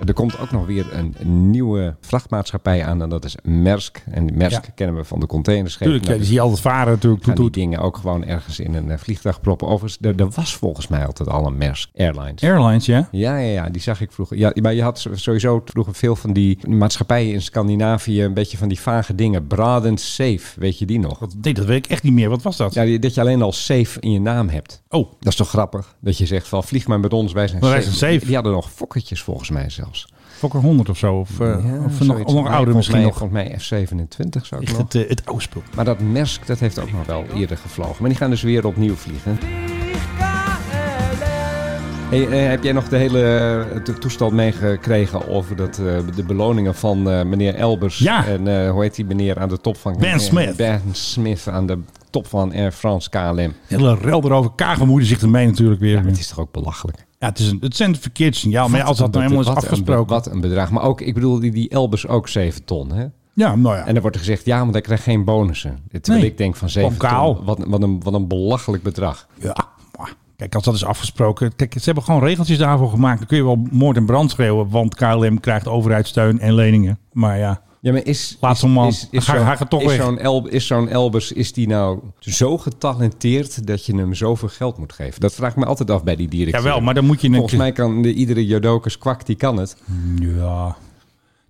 Er 0.05 0.13
komt 0.13 0.39
ook 0.39 0.51
nog 0.51 0.65
weer 0.65 0.85
een 0.93 1.15
nieuwe 1.49 1.95
vrachtmaatschappij 2.01 2.85
aan 2.85 3.01
en 3.01 3.09
dat 3.09 3.25
is 3.25 3.35
Maersk. 3.43 4.03
En 4.11 4.25
Maersk 4.37 4.65
Ja. 4.65 4.71
kennen 4.75 4.95
we 4.95 5.03
van 5.03 5.19
de 5.19 5.25
containerschepen. 5.25 5.85
Tuurlijk, 5.85 6.03
ja, 6.05 6.09
Nou, 6.09 6.19
die 6.21 6.27
zie 6.31 6.37
je 6.41 6.43
altijd 6.43 6.61
varen 6.61 6.93
natuurlijk. 6.93 7.23
gaan 7.23 7.35
die 7.35 7.49
dingen 7.49 7.79
ook 7.79 7.97
gewoon 7.97 8.25
ergens 8.25 8.59
in 8.59 8.73
een 8.73 8.91
eh, 8.91 8.97
vliegtuig 8.97 9.41
proppen. 9.41 9.67
Overigens, 9.67 9.97
er, 10.01 10.19
er 10.19 10.29
was 10.29 10.55
volgens 10.55 10.87
mij 10.87 11.05
altijd 11.05 11.29
al 11.29 11.45
een 11.45 11.57
Maersk 11.57 11.89
Airlines. 11.95 12.43
Airlines, 12.43 12.85
ja. 12.85 13.07
Ja, 13.11 13.37
ja, 13.37 13.51
ja, 13.51 13.69
die 13.69 13.81
zag 13.81 14.01
ik 14.01 14.11
vroeger. 14.11 14.37
Ja, 14.37 14.51
maar 14.61 14.73
je 14.73 14.81
had 14.83 15.07
sowieso 15.13 15.61
vroeger 15.65 15.93
veel 15.93 16.15
van 16.15 16.33
die 16.33 16.67
maatschappijen 16.67 17.33
in 17.33 17.41
Scandinavië, 17.41 18.23
een 18.23 18.33
beetje 18.33 18.57
van 18.57 18.67
die 18.67 18.79
vage 18.79 19.15
dingen. 19.15 19.47
Braden 19.47 19.97
Safe, 19.97 20.59
weet 20.59 20.79
je 20.79 20.85
die 20.85 20.99
nog? 20.99 21.19
Wat- 21.19 21.35
Nee, 21.41 21.53
dat 21.53 21.65
weet 21.65 21.85
ik 21.85 21.91
echt 21.91 22.03
niet 22.03 22.13
meer. 22.13 22.29
Wat 22.29 22.41
was 22.41 22.57
dat? 22.57 22.73
Ja, 22.73 22.97
dat 22.97 23.13
je 23.13 23.21
alleen 23.21 23.41
al 23.41 23.51
safe 23.51 23.99
in 23.99 24.11
je 24.11 24.19
naam 24.21 24.49
hebt. 24.49 24.81
Oh, 24.89 25.11
Dat 25.19 25.31
is 25.31 25.35
toch 25.35 25.49
grappig? 25.49 25.95
Dat 26.01 26.17
je 26.17 26.25
zegt 26.25 26.47
van 26.47 26.63
vlieg 26.63 26.87
maar 26.87 26.99
met 26.99 27.13
ons, 27.13 27.33
wij 27.33 27.47
zijn 27.47 27.61
safe. 27.63 27.81
zijn 27.81 27.93
safe. 27.95 28.25
Die, 28.25 28.35
hadden 28.35 28.53
nog 28.53 28.71
fokkertjes 28.71 29.21
volgens 29.21 29.49
mij 29.49 29.69
zelfs. 29.95 30.13
Fokker 30.37 30.59
100 30.59 30.89
of 30.89 30.97
zo. 30.97 31.13
Of, 31.15 31.39
eh, 31.39 31.47
Ja, 31.47 31.83
of 31.85 31.99
nog, 31.99 32.33
nog 32.33 32.47
ouder 32.47 32.75
misschien 32.75 32.97
mij, 32.97 33.05
nog. 33.05 33.17
Volgens 33.17 33.43
mij 33.43 33.85
F27 33.85 34.45
zou 34.45 34.61
ik 34.61 34.67
Echt 34.67 34.77
nog. 34.77 34.87
het, 34.87 34.95
eh, 35.03 35.09
het 35.09 35.25
oude 35.25 35.41
spul. 35.41 35.61
Maar 35.75 35.85
dat 35.85 35.99
Maersk, 35.99 36.47
dat 36.47 36.59
heeft 36.59 36.79
ook 36.79 36.91
nog 36.91 37.05
wel 37.05 37.23
eerder 37.35 37.57
gevlogen. 37.57 37.95
Maar 37.99 38.09
die 38.09 38.17
gaan 38.17 38.29
dus 38.29 38.41
weer 38.41 38.65
opnieuw 38.65 38.95
vliegen. 38.95 39.37
Hey, 42.09 42.27
eh, 42.27 42.49
heb 42.49 42.63
jij 42.63 42.71
nog 42.71 42.87
de 42.89 42.97
hele 42.97 43.81
to- 43.83 43.93
toestel 43.93 44.29
meegekregen 44.29 45.27
over 45.27 45.55
dat, 45.55 45.77
eh, 45.79 45.85
de 46.15 46.23
beloningen 46.23 46.75
van 46.75 47.09
eh, 47.09 47.23
meneer 47.23 47.55
Elbers? 47.55 47.97
Ja. 47.99 48.25
En 48.27 48.47
eh, 48.65 48.71
hoe 48.71 48.81
heet 48.81 48.95
die 48.95 49.05
meneer 49.05 49.39
aan 49.39 49.49
de 49.49 49.61
top 49.61 49.77
van... 49.77 49.95
Ben 49.99 50.19
Smith. 50.19 50.55
Ben 50.55 50.81
Smith 50.91 51.47
aan 51.47 51.65
de 51.65 51.79
top 52.09 52.27
van 52.27 52.53
Air 52.53 52.71
France 52.71 53.09
KLM. 53.09 53.53
Hele 53.67 53.95
rel 53.95 54.23
erover. 54.23 54.51
Kagen 54.55 54.87
moeite 54.87 55.07
zich 55.07 55.21
ermee 55.21 55.45
natuurlijk 55.47 55.79
weer. 55.81 55.95
Ja, 55.97 56.03
het 56.05 56.19
is 56.19 56.27
toch 56.27 56.39
ook 56.39 56.51
belachelijk? 56.51 57.05
Het, 57.27 57.39
is 57.39 57.49
een, 57.51 57.57
het 57.61 57.75
zijn 57.75 57.89
een 57.89 57.95
verkeerd 57.95 58.35
signaal. 58.35 58.69
Maar 58.69 58.79
ja, 58.79 58.85
als 58.85 58.97
dat 58.97 59.11
nou 59.11 59.23
helemaal 59.23 59.43
is 59.43 59.49
een- 59.49 59.55
afgesproken. 59.55 60.13
Wat 60.13 60.31
een 60.31 60.41
bedrag. 60.41 60.71
Maar 60.71 60.83
ook, 60.83 61.01
ik 61.01 61.13
bedoel, 61.13 61.39
die, 61.39 61.51
die 61.51 61.69
Elbers 61.69 62.07
ook 62.07 62.27
7 62.27 62.63
ton, 62.65 62.91
hè? 62.91 63.05
Ja, 63.33 63.55
nou 63.55 63.75
ja. 63.75 63.85
En 63.85 63.91
dan 63.93 64.01
wordt 64.01 64.15
er 64.17 64.23
gezegd, 64.23 64.45
ja, 64.45 64.63
maar 64.63 64.73
hij 64.73 64.81
krijgt 64.81 65.03
geen 65.03 65.23
bonussen. 65.25 65.79
Terwijl 65.91 66.19
Nee. 66.21 66.31
ik 66.31 66.37
denk 66.37 66.55
van 66.55 66.69
7 66.69 66.91
Gewoon 66.91 67.11
kaal. 67.11 67.35
ton. 67.35 67.45
Wat, 67.45 67.59
wat, 67.67 67.81
een, 67.81 68.03
wat 68.03 68.13
een 68.13 68.27
belachelijk 68.27 68.83
bedrag. 68.83 69.27
Ja, 69.39 69.55
kijk, 70.35 70.55
als 70.55 70.63
dat 70.63 70.73
is 70.73 70.85
afgesproken. 70.85 71.55
Kijk, 71.55 71.73
ze 71.73 71.85
hebben 71.85 72.03
gewoon 72.03 72.23
regeltjes 72.23 72.57
daarvoor 72.57 72.89
gemaakt. 72.89 73.17
Dan 73.17 73.27
kun 73.27 73.37
je 73.37 73.43
wel 73.43 73.67
moord 73.71 73.97
en 73.97 74.05
brand 74.05 74.31
schreeuwen. 74.31 74.69
Want 74.69 74.95
KLM 74.95 75.39
krijgt 75.39 75.67
overheidssteun 75.67 76.39
en 76.39 76.53
leningen. 76.53 76.99
Maar 77.11 77.37
ja, 77.37 77.61
Ja, 77.81 77.91
maar 77.91 78.05
is, 78.05 78.37
Laat 78.39 78.55
is, 78.55 78.63
man. 78.63 78.87
is, 78.87 79.07
is 79.11 79.23
Ga- 79.25 79.37
zo'n- 79.37 79.57
ga 79.57 79.65
toch 79.65 79.81
is 79.81 79.95
zo'n 79.95 80.17
El, 80.19 80.47
is 80.47 80.67
zo'n 80.67 80.89
Elbers, 80.89 81.31
is 81.31 81.53
die 81.53 81.67
nou 81.67 81.99
zo 82.19 82.57
getalenteerd 82.57 83.67
dat 83.67 83.85
je 83.85 83.95
hem 83.95 84.13
zoveel 84.13 84.47
geld 84.47 84.77
moet 84.77 84.93
geven? 84.93 85.19
Dat 85.19 85.33
vraag 85.33 85.51
ik 85.51 85.57
me 85.57 85.65
altijd 85.65 85.91
af 85.91 86.03
bij 86.03 86.15
die 86.15 86.27
directeur. 86.27 86.61
jawel, 86.63 86.81
maar 86.81 86.93
dan 86.93 87.05
moet 87.05 87.21
je... 87.21 87.29
Volgens 87.31 87.55
mij 87.55 87.71
kan 87.71 88.01
de, 88.01 88.13
iedere 88.13 88.45
Jodokus 88.45 88.97
kwak, 88.97 89.25
die 89.25 89.35
kan 89.35 89.57
het. 89.57 89.77
Ja, 90.19 90.77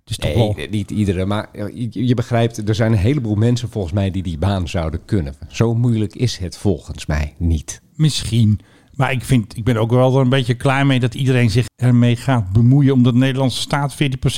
toch 0.04 0.18
Nee, 0.24 0.34
wel... 0.34 0.56
niet 0.70 0.90
iedere, 0.90 1.24
maar 1.24 1.48
je, 1.74 2.06
je 2.06 2.14
begrijpt, 2.14 2.68
er 2.68 2.74
zijn 2.74 2.92
een 2.92 2.98
heleboel 2.98 3.34
mensen 3.34 3.68
volgens 3.68 3.92
mij 3.94 4.10
die 4.10 4.22
die 4.22 4.38
baan 4.38 4.68
zouden 4.68 5.04
kunnen. 5.04 5.34
Zo 5.48 5.74
moeilijk 5.74 6.14
is 6.14 6.36
het 6.36 6.56
volgens 6.56 7.06
mij 7.06 7.34
niet. 7.38 7.80
Misschien. 7.96 8.60
Maar 9.02 9.12
ik, 9.12 9.24
vind, 9.24 9.56
ik 9.56 9.64
ben 9.64 9.76
ook 9.76 9.90
wel 9.90 10.20
een 10.20 10.28
beetje 10.28 10.54
klaar 10.54 10.86
mee 10.86 11.00
dat 11.00 11.14
iedereen 11.14 11.50
zich 11.50 11.66
ermee 11.76 12.16
gaat 12.16 12.52
bemoeien. 12.52 12.92
Omdat 12.94 13.12
de 13.12 13.18
Nederlandse 13.18 13.60
staat 13.60 13.94
40% 13.94 13.96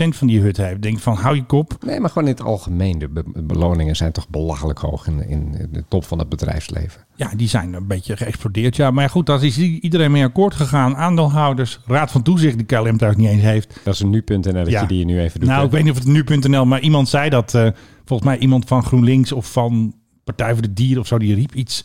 van 0.08 0.26
die 0.26 0.40
hut 0.40 0.56
heeft. 0.56 0.82
Denk 0.82 0.98
van, 0.98 1.16
hou 1.16 1.34
je 1.36 1.44
kop. 1.44 1.76
Nee, 1.86 2.00
maar 2.00 2.10
gewoon 2.10 2.28
in 2.28 2.34
het 2.34 2.42
algemeen. 2.42 2.98
De 2.98 3.08
be- 3.08 3.42
beloningen 3.42 3.96
zijn 3.96 4.12
toch 4.12 4.28
belachelijk 4.28 4.78
hoog 4.78 5.06
in, 5.06 5.28
in 5.28 5.68
de 5.72 5.84
top 5.88 6.04
van 6.04 6.18
het 6.18 6.28
bedrijfsleven. 6.28 7.00
Ja, 7.14 7.30
die 7.36 7.48
zijn 7.48 7.72
een 7.74 7.86
beetje 7.86 8.16
geëxplodeerd. 8.16 8.76
Ja, 8.76 8.90
maar 8.90 9.10
goed, 9.10 9.26
daar 9.26 9.44
is 9.44 9.58
iedereen 9.58 10.10
mee 10.10 10.24
akkoord 10.24 10.54
gegaan. 10.54 10.96
Aandeelhouders, 10.96 11.80
raad 11.86 12.10
van 12.10 12.22
toezicht 12.22 12.56
die 12.56 12.66
KLM 12.66 12.96
thuis 12.96 13.16
niet 13.16 13.28
eens 13.28 13.42
heeft. 13.42 13.80
Dat 13.84 13.94
is 13.94 14.00
een 14.00 14.10
nu.nl 14.10 14.68
Ja. 14.68 14.80
je 14.80 14.86
die 14.86 15.04
nu 15.04 15.20
even 15.20 15.40
doet. 15.40 15.48
nou, 15.48 15.60
hè? 15.60 15.66
ik 15.66 15.72
weet 15.72 15.82
niet 15.82 15.92
of 15.92 15.98
het 15.98 16.06
nu.nl, 16.06 16.66
maar 16.66 16.80
iemand 16.80 17.08
zei 17.08 17.30
dat. 17.30 17.54
eh, 17.54 17.68
volgens 18.04 18.28
mij 18.28 18.38
iemand 18.38 18.64
van 18.66 18.82
GroenLinks 18.84 19.32
of 19.32 19.52
van 19.52 19.94
Partij 20.24 20.52
voor 20.52 20.62
de 20.62 20.72
Dieren 20.72 21.00
of 21.00 21.06
zo, 21.06 21.18
die 21.18 21.34
riep 21.34 21.54
iets. 21.54 21.84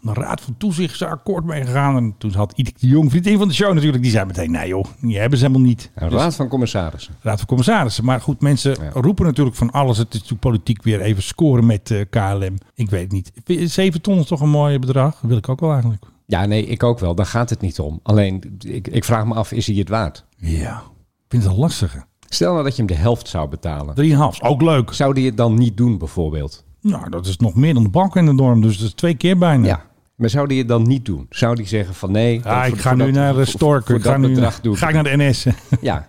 De 0.00 0.12
Raad 0.12 0.40
van 0.40 0.54
Toezicht 0.58 0.94
is 0.94 1.00
er 1.00 1.08
akkoord 1.08 1.44
mee 1.44 1.64
gegaan. 1.64 1.96
En 1.96 2.14
toen 2.18 2.32
had 2.32 2.52
Idik 2.56 2.80
de 2.80 2.86
Jong, 2.86 3.10
vriendin 3.10 3.38
van 3.38 3.48
de 3.48 3.54
show 3.54 3.74
natuurlijk, 3.74 4.02
die 4.02 4.12
zei 4.12 4.26
meteen, 4.26 4.50
nee 4.50 4.68
joh, 4.68 4.84
die 5.00 5.18
hebben 5.18 5.38
ze 5.38 5.44
helemaal 5.46 5.66
niet. 5.68 5.90
Een 5.94 6.08
Dus- 6.08 6.18
raad 6.20 6.34
van 6.34 6.48
commissarissen. 6.48 7.14
Raad 7.20 7.38
van 7.38 7.46
Commissarissen. 7.46 8.04
Maar 8.04 8.20
goed, 8.20 8.40
mensen 8.40 8.76
roepen 8.92 9.24
natuurlijk 9.24 9.56
van 9.56 9.70
alles. 9.70 9.98
Het 9.98 10.06
is 10.08 10.14
natuurlijk 10.14 10.40
politiek 10.40 10.82
weer 10.82 11.00
even 11.00 11.22
scoren 11.22 11.66
met 11.66 11.90
eh, 11.90 12.00
KLM. 12.10 12.58
Ik 12.74 12.90
weet 12.90 13.12
niet. 13.12 13.32
7 13.72 14.00
ton 14.00 14.18
is 14.18 14.26
toch 14.26 14.40
een 14.40 14.48
mooi 14.50 14.78
bedrag? 14.78 15.12
Dat 15.20 15.28
wil 15.28 15.36
ik 15.36 15.48
ook 15.48 15.60
wel 15.60 15.72
eigenlijk. 15.72 16.04
Ja, 16.26 16.46
nee, 16.46 16.66
ik 16.66 16.82
ook 16.82 16.98
wel. 16.98 17.14
Daar 17.14 17.26
gaat 17.26 17.50
het 17.50 17.60
niet 17.60 17.78
om. 17.80 18.00
Alleen, 18.02 18.58
ik, 18.58 18.88
ik 18.88 19.04
vraag 19.04 19.26
me 19.26 19.34
af, 19.34 19.52
is 19.52 19.66
hij 19.66 19.76
het 19.76 19.88
waard? 19.88 20.24
Ja, 20.36 20.76
ik 20.78 21.24
vind 21.28 21.42
het 21.42 21.52
een 21.52 21.58
lastige. 21.58 22.04
Stel 22.28 22.52
nou 22.52 22.64
dat 22.64 22.72
je 22.76 22.78
hem 22.82 22.86
de 22.96 22.96
helft 23.02 23.28
zou 23.28 23.48
betalen. 23.48 23.94
3,5 23.94 24.00
is 24.30 24.42
ook 24.42 24.62
leuk. 24.62 24.92
Zou 24.92 25.14
die 25.14 25.26
het 25.26 25.36
dan 25.36 25.54
niet 25.54 25.76
doen, 25.76 25.98
bijvoorbeeld? 25.98 26.64
Nou, 26.80 27.10
dat 27.10 27.26
is 27.26 27.36
nog 27.36 27.54
meer 27.54 27.74
dan 27.74 27.82
de 27.82 27.88
bank 27.88 28.16
in 28.16 28.26
de 28.26 28.32
norm. 28.32 28.60
Dus 28.60 28.78
dat 28.78 28.86
is 28.86 28.92
twee 28.94 29.14
keer 29.14 29.38
bijna. 29.38 29.66
Ja. 29.66 29.86
Maar 30.18 30.30
zou 30.30 30.46
die 30.48 30.58
het 30.58 30.68
dan 30.68 30.82
niet 30.82 31.04
doen? 31.04 31.26
Zou 31.30 31.54
die 31.54 31.66
zeggen 31.66 31.94
van 31.94 32.10
nee... 32.12 32.40
Ah, 32.44 32.66
ik 32.66 32.78
ga 32.80 32.94
nu 32.94 33.10
naar 33.10 33.34
de 33.34 33.44
Stork. 33.44 33.86
Voor 33.86 33.96
Ik 33.96 34.02
ga 34.02 34.10
dat 34.10 34.18
nu 34.20 34.28
bedrag 34.28 34.52
naar, 34.52 34.62
doen. 34.62 34.76
ga 34.76 34.88
ik 34.88 34.94
naar 34.94 35.04
de 35.04 35.16
NS. 35.16 35.46
Ja. 35.80 36.08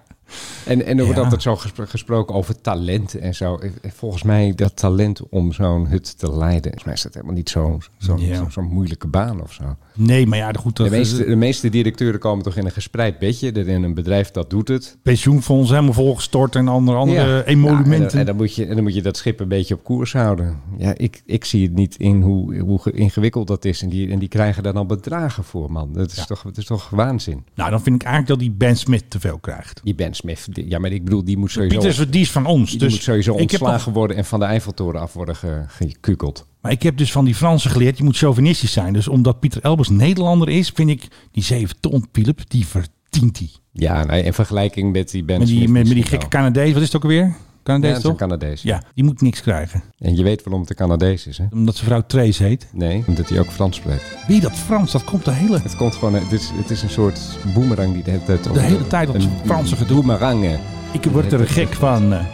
En, 0.66 0.86
en 0.86 0.98
er 0.98 1.04
wordt 1.04 1.18
Ja. 1.18 1.24
altijd 1.24 1.42
zo 1.42 1.56
gespro- 1.56 1.86
gesproken 1.86 2.36
over 2.36 2.62
talent 2.62 3.16
en 3.16 3.36
zo. 3.36 3.60
Volgens 3.88 4.24
mij 4.24 4.54
dat 4.56 4.76
talent 4.76 5.30
om 5.30 5.52
zo'n 5.54 5.88
hut 5.88 6.18
te 6.20 6.32
leiden. 6.38 6.62
Volgens 6.62 6.84
mij 6.84 6.94
is 6.94 7.02
dat 7.02 7.14
helemaal 7.14 7.36
niet 7.36 7.50
zo'n 7.50 7.82
zo, 7.98 8.18
Ja. 8.20 8.36
zo, 8.36 8.46
zo'n 8.50 8.66
moeilijke 8.68 9.08
baan 9.08 9.42
of 9.42 9.54
zo. 9.54 9.64
Nee, 9.96 10.28
maar 10.28 10.38
ja, 10.38 10.52
goed. 10.52 10.78
De 10.78 10.90
meeste, 10.90 11.26
de 11.26 11.36
meeste 11.36 11.70
directeuren 11.70 12.20
komen 12.20 12.44
toch 12.44 12.56
in 12.56 12.66
een 12.66 12.72
gespreid 12.72 13.20
bedje. 13.20 13.52
Er 13.52 13.68
in 13.68 13.84
een 13.84 13.94
bedrijf 13.94 14.32
dat 14.32 14.50
doet 14.50 14.68
het. 14.68 14.98
pensioenfonds 15.04 15.70
helemaal 15.70 15.94
volgestort 15.94 16.56
en 16.56 16.68
andere, 16.68 16.98
andere 16.98 17.28
Ja. 17.28 17.44
emolumenten. 17.44 17.92
Ja, 17.92 18.02
en, 18.04 18.10
dan- 18.10 18.20
en, 18.20 18.26
dan 18.26 18.36
moet 18.36 18.56
je, 18.56 18.66
en 18.66 18.76
dan 18.76 18.84
moet 18.84 18.94
je 18.94 19.02
dat 19.02 19.18
schip 19.18 19.40
een 19.40 19.48
beetje 19.48 19.74
op 19.74 19.84
koers 19.84 20.14
houden. 20.14 20.58
Ja, 20.78 20.94
ik, 20.98 21.22
ik 21.26 21.46
zie 21.46 21.64
het 21.64 21.74
niet 21.76 21.96
in 21.98 22.22
hoe, 22.22 22.58
hoe 22.60 22.80
ge- 22.82 22.92
ingewikkeld 22.92 23.48
dat 23.48 23.66
is. 23.66 23.82
En 23.82 23.90
die, 23.90 24.10
en 24.12 24.20
die 24.20 24.28
krijgen 24.30 24.64
daar 24.64 24.74
dan 24.74 24.88
bedragen 24.88 25.44
voor, 25.44 25.72
man. 25.72 25.94
Dat 25.94 26.12
is, 26.12 26.26
toch, 26.26 26.42
dat 26.42 26.58
is 26.58 26.66
toch 26.66 26.90
waanzin. 26.90 27.44
Nou, 27.56 27.70
dan 27.70 27.82
vind 27.82 27.96
ik 27.96 28.02
eigenlijk 28.08 28.40
dat 28.40 28.48
die 28.50 28.58
Ben 28.58 28.78
Smith 28.78 29.04
te 29.10 29.20
veel 29.20 29.38
krijgt. 29.38 29.80
Die 29.84 29.96
Ben 29.96 30.14
Smith, 30.20 30.48
die- 30.56 30.70
ja, 30.70 30.80
maar 30.80 30.92
ik 30.92 31.04
bedoel, 31.04 31.24
die 31.24 31.38
moet 31.38 31.52
sowieso... 31.52 31.80
Pieter 31.80 32.12
die 32.12 32.22
is 32.22 32.32
van 32.32 32.46
ons. 32.46 32.70
Die 32.70 32.80
Dus 32.80 32.92
moet 32.92 33.02
sowieso 33.02 33.34
ontslagen 33.34 33.94
worden 33.94 34.18
en 34.18 34.26
van 34.26 34.40
de 34.40 34.46
Eiffeltoren 34.46 35.02
af 35.02 35.14
worden 35.14 35.36
ge- 35.36 35.64
gekukeld. 35.68 36.46
Maar 36.62 36.72
ik 36.72 36.84
heb 36.84 36.98
dus 36.98 37.12
van 37.12 37.26
die 37.26 37.36
Fransen 37.36 37.72
geleerd, 37.72 37.98
je 37.98 38.04
moet 38.04 38.18
chauvinistisch 38.18 38.72
zijn. 38.72 38.94
Dus 38.94 39.08
omdat 39.08 39.40
Pieter 39.40 39.62
Elbers 39.64 39.90
Nederlander 39.90 40.50
is, 40.50 40.70
vind 40.70 40.90
ik 40.90 41.08
die 41.32 41.44
7 41.44 41.76
ton, 41.80 42.06
Philip, 42.12 42.42
die 42.48 42.66
verdient 42.68 43.38
hij. 43.38 43.50
Ja, 43.74 44.04
nee, 44.06 44.24
in 44.24 44.34
vergelijking 44.34 44.92
met 44.92 45.12
die 45.12 45.24
Ben 45.24 45.40
Met 45.40 45.48
die, 45.48 45.70
met, 45.70 45.86
met 45.86 45.94
die 45.94 46.04
gekke. 46.04 46.28
Canadees, 46.28 46.72
wat 46.74 46.82
is 46.82 46.88
het 46.88 46.96
ook 46.96 47.04
alweer? 47.04 47.36
Ja, 47.70 47.76
Canadees 47.80 47.94
dat 47.94 48.12
toch? 48.12 48.16
Canadees. 48.20 48.62
Ja, 48.62 48.82
die 48.96 49.04
moet 49.04 49.22
niks 49.22 49.42
krijgen. 49.42 49.84
En 50.00 50.16
je 50.16 50.24
weet 50.24 50.44
waarom 50.44 50.62
het 50.62 50.70
een 50.70 50.76
Canadees 50.76 51.28
is, 51.28 51.38
hè? 51.38 51.46
Omdat 51.52 51.76
zijn 51.76 51.88
vrouw 51.88 52.02
Trace 52.08 52.44
heet. 52.44 52.68
Nee, 52.74 53.04
omdat 53.08 53.30
hij 53.30 53.40
ook 53.40 53.52
Frans 53.52 53.76
spreekt. 53.76 54.04
Wie 54.28 54.42
dat 54.42 54.52
Frans, 54.52 54.92
dat 54.92 55.04
komt 55.04 55.26
de 55.26 55.32
hele, 55.32 55.60
Het 55.60 55.76
komt 55.76 55.96
gewoon, 55.96 56.14
het 56.14 56.32
is, 56.32 56.50
het 56.54 56.70
is 56.70 56.82
een 56.82 56.90
soort 56.90 57.20
boemerang 57.54 57.94
die 57.94 58.04
de 58.04 58.12
hele 58.12 58.24
tijd... 58.24 58.44
de 58.54 58.60
hele 58.60 58.88
tijd 58.88 59.10
op 59.10 59.16
een 59.16 59.30
Franse 59.46 59.76
gedoe. 59.76 59.96
Boemerang, 59.98 60.44
hè. 60.44 60.58
Ik 60.92 61.04
word 61.04 61.32
er 61.34 61.48
gek 61.48 61.74
van. 61.74 62.14
eh. 62.14 62.26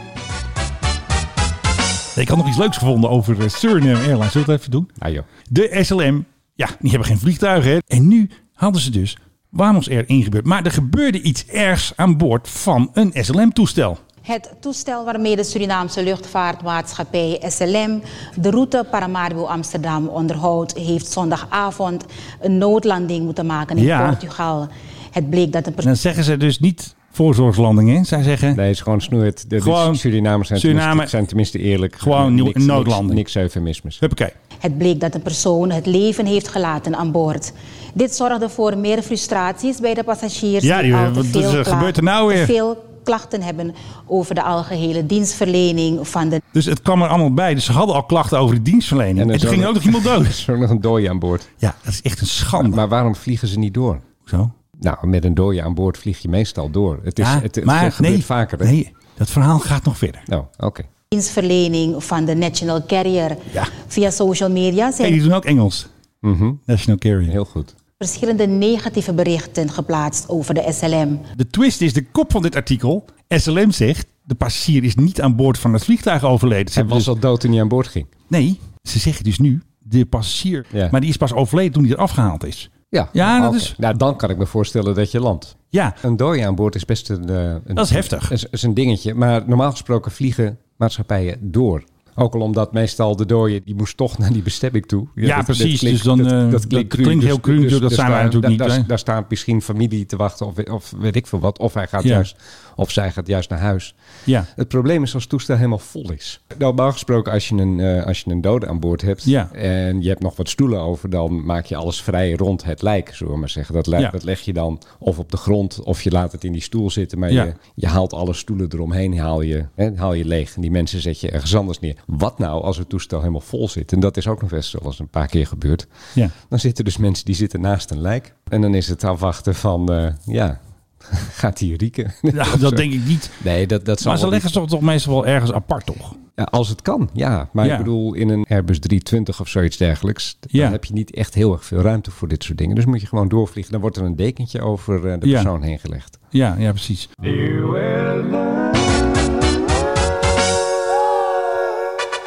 Ik 2.16 2.28
had 2.28 2.38
nog 2.38 2.48
iets 2.48 2.58
leuks 2.58 2.78
gevonden 2.78 3.10
over 3.10 3.42
eh, 3.42 3.48
Suriname 3.50 3.98
Airlines. 4.06 4.32
Zullen 4.32 4.48
we 4.48 4.52
het 4.54 4.60
even 4.62 4.72
doen? 4.72 4.90
Ah 4.98 5.12
joh. 5.12 5.24
De 5.50 5.80
SLM, 5.82 6.26
ja, 6.54 6.68
die 6.80 6.90
hebben 6.90 7.08
geen 7.08 7.20
vliegtuigen. 7.20 7.72
Hè? 7.72 7.78
En 7.88 8.08
nu 8.08 8.30
hadden 8.54 8.82
ze 8.82 8.90
dus 8.92 9.18
Wamos 9.50 9.90
Air 9.90 10.10
ingebeurd. 10.10 10.46
Maar 10.46 10.66
er 10.66 10.72
gebeurde 10.72 11.22
iets 11.22 11.46
ergs 11.46 11.94
aan 11.96 12.18
boord 12.18 12.50
van 12.50 12.90
een 12.94 13.12
SLM-toestel. 13.14 14.00
Het 14.26 14.50
toestel 14.60 15.06
waarmee 15.06 15.36
de 15.36 15.44
Surinaamse 15.44 16.04
luchtvaartmaatschappij 16.04 17.42
SLM 17.48 18.02
de 18.40 18.50
route 18.50 18.86
Paramaribo 18.92 19.44
Amsterdam 19.44 20.08
onderhoudt, 20.08 20.78
heeft 20.78 21.08
zondagavond 21.12 22.06
een 22.42 22.58
noodlanding 22.58 23.26
moeten 23.26 23.46
maken 23.46 23.78
in 23.78 23.84
Ja. 23.84 24.10
Portugal. 24.10 24.68
Het 25.12 25.30
bleek 25.30 25.52
dat 25.52 25.68
een 25.68 25.74
persoon. 25.74 25.92
dan 25.92 26.02
zeggen 26.02 26.24
ze 26.24 26.38
dus 26.38 26.60
niet 26.60 26.96
voorzorgslanding, 27.12 27.90
hè? 27.98 28.04
Zij 28.04 28.24
zeggen 28.24 28.56
Nee, 28.56 28.66
het 28.66 28.76
is 28.76 28.82
gewoon 28.82 29.02
snoeit. 29.02 29.50
De, 29.50 29.62
Gewoon 29.62 29.96
Surinamers 29.96 30.48
zijn, 30.48 30.60
Suriname- 30.60 30.88
tenminste, 30.88 31.16
zijn 31.16 31.26
tenminste 31.26 31.60
eerlijk. 31.60 31.96
Gewoon 31.96 32.36
Niks- 32.36 32.56
een 32.56 32.66
noodlanding. 32.66 33.14
Niks, 33.18 33.34
niks 33.34 33.46
eufemismes. 33.46 34.00
Huppakee. 34.00 34.32
Het 34.60 34.78
bleek 34.78 35.00
dat 35.00 35.16
een 35.16 35.22
persoon 35.22 35.72
het 35.72 35.86
leven 35.86 36.26
heeft 36.26 36.48
gelaten 36.48 36.96
aan 36.96 37.12
boord. 37.12 37.52
Dit 37.94 38.16
zorgde 38.16 38.50
voor 38.50 38.78
meer 38.78 39.02
frustraties 39.02 39.80
bij 39.80 39.94
de 39.94 40.04
passagiers 40.04 40.64
Ja, 40.64 40.82
die- 40.82 40.92
te 40.92 40.98
wat- 40.98 41.26
veel 41.26 41.42
wat 41.42 41.52
klachten- 41.52 41.74
gebeurt 41.74 41.98
er 41.98 42.04
nou 42.04 42.28
weer? 42.28 42.46
veel 42.46 42.94
klachten 43.06 43.42
hebben 43.42 43.76
over 44.06 44.36
de 44.36 44.44
algehele 44.44 45.06
dienstverlening 45.06 46.08
van 46.08 46.30
de 46.30 46.42
Dus 46.52 46.66
het 46.66 46.82
kwam 46.82 47.02
er 47.02 47.08
allemaal 47.08 47.34
bij. 47.34 47.54
Dus 47.54 47.66
ze 47.66 47.72
hadden 47.72 47.96
al 47.96 48.04
klachten 48.04 48.40
over 48.40 48.56
de 48.56 48.62
dienstverlening. 48.62 49.20
En, 49.20 49.26
toen 49.26 49.36
is 49.36 49.44
ging 49.44 49.66
ook 49.66 49.74
nog 49.74 49.84
iemand 49.84 50.04
dood. 50.04 50.22
Er 50.26 50.28
is 50.30 50.50
ook 50.50 50.58
nog 50.58 50.70
een 50.70 50.82
dooie 50.82 51.10
aan 51.10 51.20
boord. 51.20 51.50
Ja, 51.58 51.76
dat 51.84 51.94
is 51.94 52.02
echt 52.02 52.22
een 52.22 52.28
schande. 52.28 52.76
Maar 52.76 52.88
waarom 52.88 53.16
vliegen 53.16 53.48
ze 53.48 53.60
niet 53.60 53.74
door? 53.74 54.00
Zo. 54.26 54.52
Nou, 54.80 55.08
met 55.08 55.24
een 55.26 55.34
dooie 55.34 55.64
aan 55.64 55.74
boord 55.74 55.98
vlieg 55.98 56.20
je 56.20 56.30
meestal 56.30 56.70
door. 56.70 57.00
Het, 57.04 57.20
is, 57.20 57.26
Ja, 57.26 57.40
het, 57.42 57.56
het 57.56 57.66
maar 57.66 57.92
gebeurt 57.92 58.14
nee, 58.14 58.26
vaker. 58.26 58.60
hè? 58.60 58.66
nee, 58.66 58.94
dat 59.18 59.30
verhaal 59.30 59.60
gaat 59.60 59.84
nog 59.86 59.98
verder. 59.98 60.22
Nou, 60.26 60.44
oké. 60.58 60.84
dienstverlening 61.08 62.04
van 62.04 62.26
de 62.26 62.36
National 62.36 62.86
Carrier. 62.86 63.38
Ja. 63.52 63.68
Via 63.88 64.10
social 64.10 64.50
media 64.50 64.84
Hey, 64.84 64.94
zijn 64.94 65.12
die 65.12 65.22
doen 65.22 65.34
ook 65.34 65.46
Engels. 65.46 65.88
Mhm. 66.20 66.52
National 66.66 66.98
Carrier. 67.00 67.30
Heel 67.30 67.46
goed. 67.46 67.76
Verschillende 68.06 68.48
negatieve 68.48 69.14
berichten 69.14 69.70
geplaatst 69.70 70.30
over 70.30 70.54
de 70.54 70.66
SLM. 70.72 71.22
De 71.36 71.48
twist 71.48 71.82
is 71.82 71.94
de 71.94 72.06
kop 72.12 72.32
van 72.32 72.42
dit 72.42 72.56
artikel. 72.56 73.06
SLM 73.28 73.72
zegt, 73.72 74.08
de 74.24 74.36
passagier 74.36 74.84
is 74.84 74.96
niet 74.96 75.22
aan 75.22 75.36
boord 75.36 75.58
van 75.60 75.74
het 75.74 75.84
vliegtuig 75.84 76.24
overleden. 76.24 76.68
Ze 76.68 76.74
Hij 76.74 76.82
hebben 76.88 76.96
was 76.96 77.06
dus- 77.06 77.14
al 77.14 77.20
dood 77.30 77.40
toen 77.40 77.52
hij 77.52 77.62
aan 77.62 77.68
boord 77.68 77.88
ging. 77.88 78.06
Nee, 78.28 78.60
ze 78.82 79.00
zeggen 79.00 79.24
dus 79.24 79.40
nu, 79.40 79.62
de 79.80 80.06
passagier. 80.06 80.66
Ja. 80.72 80.88
Maar 80.92 81.02
die 81.02 81.10
is 81.10 81.18
pas 81.18 81.34
overleden 81.34 81.72
toen 81.74 81.84
hij 81.84 81.92
er 81.92 81.98
afgehaald 82.00 82.44
is. 82.46 82.70
Ja, 82.90 83.10
Ja, 83.12 83.40
dat 83.42 83.54
is- 83.54 83.74
Nou, 83.78 83.98
dan 83.98 84.18
kan 84.18 84.30
ik 84.30 84.38
me 84.38 84.46
voorstellen 84.46 84.96
dat 84.96 85.12
je 85.12 85.20
landt. 85.20 85.56
Ja, 85.70 85.96
Een 86.02 86.18
dooie 86.18 86.46
aan 86.48 86.56
boord 86.56 86.76
is 86.76 86.86
best 86.86 87.10
een... 87.10 87.30
eh, 87.30 87.56
een 87.66 87.76
Dat 87.76 87.86
is 87.86 87.92
heftig. 87.92 88.32
Is, 88.32 88.46
is 88.46 88.64
een 88.64 88.74
dingetje. 88.74 89.14
Maar 89.14 89.44
normaal 89.48 89.72
gesproken 89.72 90.12
vliegen 90.12 90.58
maatschappijen 90.78 91.38
door. 91.42 91.84
Ook 92.16 92.34
al 92.36 92.42
omdat 92.42 92.74
meestal 92.74 93.16
de 93.16 93.26
dooie, 93.26 93.62
die 93.66 93.76
moest 93.76 93.98
toch 93.98 94.18
naar 94.18 94.34
die 94.34 94.42
bestemming 94.42 94.86
toe. 94.86 95.08
Ja, 95.16 95.42
precies. 95.42 95.80
Dus 95.80 96.02
dan, 96.02 96.28
eh, 96.28 96.52
dat 96.52 96.68
klinkt 96.68 96.96
cru. 96.96 97.26
heel 97.26 97.40
cru 97.40 97.54
natuurlijk. 97.54 97.82
Dat 97.82 97.92
zijn 97.94 98.08
wij 98.08 98.16
daar- 98.16 98.26
natuurlijk 98.34 98.70
niet, 98.78 98.88
Daar, 98.88 99.00
staat 99.00 99.30
misschien 99.30 99.62
familie 99.62 100.06
te 100.06 100.16
wachten 100.16 100.46
of, 100.46 100.58
of 100.70 100.94
weet 101.00 101.16
ik 101.16 101.28
veel 101.28 101.40
wat. 101.40 101.60
Of 101.60 101.74
hij 101.74 101.88
gaat 101.88 102.04
Ja. 102.04 102.10
juist, 102.10 102.36
of 102.76 102.92
zij 102.92 103.12
gaat 103.12 103.28
juist 103.28 103.50
naar 103.50 103.60
huis. 103.60 103.96
ja, 104.24 104.46
Het 104.56 104.68
probleem 104.68 105.04
is 105.04 105.14
als 105.14 105.22
het 105.24 105.32
toestel 105.32 105.56
helemaal 105.56 105.78
vol 105.80 106.12
is. 106.12 106.42
Normaal 106.58 106.92
gesproken, 106.92 107.32
als 107.32 107.50
je 107.50 107.56
een, 107.56 107.80
eh, 107.80 108.06
als 108.06 108.20
je 108.20 108.32
een 108.32 108.42
dode 108.42 108.68
aan 108.68 108.80
boord 108.80 109.02
hebt 109.02 109.24
Ja. 109.24 109.52
en 109.52 110.02
je 110.02 110.08
hebt 110.10 110.22
nog 110.22 110.36
wat 110.36 110.50
stoelen 110.50 110.80
over, 110.80 111.10
dan 111.10 111.46
maak 111.46 111.66
je 111.66 111.76
alles 111.76 112.02
vrij 112.02 112.34
rond 112.34 112.64
het 112.64 112.82
lijk, 112.82 113.10
zullen 113.14 113.34
we 113.34 113.40
maar 113.40 113.50
zeggen. 113.50 113.74
Dat, 113.76 113.88
lijk, 113.88 114.12
dat 114.12 114.24
leg 114.24 114.42
je 114.42 114.54
dan 114.54 114.82
of 115.00 115.20
op 115.20 115.32
de 115.32 115.38
grond 115.38 115.80
of 115.84 116.02
je 116.02 116.12
laat 116.12 116.32
het 116.32 116.44
in 116.44 116.52
die 116.52 116.62
stoel 116.62 116.90
zitten, 116.92 117.20
maar 117.20 117.32
je, 117.32 117.54
je 117.76 117.88
haalt 117.88 118.14
alle 118.14 118.34
stoelen 118.34 118.68
eromheen, 118.74 119.18
haal 119.18 119.42
je, 119.42 119.66
hè, 119.76 119.90
haal 119.96 120.14
je 120.14 120.26
leeg. 120.26 120.56
En 120.56 120.62
die 120.62 120.72
mensen 120.72 121.02
zet 121.02 121.20
je 121.20 121.32
ergens 121.32 121.56
anders 121.56 121.80
neer. 121.80 121.96
Wat 122.06 122.40
nou 122.40 122.64
als 122.64 122.78
het 122.78 122.90
toestel 122.90 123.20
helemaal 123.20 123.42
vol 123.42 123.70
zit? 123.70 123.92
En 123.92 124.00
dat 124.00 124.18
is 124.18 124.28
ook 124.28 124.42
nog 124.42 124.50
best 124.50 124.72
wel 124.74 124.82
eens 124.86 125.00
een 125.00 125.08
paar 125.08 125.28
keer 125.28 125.48
gebeurd. 125.48 125.88
ja. 126.14 126.30
Dan 126.50 126.60
zitten 126.60 126.86
dus 126.86 126.98
mensen 126.98 127.26
die 127.26 127.36
zitten 127.36 127.62
naast 127.62 127.92
een 127.92 128.02
lijk. 128.02 128.36
En 128.50 128.62
dan 128.62 128.74
is 128.74 128.88
het 128.88 129.04
afwachten 129.04 129.56
van, 129.56 129.92
eh, 129.94 130.08
ja, 130.26 130.60
gaat 131.42 131.58
die 131.58 131.78
rieken? 131.78 132.14
ja 132.34 132.56
dat 132.58 132.78
denk 132.78 132.94
ik 132.94 133.06
niet. 133.06 133.30
Nee, 133.44 133.68
dat, 133.68 133.86
dat 133.86 134.00
zal 134.00 134.12
Maar 134.12 134.20
ze 134.20 134.28
leggen 134.30 134.50
ze 134.50 134.60
toch, 134.60 134.70
toch 134.70 134.82
meestal 134.82 135.14
wel 135.14 135.26
ergens 135.26 135.52
apart, 135.54 135.86
toch? 135.86 136.16
ja, 136.36 136.44
als 136.44 136.70
het 136.70 136.82
kan, 136.82 137.10
ja. 137.14 137.50
Maar 137.54 137.66
Ja. 137.66 137.72
ik 137.72 137.78
bedoel, 137.78 138.14
in 138.14 138.30
een 138.30 138.46
Airbus 138.50 138.80
320 138.80 139.40
of 139.40 139.48
zoiets 139.48 139.78
dergelijks... 139.78 140.38
dan 140.40 140.50
Ja. 140.62 140.72
heb 140.72 140.86
je 140.86 140.94
niet 140.94 141.14
echt 141.16 141.34
heel 141.34 141.52
erg 141.54 141.66
veel 141.66 141.80
ruimte 141.82 142.12
voor 142.12 142.28
dit 142.28 142.44
soort 142.44 142.58
dingen. 142.58 142.76
Dus 142.76 142.86
moet 142.86 143.02
je 143.02 143.08
gewoon 143.08 143.28
doorvliegen. 143.28 143.72
Dan 143.72 143.82
wordt 143.82 143.98
er 143.98 144.04
een 144.04 144.16
dekentje 144.16 144.62
over 144.62 144.96
eh, 145.12 145.20
de 145.20 145.28
Ja. 145.28 145.34
persoon 145.42 145.62
heen 145.62 145.80
gelegd. 145.80 146.18
Ja, 146.30 146.56
ja, 146.58 146.72
precies. 146.72 147.10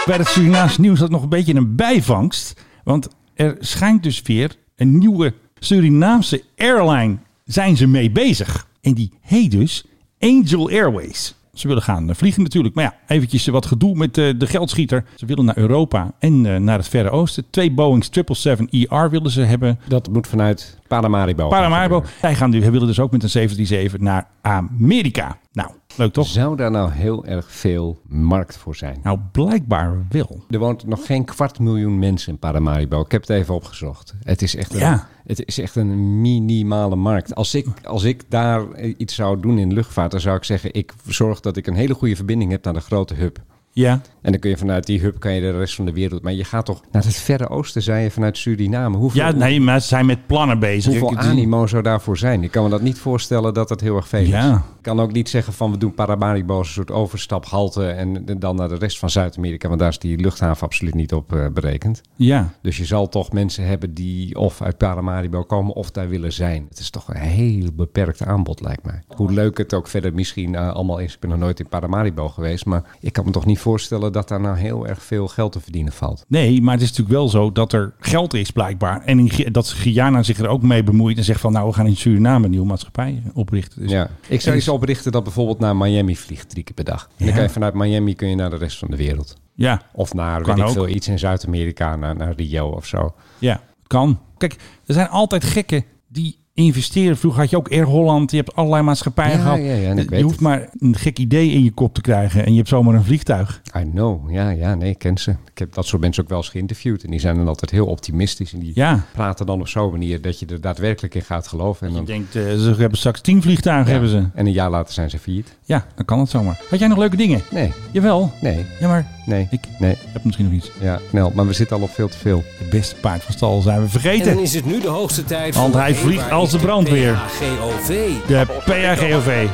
Bij 0.08 0.16
het 0.16 0.28
Surinaamse 0.28 0.80
nieuws 0.80 1.00
had 1.00 1.10
nog 1.10 1.22
een 1.22 1.28
beetje 1.28 1.54
een 1.54 1.76
bijvangst. 1.76 2.60
Want 2.84 3.08
er 3.34 3.56
schijnt 3.58 4.02
dus 4.02 4.22
weer 4.22 4.56
een 4.76 4.98
nieuwe 4.98 5.34
Surinaamse 5.58 6.42
airline 6.56 7.16
zijn 7.44 7.76
ze 7.76 7.86
mee 7.86 8.10
bezig. 8.10 8.68
En 8.80 8.94
die 8.94 9.12
heet 9.20 9.50
dus 9.50 9.84
Angel 10.18 10.68
Airways. 10.68 11.34
Ze 11.52 11.68
willen 11.68 11.82
gaan 11.82 12.08
eh, 12.08 12.16
vliegen 12.16 12.42
natuurlijk. 12.42 12.74
Maar 12.74 12.84
ja, 12.84 12.94
eventjes 13.06 13.46
wat 13.46 13.66
gedoe 13.66 13.94
met 13.94 14.18
eh, 14.18 14.34
de 14.38 14.46
geldschieter. 14.46 15.04
Ze 15.14 15.26
willen 15.26 15.44
naar 15.44 15.58
Europa 15.58 16.12
en 16.18 16.46
eh, 16.46 16.60
naar 16.60 16.78
het 16.78 16.88
Verre 16.88 17.10
Oosten. 17.10 17.44
Twee 17.50 17.70
Boeings 17.70 18.10
777-ER 18.18 19.10
willen 19.10 19.30
ze 19.30 19.40
hebben. 19.40 19.80
Dat 19.88 20.08
moet 20.12 20.26
vanuit 20.26 20.78
Paramaribo. 20.86 21.48
Paramaribo. 21.48 22.04
Zij 22.20 22.34
gaan 22.34 22.50
nu, 22.50 22.70
willen 22.70 22.86
dus 22.86 23.00
ook 23.00 23.12
met 23.12 23.22
een 23.22 23.30
737 23.30 24.00
naar 24.00 24.26
Amerika. 24.40 25.38
Nou, 25.52 25.70
leuk 25.96 26.12
toch? 26.12 26.26
Zou 26.26 26.56
daar 26.56 26.70
nou 26.70 26.90
heel 26.92 27.26
erg 27.26 27.52
veel 27.52 28.00
markt 28.06 28.56
voor 28.56 28.76
zijn? 28.76 28.98
Nou, 29.02 29.18
blijkbaar 29.32 30.06
wel. 30.08 30.44
Er 30.50 30.58
woont 30.58 30.86
nog 30.86 31.06
geen 31.06 31.24
kwart 31.24 31.58
miljoen 31.58 31.98
mensen 31.98 32.32
in 32.32 32.38
Paramaribo. 32.38 33.00
Ik 33.00 33.12
heb 33.12 33.20
het 33.20 33.30
even 33.30 33.54
opgezocht. 33.54 34.14
Het 34.22 34.42
is 34.42 34.56
echt 34.56 34.74
een, 34.74 35.00
het 35.26 35.46
is 35.46 35.58
echt 35.58 35.76
een 35.76 36.20
minimale 36.20 36.96
markt. 36.96 37.34
Als 37.34 37.54
ik, 37.54 37.66
als 37.84 38.04
ik 38.04 38.22
daar 38.28 38.80
iets 38.80 39.14
zou 39.14 39.40
doen 39.40 39.58
in 39.58 39.72
luchtvaart, 39.72 40.10
dan 40.10 40.20
zou 40.20 40.36
ik 40.36 40.44
zeggen: 40.44 40.74
ik 40.74 40.92
zorg 41.06 41.40
dat 41.40 41.56
ik 41.56 41.66
een 41.66 41.74
hele 41.76 41.94
goede 41.94 42.16
verbinding 42.16 42.50
heb 42.50 42.64
naar 42.64 42.74
de 42.74 42.80
grote 42.80 43.14
hub. 43.14 43.38
Ja, 43.72 44.00
En 44.22 44.30
dan 44.30 44.40
kun 44.40 44.50
je 44.50 44.56
vanuit 44.56 44.86
die 44.86 45.00
hub 45.00 45.20
kan 45.20 45.32
je 45.32 45.40
de 45.40 45.58
rest 45.58 45.74
van 45.74 45.84
de 45.84 45.92
wereld. 45.92 46.22
Maar 46.22 46.32
je 46.32 46.44
gaat 46.44 46.64
toch 46.66 46.80
naar 46.92 47.04
het 47.04 47.16
verre 47.16 47.48
oosten, 47.48 47.82
zei 47.82 48.02
je 48.02 48.10
vanuit 48.10 48.38
Suriname. 48.38 48.96
Hoeveel, 48.96 49.20
ja 49.20 49.30
nee, 49.30 49.60
maar 49.60 49.80
ze 49.80 49.86
zijn 49.86 50.06
met 50.06 50.26
plannen 50.26 50.58
bezig. 50.58 51.00
hoeveel 51.00 51.18
animo 51.18 51.66
zou 51.66 51.82
daarvoor 51.82 52.18
zijn? 52.18 52.42
Ik 52.42 52.50
kan 52.50 52.62
me 52.64 52.70
dat 52.70 52.80
niet 52.80 52.98
voorstellen 52.98 53.54
dat 53.54 53.68
het 53.68 53.80
heel 53.80 53.96
erg 53.96 54.08
veel 54.08 54.20
is. 54.20 54.28
Ja. 54.28 54.54
Ik 54.77 54.77
kan 54.88 55.00
ook 55.00 55.12
niet 55.12 55.28
zeggen 55.28 55.52
van 55.52 55.70
we 55.70 55.78
doen 55.78 55.94
Paramaribo 55.94 56.56
als 56.56 56.66
een 56.66 56.72
soort 56.72 56.90
overstaphalte 56.90 57.88
en 57.88 58.24
dan 58.38 58.56
naar 58.56 58.68
de 58.68 58.74
rest 58.74 58.98
van 58.98 59.10
Zuid-Amerika. 59.10 59.68
Want 59.68 59.80
daar 59.80 59.88
is 59.88 59.98
die 59.98 60.18
luchthaven 60.18 60.66
absoluut 60.66 60.94
niet 60.94 61.12
op 61.12 61.32
eh, 61.32 61.46
berekend. 61.54 62.00
Ja, 62.16 62.52
Dus 62.62 62.76
je 62.76 62.84
zal 62.84 63.08
toch 63.08 63.32
mensen 63.32 63.66
hebben 63.66 63.94
die 63.94 64.38
of 64.38 64.62
uit 64.62 64.78
Paramaribo 64.78 65.42
komen 65.44 65.74
of 65.74 65.90
daar 65.90 66.08
willen 66.08 66.32
zijn. 66.32 66.66
Het 66.68 66.78
is 66.78 66.90
toch 66.90 67.08
een 67.08 67.20
heel 67.20 67.72
beperkt 67.72 68.22
aanbod, 68.22 68.60
lijkt 68.60 68.84
mij. 68.84 69.02
Hoe 69.16 69.32
leuk 69.32 69.58
het 69.58 69.74
ook 69.74 69.88
verder 69.88 70.14
misschien 70.14 70.54
eh, 70.54 70.72
allemaal 70.72 70.98
is. 70.98 71.14
Ik 71.14 71.20
ben 71.20 71.30
nog 71.30 71.38
nooit 71.38 71.60
in 71.60 71.68
Paramaribo 71.68 72.28
geweest. 72.28 72.64
Maar 72.64 72.82
ik 73.00 73.12
kan 73.12 73.24
me 73.24 73.30
toch 73.30 73.46
niet 73.46 73.58
voorstellen 73.58 74.12
dat 74.12 74.28
daar 74.28 74.40
nou 74.40 74.56
heel 74.56 74.86
erg 74.86 75.02
veel 75.02 75.28
geld 75.28 75.52
te 75.52 75.60
verdienen 75.60 75.92
valt. 75.92 76.24
nee, 76.28 76.62
maar 76.62 76.74
het 76.74 76.82
is 76.82 76.88
natuurlijk 76.88 77.16
wel 77.16 77.28
zo 77.28 77.52
dat 77.52 77.72
er 77.72 77.94
geld 77.98 78.34
is 78.34 78.50
blijkbaar. 78.50 79.02
En 79.04 79.18
in 79.18 79.52
dat 79.52 79.68
Guyana 79.68 80.22
zich 80.22 80.38
er 80.38 80.48
ook 80.48 80.62
mee 80.62 80.82
bemoeit 80.82 81.18
en 81.18 81.24
zegt 81.24 81.40
van 81.40 81.52
nou, 81.52 81.68
we 81.68 81.74
gaan 81.74 81.86
in 81.86 81.96
Suriname 81.96 82.44
een 82.44 82.50
nieuwe 82.50 82.66
maatschappij 82.66 83.22
oprichten. 83.34 83.82
Dus, 83.82 83.90
Ja. 83.90 84.10
Ik 84.28 84.40
zou 84.40 84.56
iets 84.56 84.68
oprichten 84.78 85.12
dat 85.12 85.22
bijvoorbeeld 85.22 85.58
naar 85.58 85.76
Miami 85.76 86.16
vliegt 86.16 86.48
drie 86.50 86.64
keer 86.64 86.74
per 86.74 86.84
dag. 86.84 87.08
En 87.16 87.24
dan 87.24 87.34
kan 87.34 87.42
je 87.42 87.48
vanuit 87.50 87.74
Miami 87.74 88.14
kun 88.14 88.28
je 88.28 88.34
naar 88.34 88.50
de 88.50 88.56
rest 88.56 88.78
van 88.78 88.90
de 88.90 88.96
wereld. 88.96 89.34
Ja, 89.54 89.82
Of 89.92 90.14
naar, 90.14 90.44
weet 90.44 90.58
ik 90.58 90.68
veel, 90.68 90.88
iets 90.88 91.08
in 91.08 91.18
Zuid-Amerika, 91.18 91.96
naar, 91.96 92.16
naar 92.16 92.34
Rio 92.34 92.68
of 92.68 92.86
zo. 92.86 93.14
ja, 93.38 93.60
kan. 93.86 94.20
Kijk, 94.36 94.52
er 94.86 94.94
zijn 94.94 95.08
altijd 95.08 95.44
gekken 95.44 95.84
die 96.08 96.38
investeren. 96.58 97.16
Vroeger 97.16 97.40
had 97.40 97.50
je 97.50 97.56
ook 97.56 97.68
Air 97.72 97.84
Holland. 97.84 98.30
Je 98.30 98.36
hebt 98.36 98.54
allerlei 98.54 98.82
maatschappijen 98.82 99.36
Ja, 99.36 99.42
gehad. 99.42 99.58
ja, 99.58 99.64
ja, 99.64 99.94
je 99.94 100.04
weet 100.04 100.20
hoeft 100.22 100.34
het. 100.34 100.44
maar 100.44 100.68
een 100.78 100.96
gek 100.96 101.18
idee 101.18 101.50
in 101.50 101.64
je 101.64 101.70
kop 101.70 101.94
te 101.94 102.00
krijgen. 102.00 102.44
En 102.44 102.50
je 102.50 102.56
hebt 102.56 102.68
zomaar 102.68 102.94
een 102.94 103.04
vliegtuig. 103.04 103.62
I 103.76 103.90
know, 103.90 104.30
ja, 104.30 104.50
ja, 104.50 104.74
nee, 104.74 104.90
ik 104.90 104.98
ken 104.98 105.18
ze. 105.18 105.30
Ik 105.30 105.58
heb 105.58 105.74
dat 105.74 105.86
soort 105.86 106.02
mensen 106.02 106.22
ook 106.22 106.28
wel 106.28 106.38
eens 106.38 106.48
geïnterviewd. 106.48 107.02
En 107.04 107.10
die 107.10 107.20
zijn 107.20 107.36
dan 107.36 107.48
altijd 107.48 107.70
heel 107.70 107.86
optimistisch. 107.86 108.52
En 108.52 108.58
die 108.58 108.72
Ja. 108.74 109.04
praten 109.12 109.46
dan 109.46 109.60
op 109.60 109.68
zo'n 109.68 109.90
manier 109.90 110.20
dat 110.20 110.38
je 110.38 110.46
er 110.46 110.60
daadwerkelijk 110.60 111.14
in 111.14 111.22
gaat 111.22 111.46
geloven. 111.48 111.86
En 111.86 111.92
Je 111.92 111.96
dan, 111.98 112.06
denkt, 112.06 112.36
eh, 112.36 112.42
ze 112.42 112.74
hebben 112.78 112.98
straks 112.98 113.20
tien 113.20 113.42
vliegtuigen. 113.42 113.92
Hebben 113.92 114.10
ze. 114.10 114.28
En 114.34 114.46
een 114.46 114.52
jaar 114.52 114.70
later 114.70 114.94
zijn 114.94 115.10
ze 115.10 115.18
failliet. 115.18 115.57
Ja, 115.68 115.84
dan 115.94 116.04
kan 116.04 116.18
het 116.18 116.30
zomaar. 116.30 116.60
Had 116.70 116.78
jij 116.78 116.88
nog 116.88 116.98
leuke 116.98 117.16
dingen? 117.16 117.42
Nee, 117.50 117.72
Jawel. 117.90 118.32
nee, 118.40 118.66
Ja, 118.80 118.88
maar 118.88 119.06
nee, 119.26 119.46
ik 119.50 119.60
nee. 119.78 119.96
heb 120.12 120.24
misschien 120.24 120.44
nog 120.44 120.54
iets. 120.54 120.70
Ja, 120.80 120.98
snel. 121.10 121.32
Maar 121.34 121.46
we 121.46 121.52
zitten 121.52 121.76
al 121.76 121.82
op 121.82 121.90
veel 121.90 122.08
te 122.08 122.18
veel. 122.18 122.44
Het 122.58 122.70
beste 122.70 122.94
paard 122.94 123.22
van 123.22 123.34
stal 123.34 123.60
zijn 123.60 123.76
we 123.78 123.82
En 123.84 123.90
vergeten. 123.90 124.34
dan 124.34 124.42
is 124.42 124.54
het 124.54 124.64
nu 124.64 124.80
de 124.80 124.88
hoogste 124.88 125.24
tijd 125.24 125.54
Want 125.54 125.74
hij 125.74 125.88
de 125.92 125.98
vliegt 125.98 126.30
als 126.30 126.50
de 126.50 126.58
brandweer. 126.58 127.12
PHGOV. 127.14 128.12
De 128.26 128.46
PAGOV. 128.64 129.48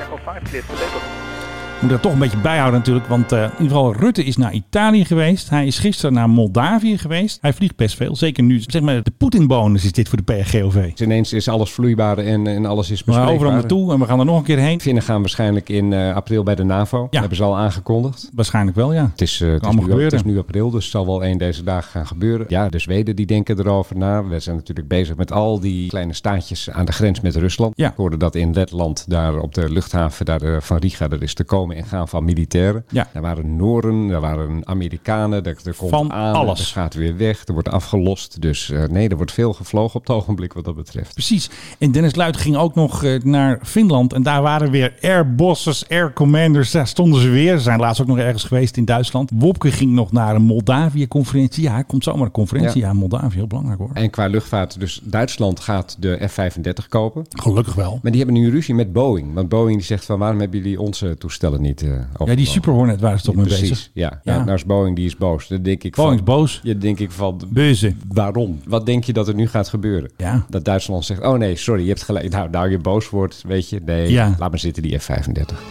Moet 1.81 1.93
er 1.93 2.01
toch 2.01 2.13
een 2.13 2.19
beetje 2.19 2.39
bijhouden 2.39 2.79
natuurlijk. 2.79 3.07
Want 3.07 3.33
eh, 3.33 3.43
in 3.43 3.51
ieder 3.51 3.67
geval, 3.67 3.95
Rutte 3.95 4.25
is 4.25 4.37
naar 4.37 4.53
Italië 4.53 5.05
geweest. 5.05 5.51
Hij 5.51 5.67
is 5.67 5.79
gisteren 5.79 6.13
naar 6.13 6.31
Moldavië 6.31 6.99
geweest. 6.99 7.39
Hij 7.41 7.53
vliegt 7.53 7.77
best 7.77 7.97
veel. 7.97 8.17
Zeker 8.17 8.43
nu, 8.43 8.63
zeg 8.67 8.83
maar, 8.83 9.03
de 9.03 9.13
Poetin-bonus 9.19 9.85
is 9.85 9.93
dit 9.93 10.09
voor 10.09 10.19
de 10.19 10.25
PAGOV. 10.25 10.91
Dus 10.91 11.01
ineens 11.01 11.33
is 11.33 11.49
alles 11.49 11.71
vloeibaar 11.71 12.19
en, 12.19 12.47
en 12.47 12.67
alles 12.67 12.91
is 12.91 13.05
We 13.05 13.13
gaan 13.13 13.21
bespreekbaar. 13.21 13.35
overal 13.35 13.53
naartoe 13.53 13.93
en 13.93 13.99
we 13.99 14.05
gaan 14.07 14.19
er 14.19 14.25
nog 14.25 14.37
een 14.37 14.43
keer 14.45 14.59
heen. 14.59 14.81
Finnen 14.81 15.03
gaan 15.03 15.21
waarschijnlijk 15.21 15.69
in 15.69 15.93
eh, 15.93 16.15
april 16.15 16.43
bij 16.43 16.55
de 16.55 16.65
NAVO. 16.65 17.07
Ja. 17.11 17.21
Hebben 17.21 17.37
ze 17.37 17.45
al 17.45 17.57
aangekondigd. 17.57 18.31
Waarschijnlijk 18.35 18.77
wel, 18.77 18.93
ja. 18.93 19.09
Het 19.11 19.21
is, 19.21 19.41
eh, 19.41 19.53
het, 19.53 19.63
is 19.67 19.69
nu, 19.69 19.75
het 19.77 19.85
is 19.85 19.91
gebeuren. 19.91 20.27
nu 20.27 20.39
april, 20.39 20.71
dus 20.71 20.83
het 20.83 20.93
zal 20.93 21.07
wel 21.07 21.25
één 21.25 21.39
deze 21.39 21.63
dagen 21.65 21.91
gaan 21.91 22.07
gebeuren. 22.07 22.47
Ja, 22.49 22.69
de 22.69 22.79
Zweden 22.79 23.17
die 23.17 23.27
denken 23.27 23.59
erover 23.59 23.97
na. 23.97 24.25
We 24.25 24.41
zijn 24.41 24.57
natuurlijk 24.57 24.89
bezig 24.89 25.17
met 25.17 25.33
al 25.33 25.61
die 25.61 25.89
kleine 25.89 26.13
staatjes 26.13 26.71
aan 26.71 26.85
de 26.85 26.93
grens 26.93 27.21
met 27.21 27.37
Rusland. 27.37 27.73
Ja. 27.77 27.89
Ik 27.89 27.97
hoorde 27.97 28.17
dat 28.17 28.35
in 28.35 28.53
Letland, 28.53 29.05
daar 29.09 29.39
op 29.39 29.55
de 29.55 29.73
luchthaven 29.73 30.25
daar, 30.25 30.63
van 30.63 30.77
Riga, 30.77 31.09
er 31.09 31.23
is 31.23 31.35
te 31.35 31.45
komen 31.45 31.64
en 31.73 31.85
gaan 31.85 32.09
van 32.09 32.25
militairen. 32.25 32.85
Ja. 32.89 33.09
Daar 33.13 33.23
waren 33.23 33.57
Nooren, 33.57 34.09
daar 34.09 34.21
waren 34.21 34.61
Amerikanen. 34.67 35.45
Er, 35.45 35.57
er 35.65 35.75
komt 35.77 35.91
Van 35.91 36.13
aan, 36.13 36.35
alles. 36.35 36.61
er 36.61 36.67
gaat 36.67 36.95
weer 36.95 37.17
weg, 37.17 37.47
er 37.47 37.53
wordt 37.53 37.69
afgelost. 37.69 38.41
Dus 38.41 38.71
eh, 38.71 38.85
nee, 38.85 39.09
er 39.09 39.17
wordt 39.17 39.33
veel 39.33 39.53
gevlogen 39.53 39.95
op 40.01 40.07
het 40.07 40.17
ogenblik 40.17 40.53
wat 40.53 40.65
dat 40.65 40.75
betreft. 40.77 41.13
Precies. 41.13 41.51
En 41.79 41.93
Dennis 41.93 42.15
Luit 42.15 42.37
ging 42.37 42.57
ook 42.57 42.75
nog 42.75 43.05
eh, 43.05 43.23
naar 43.23 43.59
Finland. 43.63 44.13
En 44.13 44.23
daar 44.23 44.43
waren 44.43 44.71
weer 44.71 44.95
air 45.03 45.35
bosses, 45.35 45.89
air 45.89 46.13
commanders. 46.13 46.71
Daar 46.71 46.87
stonden 46.87 47.21
ze 47.21 47.29
weer. 47.29 47.57
Ze 47.57 47.63
zijn 47.63 47.81
laatst 47.81 48.01
ook 48.01 48.07
nog 48.07 48.19
ergens 48.19 48.45
geweest 48.45 48.77
in 48.77 48.85
Duitsland. 48.85 49.31
Wopke 49.35 49.71
ging 49.73 49.93
nog 49.93 50.13
naar 50.13 50.35
een 50.35 50.43
Moldavië-conferentie. 50.43 51.63
Ja, 51.63 51.73
hij 51.73 51.85
komt 51.85 52.05
zomaar 52.05 52.25
een 52.27 52.31
conferentie. 52.31 52.81
Ja, 52.81 52.87
Ja. 52.87 52.93
Moldavië, 52.93 53.37
heel 53.37 53.47
belangrijk 53.47 53.79
hoor. 53.79 53.91
En 53.93 54.11
qua 54.11 54.27
luchtvaart, 54.27 54.81
dus 54.81 55.01
Duitsland 55.03 55.61
gaat 55.61 55.97
de 55.99 56.29
F-35 56.29 56.89
kopen. 56.89 57.25
Gelukkig 57.29 57.75
wel. 57.75 57.99
Maar 58.03 58.13
die 58.13 58.23
hebben 58.25 58.41
nu 58.41 58.51
ruzie 58.51 58.75
met 58.75 58.93
Boeing. 58.93 59.35
Want 59.35 59.49
Boeing 59.49 59.77
die 59.77 59.87
zegt 59.87 60.05
van 60.05 60.19
waarom 60.19 60.41
hebben 60.41 60.59
jullie 60.61 60.81
onze 60.81 61.17
toestellen 61.19 61.54
niet 61.61 61.83
eh 61.83 61.91
Ja, 62.27 62.35
die? 62.35 62.47
Super 62.47 62.73
Hornet 62.73 63.01
waren 63.01 63.19
ze 63.19 63.25
toch 63.25 63.35
mee 63.35 63.45
Precies, 63.45 63.69
bezig. 63.69 63.91
ja. 63.95 64.21
Ja. 64.23 64.33
Nou, 64.33 64.45
nou 64.45 64.57
is 64.57 64.65
Boeing 64.65 64.97
die 64.97 65.07
is 65.07 65.17
boos. 65.17 65.49
Dan 65.49 65.63
denk 65.63 65.83
ik 65.83 65.95
Boeing 65.95 66.15
is 66.15 66.23
van, 66.25 66.35
boos. 66.37 66.61
Ja, 66.63 66.75
denk 66.75 66.99
ik 66.99 67.11
van, 67.11 67.41
Beuze. 67.49 67.95
waarom? 68.09 68.61
Wat 68.67 68.87
denk 68.87 69.05
je 69.05 69.13
dat 69.13 69.29
er 69.29 69.35
nu 69.35 69.47
gaat 69.49 69.69
gebeuren? 69.69 70.11
Ja. 70.17 70.45
Dat 70.49 70.65
Duitsland 70.65 71.05
zegt, 71.05 71.23
oh 71.23 71.39
nee, 71.39 71.57
sorry, 71.57 71.83
je 71.83 71.89
hebt 71.89 72.03
gelijk. 72.03 72.31
Nou, 72.31 72.51
nou 72.51 72.71
je 72.71 72.79
boos 72.79 73.11
wordt, 73.11 73.43
weet 73.47 73.69
je. 73.69 73.81
Nee, 73.85 74.11
Ja. 74.11 74.35
laat 74.39 74.51
maar 74.51 74.59
zitten 74.59 74.83
die 74.83 74.99
F-35. 74.99 75.63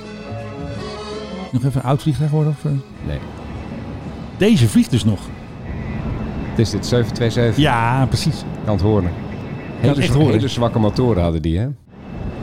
Nog 1.51 1.63
even 1.63 1.81
een 1.81 1.88
oud 1.88 2.01
vliegtuig 2.01 2.31
worden? 2.31 2.51
Of, 2.51 2.65
eh? 2.65 2.71
Nee. 3.07 3.17
Deze 4.38 4.67
vliegt 4.69 4.91
dus 4.91 5.03
nog. 5.03 5.19
Het 6.49 6.59
is 6.59 6.69
dit 6.69 6.86
727. 6.86 7.57
Ja, 7.63 8.05
precies. 8.05 8.43
Kan 8.65 8.73
het 8.73 8.84
horen. 8.84 9.09
Hele, 9.79 10.01
hele 10.31 10.47
zwakke 10.47 10.79
motoren 10.79 11.23
hadden 11.23 11.41
die, 11.41 11.57
hè? 11.59 11.67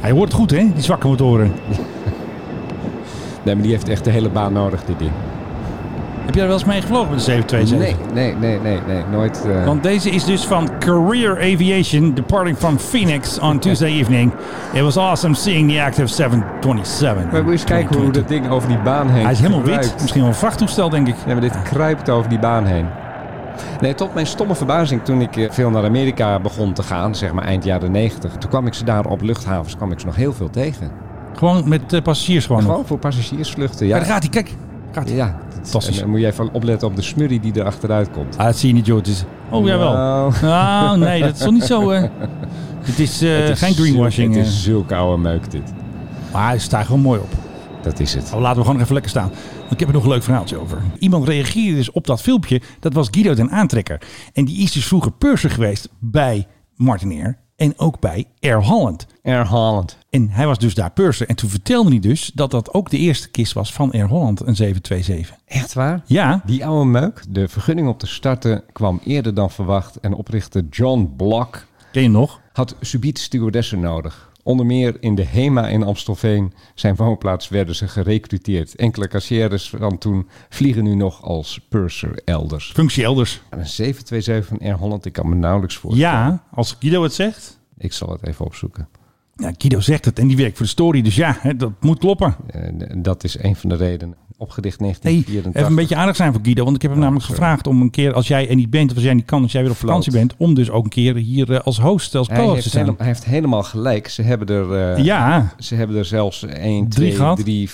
Hij 0.01 0.11
hoort 0.11 0.33
goed, 0.33 0.51
hè? 0.51 0.57
Die 0.75 0.83
zwakke 0.83 1.07
motoren. 1.07 1.53
Nee, 3.43 3.55
maar 3.55 3.63
die 3.65 3.73
heeft 3.73 3.89
echt 3.89 4.05
de 4.05 4.11
hele 4.11 4.29
baan 4.31 4.53
nodig, 4.53 4.85
dit 4.85 4.99
ding. 4.99 5.11
Heb 6.25 6.35
jij 6.39 6.43
er 6.43 6.51
wel 6.51 6.59
eens 6.61 6.69
mee 6.69 6.81
gevlogen 6.81 7.09
met 7.09 7.19
de 7.19 7.25
727? 7.25 8.13
Nee, 8.15 8.35
nee, 8.35 8.59
nee, 8.61 8.61
nee, 8.61 8.95
nee. 8.95 9.05
Nooit. 9.11 9.45
eh, 9.47 9.65
Want 9.67 9.83
deze 9.83 10.11
is 10.11 10.25
dus 10.25 10.45
van 10.47 10.69
Career 10.79 11.37
Aviation, 11.37 12.15
departing 12.15 12.57
from 12.57 12.79
Phoenix 12.79 13.39
on 13.39 13.59
Tuesday 13.59 13.89
evening. 13.91 14.33
It 14.73 14.81
was 14.83 14.97
awesome 14.97 15.35
seeing 15.35 15.71
the 15.71 15.83
active 15.83 16.07
727. 16.07 17.25
Maar 17.25 17.33
moet 17.33 17.45
je 17.45 17.51
eens 17.51 17.65
kijken 17.65 18.01
hoe 18.01 18.11
dat 18.11 18.29
ding 18.29 18.49
over 18.49 18.69
die 18.69 18.79
baan 18.79 19.09
heen 19.09 19.23
Hij 19.23 19.33
is 19.33 19.39
helemaal 19.41 19.63
wit. 19.63 19.95
Misschien 20.01 20.21
wel 20.21 20.31
een 20.31 20.37
vrachttoestel, 20.37 20.89
denk 20.89 21.09
ik. 21.09 21.15
Nee, 21.25 21.35
maar 21.35 21.43
dit 21.43 21.63
kruipt 21.63 22.11
over 22.11 22.29
die 22.29 22.39
baan 22.39 22.65
heen. 22.65 22.87
Nee, 23.81 23.95
tot 23.95 24.15
mijn 24.15 24.27
stomme 24.27 24.55
verbazing 24.55 25.05
toen 25.05 25.21
ik 25.21 25.37
eh, 25.37 25.51
veel 25.51 25.71
naar 25.71 25.85
Amerika 25.85 26.39
begon 26.41 26.73
te 26.73 26.83
gaan, 26.83 27.15
zeg 27.15 27.33
maar 27.33 27.45
eind 27.45 27.65
jaren 27.65 27.91
90. 27.91 28.33
Toen 28.33 28.51
kwam 28.51 28.67
ik 28.67 28.75
ze 28.75 28.85
daar 28.85 29.05
op 29.07 29.23
luchthavens 29.23 29.77
kwam 29.77 29.93
ik 29.93 30.01
ze 30.01 30.07
nog 30.07 30.17
heel 30.17 30.33
veel 30.33 30.51
tegen. 30.51 30.91
Gewoon 31.35 31.69
met 31.69 31.93
eh, 31.93 32.03
passagiers 32.03 32.47
gewoon. 32.47 32.63
Gewoon 32.63 32.87
voor 32.87 32.99
passagiersvluchten. 32.99 33.87
Ja, 33.87 33.95
Ja, 33.95 34.01
daar 34.03 34.11
gaat 34.11 34.21
hij. 34.23 34.31
Kijk. 34.31 34.55
Gaat 34.93 35.09
hij. 35.09 35.17
ja. 35.17 35.41
Fantastisch. 35.53 35.95
En 35.97 36.01
dan 36.03 36.11
moet 36.11 36.21
je 36.21 36.27
even 36.27 36.53
opletten 36.53 36.89
op 36.89 36.97
de 36.97 37.03
smurrie 37.03 37.41
die 37.41 37.53
er 37.53 37.65
achteruit 37.65 38.11
komt. 38.11 38.39
Ah, 38.39 38.45
dat 38.45 38.57
zie 38.59 38.69
je 38.69 38.75
niet, 38.75 39.07
is... 39.09 39.25
Oh, 39.51 39.67
jawel. 39.67 39.93
Nou. 39.93 40.33
Nou, 40.43 40.99
nee, 40.99 41.21
dat 41.21 41.33
is 41.35 41.39
toch 41.39 41.53
niet 41.53 41.63
zo... 41.65 41.91
eh, 41.91 42.03
Het 42.81 42.99
is, 42.99 43.23
eh, 43.23 43.37
Het 43.37 43.49
is 43.49 43.59
geen 43.59 43.75
greenwashing. 43.75 44.33
eh. 44.33 44.39
Het 44.39 44.47
is 44.49 44.63
zulke 44.63 44.95
oude 44.95 45.23
meuk 45.23 45.51
dit. 45.51 45.73
Maar 46.33 46.47
hij 46.47 46.59
staat 46.59 46.87
gewoon 46.87 47.01
mooi 47.01 47.21
op. 47.21 47.29
Dat 47.83 48.01
is 48.01 48.15
het. 48.15 48.31
Oh, 48.35 48.41
laten 48.41 48.59
we 48.59 48.65
gewoon 48.65 48.81
even 48.81 48.93
lekker 48.93 49.11
staan. 49.11 49.31
Want 49.59 49.73
ik 49.73 49.79
heb 49.79 49.89
er 49.89 49.95
nog 49.95 50.03
een 50.05 50.11
leuk 50.11 50.23
verhaaltje 50.23 50.61
over. 50.61 50.79
Iemand 50.99 51.29
reageerde 51.29 51.77
dus 51.77 51.91
op 51.91 52.07
dat 52.07 52.23
filmpje. 52.23 52.61
Dat 52.81 52.93
was 52.93 53.09
Guido 53.11 53.35
den 53.35 53.51
Aantrekker. 53.51 54.01
En 54.33 54.45
die 54.45 54.63
is 54.63 54.73
dus 54.73 54.87
vroeger 54.87 55.13
purser 55.13 55.51
geweest 55.51 55.89
bij 55.99 56.47
Martin 56.77 57.11
Air. 57.13 57.39
En 57.61 57.79
ook 57.79 58.01
bij 58.01 58.27
Air 58.41 58.65
Holland. 58.65 59.07
Air 59.23 59.47
Holland. 59.47 59.99
En 60.11 60.29
hij 60.31 60.47
was 60.47 60.59
dus 60.59 60.75
daar 60.75 60.91
purser. 60.91 61.29
En 61.29 61.37
toen 61.37 61.51
vertelde 61.51 61.91
hij 61.91 61.99
dus 61.99 62.31
dat 62.35 62.51
dat 62.51 62.75
ook 62.75 62.91
de 62.91 62.97
eerste 62.97 63.31
kist 63.31 63.53
was 63.53 63.73
van 63.73 63.93
Air 63.93 64.09
Holland, 64.09 64.41
een 64.47 64.57
727. 64.57 65.37
Echt 65.47 65.73
waar? 65.73 66.03
Ja, 66.07 66.43
Die 66.47 66.67
oude 66.67 66.91
meuk. 66.91 67.23
De 67.29 67.49
vergunning 67.49 67.89
om 67.89 67.97
te 67.97 68.07
starten 68.07 68.63
kwam 68.73 69.01
eerder 69.05 69.35
dan 69.35 69.51
verwacht. 69.51 70.01
En 70.01 70.15
oprichter 70.15 70.65
John 70.71 71.13
Block 71.17 71.67
ken 71.93 72.03
je 72.03 72.09
nog? 72.09 72.41
had 72.53 72.77
subiet 72.81 73.19
stewardessen 73.19 73.81
nodig. 73.81 74.30
Onder 74.43 74.67
meer 74.67 74.97
in 75.01 75.15
de 75.15 75.25
HEMA 75.25 75.69
in 75.69 75.83
Amstelveen, 75.83 76.53
zijn 76.75 76.97
woonplaats, 76.97 77.49
werden 77.49 77.75
ze 77.75 77.89
gerecruiteerd. 77.89 78.75
Enkele 78.75 79.09
kassières 79.09 79.71
van 79.71 79.99
toen 79.99 80.29
vliegen 80.49 80.85
nu 80.85 80.95
nog 80.95 81.23
als 81.23 81.61
purser 81.69 82.21
elders. 82.25 82.73
Functie 82.75 83.05
elders. 83.05 83.43
En 83.51 83.59
een 83.59 83.67
727 83.67 84.47
van 84.47 84.67
Air 84.67 84.79
Holland, 84.79 85.07
ik 85.07 85.13
kan 85.13 85.29
me 85.29 85.35
nauwelijks 85.35 85.77
voorstellen. 85.77 86.11
Ja, 86.11 86.45
als 86.51 86.77
Guido 86.79 87.03
het 87.03 87.15
zegt. 87.15 87.59
Ik 87.79 87.93
zal 87.93 88.11
het 88.11 88.27
even 88.27 88.45
opzoeken. 88.45 88.89
Ja, 89.41 89.53
Guido 89.59 89.81
zegt 89.81 90.05
het 90.05 90.19
en 90.19 90.27
die 90.27 90.37
werkt 90.37 90.57
voor 90.57 90.67
de 90.67 90.73
story. 90.73 91.03
Dus 91.03 91.15
ja, 91.17 91.37
hè, 91.41 91.57
dat 91.57 91.73
moet 91.81 91.99
kloppen. 91.99 92.37
En 92.47 93.03
dat 93.03 93.25
is 93.25 93.43
een 93.43 93.57
van 93.57 93.69
de 93.69 93.77
redenen. 93.77 94.15
Opgedicht 94.37 94.79
Hey, 94.81 94.89
1984. 94.89 95.55
even 95.55 95.71
een 95.71 95.77
beetje 95.77 95.97
aardig 95.97 96.17
zijn 96.17 96.33
voor 96.33 96.41
Guido. 96.45 96.65
Want 96.65 96.77
ik 96.77 96.83
heb 96.83 96.91
hem 96.91 97.01
namelijk 97.01 97.25
sorry. 97.27 97.41
gevraagd 97.41 97.67
om 97.67 97.81
een 97.81 97.91
keer, 97.91 98.13
als 98.13 98.29
jij 98.29 98.49
er 98.49 98.55
niet 98.55 98.71
bent 98.71 98.91
of 98.91 98.97
als 98.97 99.05
jij 99.05 99.15
niet 99.15 99.25
kan, 99.25 99.43
als 99.43 99.53
jij 99.53 99.63
weer 99.63 99.71
op 99.71 99.77
vakantie 99.77 100.13
bent, 100.13 100.35
om 100.37 100.55
dus 100.55 100.71
ook 100.71 100.85
een 100.85 100.91
keer 100.91 101.15
hier 101.15 101.53
eh, 101.53 101.61
als 101.61 101.81
host, 101.81 102.15
als 102.15 102.29
co-host 102.29 102.63
te 102.63 102.69
zijn. 102.69 102.95
hij 102.97 103.07
heeft 103.07 103.25
helemaal 103.25 103.63
gelijk. 103.63 104.09
Ze 104.09 104.23
hebben 104.23 104.49
er, 104.49 104.95
eh, 104.97 105.05
Ja, 105.05 105.55
ze 105.59 105.75
hebben 105.75 105.97
er 105.97 106.05
zelfs 106.05 106.43
1, 106.47 106.89
Drie 106.89 107.07
2, 107.09 107.13
gehad? 107.17 107.39
3, 107.45 107.69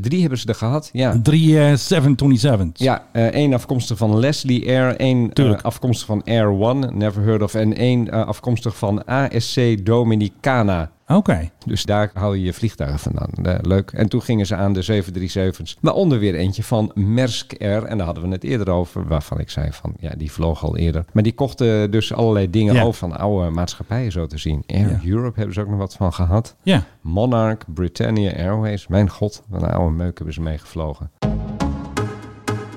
3 0.00 0.20
hebben 0.20 0.38
ze 0.38 0.46
er 0.46 0.54
gehad. 0.54 0.90
Ja. 0.92 1.20
drie 1.22 1.58
eh 1.58 1.74
727's. 1.76 2.80
Ja, 2.82 3.04
eh, 3.12 3.24
één 3.26 3.52
afkomstig 3.52 3.96
van 3.98 4.18
Leslie 4.18 4.66
Air, 4.68 4.96
één 4.96 5.32
afkomstig 5.62 6.06
van 6.06 6.22
Air 6.24 6.48
One, 6.48 6.90
never 6.94 7.22
heard 7.22 7.42
of, 7.42 7.54
en 7.54 7.76
één 7.76 8.10
afkomstig 8.10 8.76
van 8.76 9.04
ASC 9.04 9.60
Dominicana. 9.84 10.90
Oké. 11.08 11.50
Dus 11.66 11.84
daar 11.84 12.10
haal 12.14 12.32
je 12.34 12.44
je 12.44 12.52
vliegtuigen 12.52 12.98
vandaan. 12.98 13.30
Eh, 13.42 13.54
leuk. 13.62 13.90
En 13.90 14.08
toen 14.08 14.22
gingen 14.22 14.46
ze 14.46 14.54
aan 14.56 14.72
de 14.72 14.82
737's. 14.82 15.76
Waaronder 15.80 16.18
weer 16.18 16.34
eentje 16.34 16.62
van 16.62 16.90
Maersk 16.94 17.52
Air. 17.62 17.84
En 17.84 17.96
daar 17.96 18.06
hadden 18.06 18.24
we 18.24 18.30
het 18.30 18.44
eerder 18.44 18.70
over. 18.70 19.06
Waarvan 19.06 19.40
ik 19.40 19.50
zei 19.50 19.72
van, 19.72 19.94
ja, 20.00 20.12
die 20.16 20.32
vloog 20.32 20.64
al 20.64 20.76
eerder. 20.76 21.04
Maar 21.12 21.22
die 21.22 21.34
kochten 21.34 21.90
dus 21.90 22.12
allerlei 22.12 22.50
dingen 22.50 22.74
Ja. 22.74 22.82
over 22.82 22.94
van 22.98 23.18
oude 23.18 23.50
maatschappijen 23.50 24.12
zo 24.12 24.26
te 24.26 24.38
zien. 24.38 24.62
Air 24.66 24.90
Ja. 24.90 25.00
Europe 25.04 25.36
hebben 25.36 25.54
ze 25.54 25.60
ook 25.60 25.68
nog 25.68 25.78
wat 25.78 25.94
van 25.94 26.12
gehad. 26.12 26.56
Ja. 26.62 26.82
Monarch, 27.00 27.58
Britannia 27.74 28.32
Airways. 28.32 28.86
Mijn 28.86 29.10
god, 29.10 29.42
wat 29.48 29.62
een 29.62 29.70
oude 29.70 29.94
meuk 29.94 30.16
hebben 30.16 30.34
ze 30.34 30.40
meegevlogen. 30.40 31.10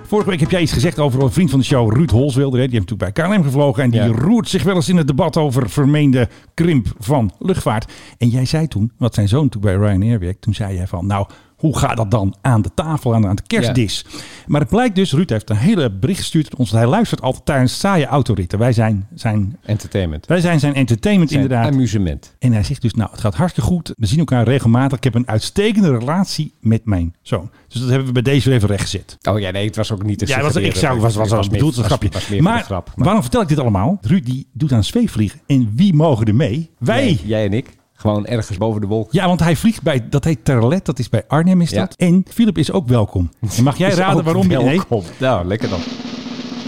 Vorige 0.10 0.30
week 0.30 0.40
heb 0.40 0.52
jij 0.52 0.62
iets 0.62 0.72
gezegd 0.74 1.00
over 1.00 1.22
een 1.24 1.32
vriend 1.32 1.50
van 1.50 1.60
de 1.60 1.66
show, 1.66 1.94
Ruud 1.96 2.10
Holswilder. 2.12 2.60
Die 2.60 2.70
heeft 2.80 2.90
natuurlijk 2.90 3.16
bij 3.16 3.26
KLM 3.28 3.44
gevlogen. 3.44 3.84
En 3.84 3.90
die 3.90 4.00
Ja. 4.02 4.08
roert 4.08 4.50
zich 4.50 4.64
wel 4.64 4.76
eens 4.76 4.90
in 4.90 4.98
het 4.98 5.08
debat 5.08 5.38
over 5.38 5.70
vermeende 5.70 6.30
krimp 6.54 6.88
van 7.00 7.32
luchtvaart. 7.40 7.92
En 8.18 8.28
jij 8.30 8.46
zei 8.46 8.68
toen, 8.68 8.92
wat 8.98 9.14
zijn 9.14 9.28
zoon 9.28 9.44
natuurlijk 9.44 9.80
bij 9.80 9.88
Ryanair 9.88 10.20
werkt. 10.20 10.42
Toen 10.42 10.54
zei 10.54 10.76
jij 10.76 10.88
van, 10.88 11.06
nou, 11.06 11.28
Hoe 11.60 11.78
gaat 11.78 11.98
dat 11.98 12.12
dan 12.12 12.36
aan 12.42 12.62
de 12.62 12.70
tafel, 12.74 13.16
aan, 13.16 13.28
aan 13.28 13.36
de 13.36 13.44
kerstdis? 13.48 14.06
Maar 14.48 14.62
het 14.62 14.70
blijkt 14.70 14.96
dus, 14.96 15.14
Ruud 15.14 15.30
heeft 15.30 15.50
een 15.50 15.56
hele 15.56 15.92
bericht 15.92 16.20
gestuurd 16.20 16.56
ons. 16.56 16.72
Hij 16.72 16.88
luistert 16.88 17.22
altijd 17.22 17.46
tijdens 17.46 17.80
saaie 17.80 18.06
autoritten. 18.06 18.60
Wij 18.60 18.74
zijn 18.74 19.08
zijn... 19.14 19.58
Entertainment. 19.64 20.26
Wij 20.26 20.40
zijn 20.40 20.60
zijn 20.60 20.74
entertainment 20.74 21.30
Zijn 21.30 21.44
inderdaad. 21.44 21.74
amusement. 21.74 22.36
En 22.40 22.54
hij 22.54 22.64
zegt 22.64 22.82
dus, 22.82 22.94
nou, 22.94 23.12
het 23.12 23.22
gaat 23.22 23.36
hartstikke 23.36 23.70
goed. 23.70 23.94
We 23.98 24.06
zien 24.06 24.20
elkaar 24.20 24.44
regelmatig. 24.44 24.98
Ik 24.98 25.04
heb 25.04 25.16
een 25.16 25.28
uitstekende 25.28 25.98
relatie 25.98 26.54
met 26.60 26.86
mijn 26.86 27.16
zoon. 27.22 27.50
Dus 27.68 27.80
dat 27.80 27.90
hebben 27.90 28.08
we 28.08 28.14
bij 28.14 28.22
deze 28.22 28.48
weer 28.48 28.58
even 28.58 28.70
rechtgezet. 28.70 29.18
Oh 29.30 29.40
ja, 29.40 29.52
nee, 29.52 29.66
het 29.66 29.76
was 29.76 29.92
ook 29.92 30.04
niet 30.04 30.20
te 30.20 30.28
Ja, 30.28 30.42
was, 30.42 30.56
ik 30.56 30.76
zou, 30.76 31.00
was, 31.00 31.16
was, 31.16 31.30
was, 31.30 31.48
bedoeld 31.48 31.78
een 31.78 31.84
grapje. 31.84 32.42
maar, 32.42 32.64
grap. 32.64 32.92
waarom 32.96 33.22
vertel 33.22 33.42
ik 33.42 33.48
dit 33.48 33.60
allemaal? 33.60 33.98
Ruud 34.02 34.26
die 34.26 34.48
doet 34.54 34.72
aan 34.72 34.84
zweefvliegen. 34.84 35.40
En 35.48 35.72
wie 35.76 35.94
mogen 35.94 36.26
er 36.26 36.36
mee? 36.36 36.70
Wij. 36.78 37.06
Jij, 37.06 37.20
jij 37.26 37.46
en 37.46 37.54
ik. 37.54 37.78
Gewoon 38.00 38.26
ergens 38.26 38.58
boven 38.58 38.82
de 38.82 38.88
wolk. 38.88 39.12
Ja, 39.12 39.28
want 39.28 39.40
hij 39.40 39.56
vliegt 39.56 39.82
bij, 39.82 40.10
dat 40.10 40.24
heet 40.24 40.46
Terlet, 40.46 40.86
dat 40.86 41.00
is 41.00 41.10
bij 41.10 41.24
Arnhem 41.28 41.62
is 41.62 41.70
Ja. 41.70 41.80
dat. 41.80 41.94
En 41.98 42.26
Philip 42.34 42.58
is 42.58 42.72
ook 42.72 42.88
welkom. 42.88 43.30
En 43.58 43.64
mag 43.64 43.78
jij 43.78 43.90
raden 44.04 44.24
waarom? 44.24 44.50
je- 44.52 44.58
Nee. 44.58 44.82
Nou, 45.18 45.46
lekker 45.46 45.70
dan. 45.70 45.80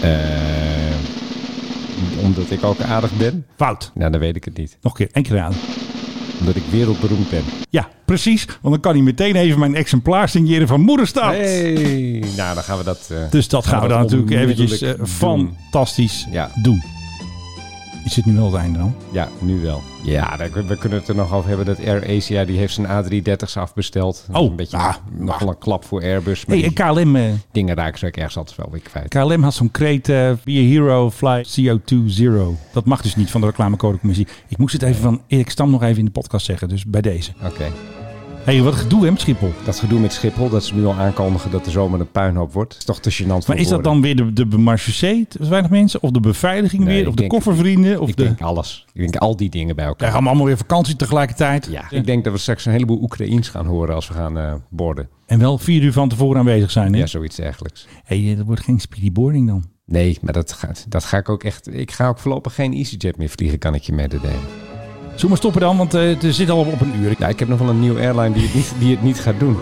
Eh, 0.02 0.10
omdat 2.24 2.50
ik 2.50 2.64
ook 2.64 2.80
aardig 2.80 3.16
ben? 3.16 3.46
fout. 3.56 3.90
Nou, 3.94 4.10
dan 4.10 4.20
weet 4.20 4.36
ik 4.36 4.44
het 4.44 4.56
niet. 4.56 4.78
Nog 4.82 4.92
een 4.92 4.98
keer, 5.06 5.14
één 5.14 5.24
keer 5.24 5.36
raden. 5.36 5.58
Omdat 6.40 6.56
ik 6.56 6.62
wereldberoemd 6.70 7.30
ben. 7.30 7.42
Ja, 7.70 7.88
precies. 8.04 8.44
Want 8.46 8.58
dan 8.74 8.80
kan 8.80 8.92
hij 8.92 9.02
meteen 9.02 9.36
even 9.36 9.58
mijn 9.58 9.74
exemplaar 9.74 10.28
signeren 10.28 10.68
van 10.68 10.80
Moederstad. 10.80 11.24
Hey, 11.32 12.24
nou, 12.36 12.54
dan 12.54 12.62
gaan 12.62 12.78
we 12.78 12.84
dat... 12.84 13.08
eh, 13.10 13.16
Dus 13.30 13.48
dat 13.48 13.66
gaan 13.66 13.82
we 13.82 13.88
dan 13.88 14.00
natuurlijk 14.00 14.30
eventjes 14.30 14.80
eh, 14.82 14.90
fantastisch 15.04 16.26
Ja. 16.30 16.50
doen. 16.62 16.82
Is 18.04 18.16
het 18.16 18.24
nu 18.24 18.34
wel 18.34 18.44
het 18.44 18.54
einde 18.54 18.78
dan? 18.78 18.94
Ja, 19.12 19.28
nu 19.38 19.60
wel. 19.60 19.82
Ja, 20.02 20.36
we 20.66 20.76
kunnen 20.78 20.98
het 20.98 21.08
er 21.08 21.14
nog 21.14 21.32
over 21.34 21.48
hebben 21.48 21.66
dat 21.66 21.86
Air 21.86 22.16
Asia 22.16 22.44
die 22.44 22.58
heeft 22.58 22.74
zijn 22.74 22.86
A330's 22.86 23.56
afbesteld. 23.56 24.26
Oh, 24.32 24.50
een 24.50 24.56
beetje 24.56 24.76
ah, 24.76 24.94
nogal 25.18 25.48
een 25.48 25.58
klap 25.58 25.84
voor 25.84 26.02
Airbus. 26.02 26.46
Maar 26.46 26.56
Hey, 26.56 26.66
en 26.66 26.72
KLM, 26.72 27.16
eh, 27.16 27.32
dingen 27.52 27.74
raken 27.74 27.98
ze 27.98 28.06
ook 28.06 28.16
ergens 28.16 28.36
altijd 28.36 28.56
wel 28.56 28.68
weer 28.70 28.80
kwijt. 28.80 29.08
KLM 29.08 29.42
had 29.42 29.54
zo'n 29.54 29.70
kreet 29.70 30.08
eh 30.08 30.30
Be 30.44 30.52
a 30.52 30.62
Hero, 30.62 31.10
Fly 31.10 31.44
CO2 31.44 31.96
Zero. 32.06 32.56
Dat 32.72 32.84
mag 32.84 33.02
dus 33.02 33.16
niet 33.16 33.30
van 33.30 33.40
de 33.40 33.46
reclamecodecommissie. 33.46 34.26
Ik 34.48 34.58
moest 34.58 34.72
het 34.72 34.82
even 34.82 35.02
van 35.02 35.22
Erik 35.26 35.50
Stam 35.50 35.70
nog 35.70 35.82
even 35.82 35.98
in 35.98 36.04
de 36.04 36.10
podcast 36.10 36.46
zeggen. 36.46 36.68
Dus 36.68 36.84
bij 36.84 37.00
deze. 37.00 37.32
Oké. 37.44 37.72
Hey, 38.44 38.62
wat 38.62 38.74
gedoe 38.74 39.04
hè 39.04 39.10
met 39.10 39.20
Schiphol. 39.20 39.52
Dat 39.64 39.78
gedoe 39.78 40.00
met 40.00 40.12
Schiphol, 40.12 40.48
dat 40.48 40.64
ze 40.64 40.74
nu 40.74 40.84
al 40.84 40.94
aankondigen 40.94 41.50
dat 41.50 41.64
de 41.64 41.70
zomer 41.70 42.00
een 42.00 42.10
puinhoop 42.10 42.52
wordt. 42.52 42.76
is 42.78 42.84
toch 42.84 43.00
te 43.00 43.12
gênant 43.12 43.26
voor 43.26 43.44
Maar 43.46 43.56
is 43.56 43.68
dat 43.68 43.84
dan 43.84 44.00
weer 44.00 44.16
de, 44.16 44.32
de 44.32 44.46
bemarchusee, 44.46 45.26
te 45.28 45.48
weinig 45.48 45.70
mensen? 45.70 46.02
Of 46.02 46.10
de 46.10 46.20
beveiliging 46.20 46.84
Nee, 46.84 46.94
weer? 46.96 47.06
Of 47.08 47.14
de 47.14 47.20
denk- 47.20 47.30
koffervrienden? 47.32 48.00
Of 48.00 48.08
Ik 48.08 48.16
de... 48.16 48.22
denk 48.22 48.40
alles. 48.40 48.86
Ik 48.92 49.00
denk 49.00 49.16
al 49.16 49.36
die 49.36 49.50
dingen 49.50 49.74
bij 49.76 49.84
elkaar. 49.84 49.98
Krijgen 49.98 50.20
we 50.22 50.26
allemaal 50.28 50.46
weer 50.46 50.56
vakantie 50.56 50.96
tegelijkertijd? 50.96 51.68
Ja, 51.70 51.90
ik 51.90 52.06
denk 52.06 52.24
dat 52.24 52.32
we 52.32 52.38
straks 52.38 52.64
een 52.66 52.72
heleboel 52.72 53.02
Oekraïens 53.02 53.48
gaan 53.48 53.66
horen 53.66 53.94
als 53.94 54.08
we 54.08 54.14
gaan 54.14 54.38
eh 54.38 54.54
borden. 54.70 55.08
En 55.26 55.38
wel 55.38 55.58
vier 55.58 55.82
uur 55.82 55.92
van 55.92 56.08
tevoren 56.08 56.38
aanwezig 56.38 56.70
zijn. 56.70 56.92
Hè? 56.92 56.98
Ja, 56.98 57.06
zoiets 57.06 57.36
dergelijks. 57.36 57.86
hey, 58.04 58.30
eh, 58.30 58.36
dat 58.36 58.46
wordt 58.46 58.62
geen 58.62 58.80
speedy 58.80 59.12
boarding 59.12 59.46
dan. 59.46 59.64
Nee, 59.86 60.18
maar 60.20 60.32
dat, 60.32 60.52
gaat, 60.52 60.84
dat 60.88 61.04
ga 61.04 61.16
ik 61.16 61.28
ook 61.28 61.44
echt... 61.44 61.74
Ik 61.74 61.90
ga 61.90 62.08
ook 62.08 62.18
voorlopig 62.18 62.54
geen 62.54 62.72
EasyJet 62.72 63.16
meer 63.16 63.28
vliegen, 63.28 63.58
kan 63.58 63.74
ik 63.74 63.82
je 63.82 63.92
mededelen. 63.92 64.40
Zullen 65.14 65.20
we 65.20 65.28
maar 65.28 65.36
stoppen 65.36 65.60
dan? 65.60 65.76
Want 65.76 65.94
eh, 65.94 66.02
het 66.02 66.34
zit 66.34 66.50
al 66.50 66.58
op 66.58 66.80
een 66.80 66.94
uur. 67.02 67.14
Ja, 67.18 67.28
ik 67.28 67.38
heb 67.38 67.48
nog 67.48 67.58
wel 67.58 67.68
een 67.68 67.80
nieuwe 67.80 68.00
airline 68.00 68.32
die 68.32 68.42
het 68.42 68.54
niet, 68.54 68.72
die 68.78 68.90
het 68.90 69.02
niet 69.02 69.20
gaat 69.20 69.38
doen. 69.38 69.56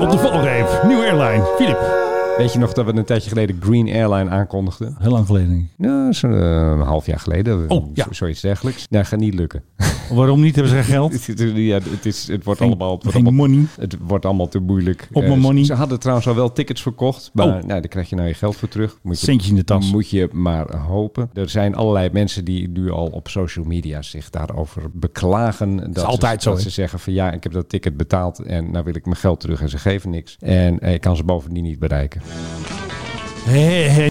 Op 0.00 0.10
de 0.10 0.18
valreep. 0.18 0.82
Nieuwe 0.86 1.10
airline. 1.10 1.44
Filip. 1.56 1.99
Weet 2.40 2.52
je 2.52 2.58
nog 2.58 2.72
dat 2.72 2.84
we 2.84 2.92
een 2.94 3.04
tijdje 3.04 3.28
geleden 3.28 3.56
Green 3.60 3.88
Airline 3.88 4.30
aankondigden? 4.30 4.96
Heel 4.98 5.10
lang 5.10 5.26
geleden. 5.26 5.70
Ja, 5.76 6.12
zo'n 6.12 6.32
eh, 6.32 6.40
een 6.40 6.80
half 6.80 7.06
jaar 7.06 7.18
geleden. 7.20 7.70
Oh, 7.70 7.90
ja. 7.94 8.04
Zo- 8.04 8.12
Zoiets 8.12 8.40
dergelijks. 8.40 8.86
Nou, 8.90 9.04
gaat 9.04 9.18
niet 9.18 9.34
lukken. 9.34 9.62
Waarom 10.10 10.40
niet? 10.40 10.54
Hebben 10.54 10.72
ze 10.72 10.82
geen 10.82 10.92
geld? 10.94 11.24
ja, 11.56 11.78
het, 11.90 12.06
is, 12.06 12.28
het 12.28 12.44
wordt 12.44 12.60
Geen- 12.60 12.68
allemaal... 12.68 12.92
Het 12.94 13.02
wordt 13.02 13.16
allemaal, 13.18 13.46
money. 13.48 13.64
Het 13.80 13.96
wordt 14.06 14.24
allemaal 14.24 14.48
te 14.48 14.58
moeilijk. 14.58 15.08
Op 15.12 15.22
Eh, 15.22 15.28
mijn 15.28 15.40
ze- 15.40 15.46
money. 15.46 15.64
Ze 15.64 15.74
hadden 15.74 15.98
trouwens 16.00 16.28
al 16.28 16.34
wel 16.34 16.52
tickets 16.52 16.82
verkocht. 16.82 17.30
Maar 17.32 17.46
Oh. 17.46 17.52
nou, 17.52 17.66
daar 17.66 17.88
krijg 17.88 18.08
je 18.10 18.16
nou 18.16 18.28
je 18.28 18.34
geld 18.34 18.56
voor 18.56 18.68
terug. 18.68 18.98
Moet 19.02 19.20
je, 19.20 19.26
Centjes 19.26 19.50
in 19.50 19.56
de 19.56 19.64
tas. 19.64 19.90
Moet 19.92 20.10
je 20.10 20.28
maar 20.32 20.76
hopen. 20.76 21.30
Er 21.32 21.48
zijn 21.48 21.74
allerlei 21.74 22.08
mensen 22.12 22.44
die 22.44 22.68
nu 22.68 22.90
al 22.90 23.06
op 23.06 23.28
social 23.28 23.64
media 23.64 24.02
zich 24.02 24.30
daarover 24.30 24.82
beklagen. 24.92 25.76
Dat 25.76 25.96
is 25.96 26.02
altijd 26.02 26.42
ze, 26.42 26.48
zo, 26.48 26.54
Dat 26.54 26.64
ze 26.64 26.70
zeggen 26.70 26.98
van 26.98 27.12
ja, 27.12 27.32
ik 27.32 27.42
heb 27.42 27.52
dat 27.52 27.68
ticket 27.68 27.96
betaald 27.96 28.38
en 28.38 28.70
nou 28.70 28.84
wil 28.84 28.94
ik 28.94 29.04
mijn 29.04 29.16
geld 29.16 29.40
terug. 29.40 29.60
En 29.60 29.68
ze 29.68 29.78
geven 29.78 30.10
niks. 30.10 30.36
En 30.40 30.78
eh, 30.80 30.92
ik 30.94 31.00
kan 31.00 31.16
ze 31.16 31.24
bovendien 31.24 31.62
niet 31.64 31.78
bereiken. 31.78 32.20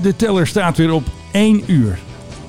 De 0.02 0.14
teller 0.16 0.48
staat 0.48 0.78
weer 0.78 0.92
op 0.92 1.04
1 1.32 1.64
uur. 1.66 2.00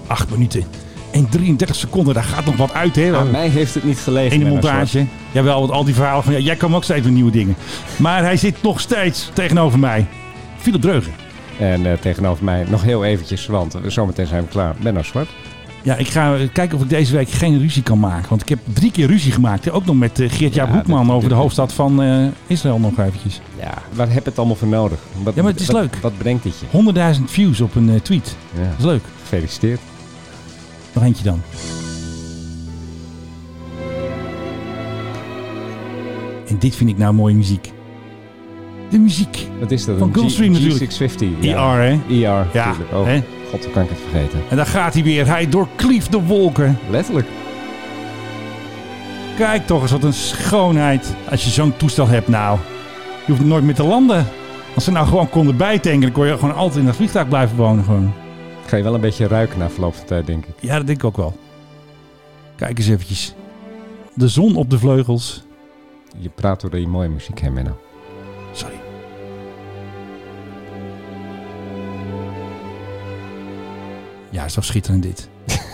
8 0.07 0.31
minuten. 0.31 0.65
En 1.13 1.29
33 1.29 1.77
seconden. 1.77 2.15
Daar 2.15 2.23
gaat 2.23 2.45
nog 2.45 2.57
wat 2.57 2.73
uit, 2.73 2.97
hè? 2.97 3.17
Aan 3.17 3.31
mij 3.31 3.49
heeft 3.49 3.75
het 3.75 3.85
niet 3.85 3.99
gelegen. 3.99 4.33
In 4.33 4.45
de 4.45 4.51
montage. 4.51 5.07
Jawel, 5.33 5.61
want 5.61 5.73
al 5.73 5.85
die 5.85 5.95
verhalen 5.95 6.25
van... 6.25 6.33
Ja, 6.33 6.39
jij 6.39 6.57
kan 6.57 6.75
ook 6.75 6.85
steeds 6.85 7.03
weer 7.03 7.13
nieuwe 7.13 7.31
dingen. 7.31 7.57
Maar 7.97 8.23
hij 8.23 8.37
zit 8.37 8.63
nog 8.63 8.81
steeds 8.81 9.31
tegenover 9.33 9.79
mij. 9.79 10.07
Philip 10.57 10.81
Dreugen. 10.81 11.13
En 11.59 11.87
eh, 11.87 11.93
tegenover 11.93 12.45
mij 12.45 12.65
nog 12.69 12.83
heel 12.83 13.05
eventjes, 13.05 13.47
want 13.47 13.75
eh, 13.75 13.81
zometeen 13.87 14.27
zijn 14.27 14.43
we 14.43 14.49
klaar. 14.49 14.75
Benno 14.83 15.03
Zwart. 15.03 15.29
Ja, 15.83 15.97
ik 15.97 16.09
ga 16.09 16.37
kijken 16.53 16.77
of 16.77 16.83
ik 16.83 16.89
deze 16.89 17.13
week 17.17 17.29
geen 17.31 17.59
ruzie 17.59 17.83
kan 17.83 17.99
maken. 17.99 18.29
Want 18.29 18.41
ik 18.43 18.49
heb 18.49 18.59
drie 18.73 18.91
keer 18.91 19.07
ruzie 19.07 19.33
gemaakt. 19.33 19.65
hè. 19.65 19.73
Ook 19.73 19.85
nog 19.85 19.97
met 19.97 20.21
eh, 20.21 20.31
Geert-Jaap 20.31 20.69
Ja, 20.69 20.75
Hoekman 20.75 21.11
over 21.13 21.29
de 21.29 21.35
hoofdstad 21.35 21.73
van 21.73 22.03
eh, 22.03 22.27
Israël 22.47 22.79
nog 22.79 22.99
eventjes. 22.99 23.41
Ja, 23.59 23.75
waar 23.95 24.13
heb 24.13 24.23
je 24.23 24.29
het 24.29 24.39
allemaal 24.39 24.57
voor 24.57 24.69
nodig? 24.69 24.99
Wat, 25.23 25.35
Ja, 25.35 25.43
maar 25.43 25.51
het 25.53 25.61
is 25.61 25.67
wat- 25.67 25.77
leuk. 25.81 25.97
Wat 25.97 26.19
brengt 26.19 26.43
dit 26.43 26.55
je? 26.59 26.67
100.000 27.19 27.31
views 27.31 27.61
op 27.61 27.75
een 27.75 27.91
eh, 27.91 28.01
tweet. 28.01 28.37
Ja. 28.55 28.61
Dat 28.61 28.79
is 28.79 28.85
leuk. 28.85 29.03
Gefeliciteerd. 29.23 29.81
Nog 30.93 31.05
eentje 31.05 31.25
dan. 31.25 31.41
En 36.49 36.57
dit 36.59 36.77
vind 36.77 36.91
ik 36.91 36.99
nou 36.99 37.15
mooie 37.15 37.35
muziek. 37.35 37.73
De 38.91 38.99
muziek. 38.99 39.47
Wat 39.61 39.71
is 39.71 39.85
dat? 39.85 39.99
Van 39.99 40.15
Gulfstream 40.15 40.53
natuurlijk. 40.53 40.93
G650. 40.93 41.41
ER, 41.41 41.57
hè? 41.57 41.91
ER, 41.93 41.99
Ja, 42.09 42.47
natuurlijk. 42.53 42.93
Oh, 42.93 43.05
hè? 43.07 43.23
God, 43.51 43.65
hoe 43.65 43.73
kan 43.73 43.83
ik 43.83 43.89
het 43.89 43.99
vergeten? 43.99 44.43
En 44.49 44.57
daar 44.57 44.67
gaat 44.67 44.95
hij 44.95 45.03
weer. 45.03 45.27
Hij 45.27 45.49
doorklieft 45.49 46.13
de 46.13 46.23
wolken. 46.23 46.79
Letterlijk. 46.91 47.27
Kijk 49.37 49.67
toch 49.67 49.83
eens 49.83 49.91
wat 49.91 50.05
een 50.05 50.13
schoonheid. 50.13 51.15
Als 51.31 51.45
je 51.45 51.51
zo'n 51.51 51.77
toestel 51.77 52.09
hebt 52.09 52.29
nou. 52.29 52.59
Je 53.27 53.33
hoeft 53.33 53.45
nooit 53.45 53.65
meer 53.65 53.75
te 53.75 53.85
landen. 53.85 54.27
Als 54.75 54.85
ze 54.85 54.91
nou 54.91 55.07
gewoon 55.07 55.29
konden 55.29 55.57
bijtanken, 55.57 56.01
dan 56.01 56.13
kon 56.13 56.27
je 56.27 56.39
gewoon 56.39 56.55
altijd 56.55 56.79
in 56.79 56.87
dat 56.87 56.97
vliegtuig 56.97 57.29
blijven 57.29 57.57
wonen. 57.57 57.85
Gewoon. 57.85 58.13
Ga 58.67 58.77
je 58.77 58.83
wel 58.83 58.95
een 58.95 59.01
beetje 59.01 59.27
ruiken 59.27 59.59
na 59.59 59.71
verloop 59.71 59.95
van 59.95 60.07
tijd, 60.07 60.27
denk 60.27 60.45
ik. 60.47 60.55
Ja, 60.61 60.77
dat 60.77 60.87
denk 60.87 60.99
ik 60.99 61.05
ook 61.05 61.17
wel. 61.17 61.37
Kijk 62.57 62.79
eens 62.79 62.89
eventjes. 62.89 63.35
De 64.15 64.29
zon 64.29 64.57
op 64.57 64.71
de 64.71 64.79
vleugels. 64.79 65.43
Je 66.19 66.29
praat 66.29 66.61
door 66.61 66.71
die 66.71 66.89
mooie 66.89 67.09
muziek 67.09 67.41
heen, 67.41 67.53
Menno. 67.53 67.79
Sorry. 68.53 68.80
Ja, 74.31 74.45
is 74.45 74.53
toch 74.53 74.65
schitterend 74.65 75.03
dit. 75.03 75.29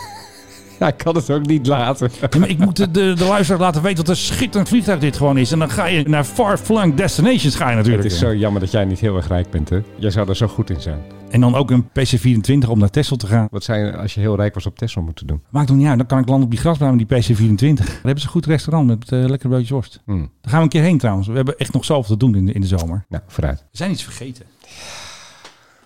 Ja, 0.79 0.87
ik 0.87 0.97
kan 0.97 1.15
het 1.15 1.31
ook 1.31 1.47
niet 1.47 1.67
laten. 1.67 2.11
Ja, 2.21 2.39
maar 2.39 2.49
ik 2.49 2.59
moet 2.59 2.77
de, 2.77 2.91
de, 2.91 3.13
de 3.13 3.25
luisteraar 3.25 3.61
laten 3.61 3.83
weten 3.83 3.99
wat 3.99 4.09
een 4.09 4.17
schitterend 4.17 4.69
vliegtuig 4.69 5.01
dit 5.01 5.17
gewoon 5.17 5.39
is. 5.39 5.53
En 5.53 5.59
dan 5.59 5.71
ga 5.71 5.87
je 5.87 6.09
naar 6.09 6.25
far-flung 6.25 6.95
destinations 6.95 7.55
ga 7.55 7.71
je 7.71 7.77
natuurlijk. 7.77 8.05
Het 8.05 8.13
is 8.13 8.19
zo 8.19 8.35
jammer 8.35 8.61
dat 8.61 8.71
jij 8.71 8.85
niet 8.85 8.99
heel 8.99 9.17
erg 9.17 9.29
rijk 9.29 9.51
bent, 9.51 9.69
hè? 9.69 9.81
Jij 9.99 10.11
zou 10.11 10.29
er 10.29 10.37
zo 10.37 10.47
goed 10.47 10.71
in 10.71 10.81
zijn. 10.81 11.01
En 11.31 11.41
dan 11.41 11.55
ook 11.55 11.71
een 11.71 11.89
PC-24 11.89 12.69
om 12.69 12.79
naar 12.79 12.91
Texel 12.91 13.17
te 13.17 13.27
gaan. 13.27 13.49
Wat 13.51 13.65
zou 13.65 13.79
je 13.79 13.97
als 13.97 14.15
je 14.15 14.21
heel 14.21 14.37
rijk 14.37 14.55
was 14.55 14.67
op 14.67 14.79
Tesla 14.79 15.03
moeten 15.03 15.27
doen? 15.27 15.43
Maakt 15.51 15.69
nog 15.69 15.77
niet 15.77 15.87
uit. 15.87 15.99
Dan 15.99 16.07
kan 16.07 16.19
ik 16.19 16.29
landen 16.29 16.45
op 16.45 16.51
die 16.51 16.61
grasbaan 16.61 16.97
met 16.97 17.09
die 17.09 17.19
PC-24. 17.19 17.57
Daar 17.75 17.87
hebben 18.03 18.19
ze 18.21 18.27
een 18.27 18.33
goed 18.33 18.47
restaurant 18.47 18.87
met 18.87 19.13
uh, 19.13 19.25
lekkere 19.25 19.49
broodjes 19.49 19.71
worst. 19.71 20.01
Hmm. 20.05 20.19
Daar 20.19 20.51
gaan 20.51 20.59
we 20.59 20.65
een 20.65 20.69
keer 20.69 20.83
heen 20.83 20.99
trouwens. 20.99 21.27
We 21.29 21.35
hebben 21.35 21.59
echt 21.59 21.73
nog 21.73 21.85
zoveel 21.85 22.17
te 22.17 22.25
doen 22.25 22.35
in 22.35 22.47
de, 22.47 22.53
in 22.53 22.61
de 22.61 22.67
zomer. 22.67 23.05
Nou, 23.09 23.23
vooruit. 23.27 23.59
We 23.59 23.77
zijn 23.77 23.91
iets 23.91 24.03
vergeten. 24.03 24.45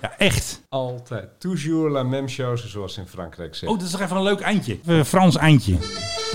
Ja, 0.00 0.12
echt. 0.18 0.60
Altijd. 0.68 1.28
Toujours 1.38 1.90
la 1.90 2.02
même 2.02 2.28
chose, 2.28 2.68
zoals 2.68 2.98
in 2.98 3.06
Frankrijk 3.06 3.50
zeggen. 3.54 3.68
Oh, 3.68 3.74
dat 3.78 3.86
is 3.86 3.90
toch 3.92 4.00
even 4.00 4.16
een 4.16 4.22
leuk 4.22 4.40
eindje. 4.40 4.78
Even 4.88 5.06
Frans 5.06 5.36
eindje. 5.36 5.74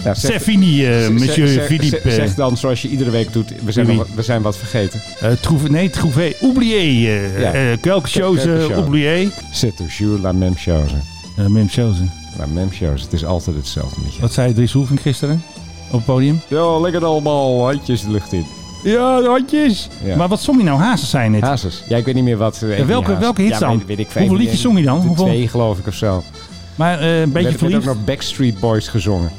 Ja, 0.03 0.16
fini, 0.16 1.03
uh, 1.03 1.09
monsieur 1.09 1.47
zeg, 1.47 1.66
Philippe. 1.66 1.99
Zeg, 2.03 2.13
zeg 2.13 2.36
dan 2.36 2.57
zoals 2.57 2.82
je 2.82 2.88
iedere 2.88 3.09
week 3.09 3.34
doet. 3.34 3.63
We 3.63 3.72
zijn, 3.72 3.86
Oui. 3.88 3.95
wat, 3.95 4.07
we 4.16 4.22
zijn 4.22 4.41
wat 4.41 4.57
vergeten. 4.57 5.01
Uh, 5.24 5.32
trouve, 5.32 5.70
nee, 5.70 5.89
trouvé. 5.89 6.34
Oublié. 6.41 6.80
Uh, 6.82 7.39
Ja. 7.39 7.55
uh, 7.72 7.78
quelque 7.82 8.09
chose. 8.09 8.68
Uh, 8.70 8.78
oublié. 8.78 9.30
C'est 9.53 9.76
toujours 9.76 10.22
la 10.22 10.32
même 10.34 10.55
chose. 10.57 10.93
Uh, 11.39 11.45
même 11.47 11.70
chose. 11.70 12.01
La 12.38 12.45
même 12.45 12.72
chose. 12.72 13.03
Het 13.03 13.13
is 13.13 13.26
altijd 13.26 13.55
hetzelfde 13.55 13.99
met 14.03 14.16
je. 14.16 14.22
Wat 14.22 14.34
zei 14.34 14.53
Dries 14.53 14.72
Hoefing 14.74 15.01
gisteren 15.01 15.43
op 15.88 15.91
het 15.91 16.05
podium? 16.05 16.41
Ja, 16.47 16.80
lekker 16.80 17.05
allemaal 17.05 17.66
handjes 17.66 18.01
de 18.01 18.11
lucht 18.11 18.34
in. 18.34 18.45
Ja, 18.92 19.22
de 19.22 19.28
handjes. 19.28 19.90
Ja. 20.04 20.16
Maar 20.16 20.28
wat 20.28 20.42
zong 20.42 20.58
je 20.58 20.64
nou? 20.64 20.80
Hazes 20.80 21.10
zijn 21.10 21.34
het. 21.34 21.44
Hazes. 21.44 21.84
Ja, 21.88 21.98
ik 21.98 22.06
weet 22.06 22.16
niet 22.16 22.24
meer 22.24 22.38
wat. 22.38 22.62
eh, 22.62 22.78
Ja, 22.78 22.86
welke- 22.86 23.18
welke 23.18 23.42
hits 23.42 23.60
dan? 23.60 23.78
Weet, 23.78 23.88
weet 23.88 24.00
ik, 24.00 24.10
Hoeveel 24.14 24.36
liedjes 24.38 24.62
zong 24.62 24.78
je 24.78 24.84
dan? 24.84 25.00
Hoeveel? 25.02 25.26
twee 25.26 25.48
geloof 25.48 25.78
ik 25.80 25.88
of 25.88 25.94
zo. 25.94 26.24
Maar 26.76 27.02
uh, 27.04 27.20
een 27.20 27.32
beetje 27.32 27.38
Er 27.38 27.44
werd 27.44 27.58
verliefd. 27.58 27.88
ook 27.88 27.96
nog 27.96 28.04
Backstreet 28.06 28.60
Boys 28.60 28.88
gezongen. 28.88 29.30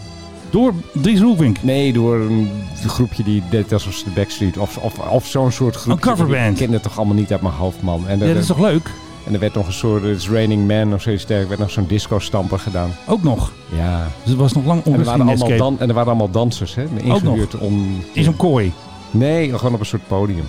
Door 0.51 0.73
Dries 0.93 1.21
Roelvink. 1.21 1.63
Nee, 1.63 1.93
door 1.93 2.17
een 2.17 2.51
groepje 2.87 3.23
die 3.23 3.43
deed 3.51 3.73
alsof 3.73 3.95
ze 3.95 4.05
de 4.05 4.11
Backstreet 4.11 4.59
of, 4.59 4.77
of, 4.77 4.99
of 4.99 5.27
zo'n 5.27 5.53
soort 5.53 5.77
groepje. 5.77 6.11
Een 6.11 6.17
coverband. 6.17 6.61
Ik 6.61 6.65
ken 6.67 6.73
het 6.73 6.83
toch 6.83 6.97
allemaal 6.97 7.15
niet 7.15 7.33
uit 7.33 7.41
mijn 7.41 7.55
hoofd, 7.55 7.83
man. 7.83 8.09
En 8.09 8.19
Ja, 8.19 8.27
dat 8.27 8.37
is 8.37 8.47
toch 8.47 8.59
leuk? 8.61 8.91
En 9.27 9.35
er 9.35 9.41
werd 9.41 9.55
nog 9.55 9.67
een 9.67 9.73
soort 9.73 10.05
It's 10.05 10.29
Raining 10.31 10.67
Man 10.69 10.95
of 10.95 11.03
zoiets 11.03 11.23
sterk. 11.23 11.43
Er 11.43 11.49
werd 11.49 11.61
nog 11.61 11.71
zo'n 11.71 11.87
disco-stamper 11.89 12.59
gedaan. 12.59 12.91
Ook 13.07 13.23
nog. 13.23 13.53
Ja. 13.77 14.09
Dus 14.23 14.31
het 14.33 14.41
was 14.41 14.53
nog 14.53 14.65
lang 14.65 14.85
En 14.85 14.93
er, 14.93 15.05
waren 15.05 15.27
allemaal 15.29 15.57
dan, 15.57 15.77
en 15.81 15.89
er 15.89 15.95
waren 15.95 16.09
allemaal 16.09 16.31
dansers, 16.31 16.75
hè? 16.75 16.85
nog. 16.91 17.03
Ingehuurd 17.03 17.59
om... 17.59 18.03
In 18.13 18.25
zo'n 18.25 18.37
kooi. 18.37 18.73
Nee, 19.19 19.59
gewoon 19.59 19.75
op 19.75 19.81
een 19.81 19.87
soort 19.87 20.07
podium. 20.07 20.45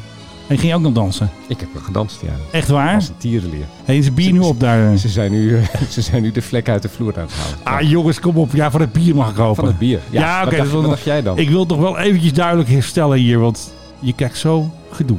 En 0.48 0.58
ging 0.58 0.72
je 0.72 0.76
ook 0.76 0.82
nog 0.82 0.94
dansen? 0.94 1.30
Ik 1.48 1.60
heb 1.60 1.70
wel 1.74 1.82
gedanst, 1.82 2.22
ja. 2.22 2.34
Echt 2.52 2.68
waar? 2.68 2.96
Als 2.96 3.08
een 3.08 3.18
tierenleer. 3.18 3.66
Hé, 3.86 3.94
is 3.94 4.06
het 4.06 4.16
bier 4.16 4.32
nu 4.32 4.40
op 4.40 4.60
daar? 4.60 4.98
Ze 4.98 5.10
zijn 5.10 5.32
nu, 5.32 5.60
ze 5.90 6.02
zijn 6.02 6.22
nu 6.22 6.32
de 6.32 6.42
vlek 6.42 6.70
uit 6.70 6.82
de 6.82 6.90
vloer 6.90 7.14
aan 7.18 7.22
het 7.22 7.34
halen. 7.34 7.84
Ah 7.84 7.90
jongens, 7.90 8.20
kom 8.20 8.38
op. 8.38 8.52
Ja, 8.54 8.72
van 8.72 8.82
het 8.82 8.92
bier 8.92 9.16
mag 9.16 9.30
ik 9.30 9.36
hopen. 9.36 9.56
Van 9.56 9.66
het 9.66 9.78
bier. 9.78 10.00
Ja, 10.10 10.46
oké. 10.46 10.70
wat 10.70 10.86
dacht 10.86 11.04
jij 11.04 11.22
dan? 11.22 11.38
Ik 11.38 11.50
wil 11.50 11.66
toch 11.66 11.80
wel 11.80 11.98
eventjes 11.98 12.34
duidelijk 12.34 12.70
herstellen 12.70 13.18
hier, 13.18 13.40
want 13.40 13.74
je 14.00 14.14
krijgt 14.14 14.38
zo 14.38 14.72
gedoe. 14.92 15.18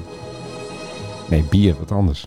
Nee, 1.28 1.44
bier, 1.50 1.74
wat 1.78 1.92
anders. 1.92 2.26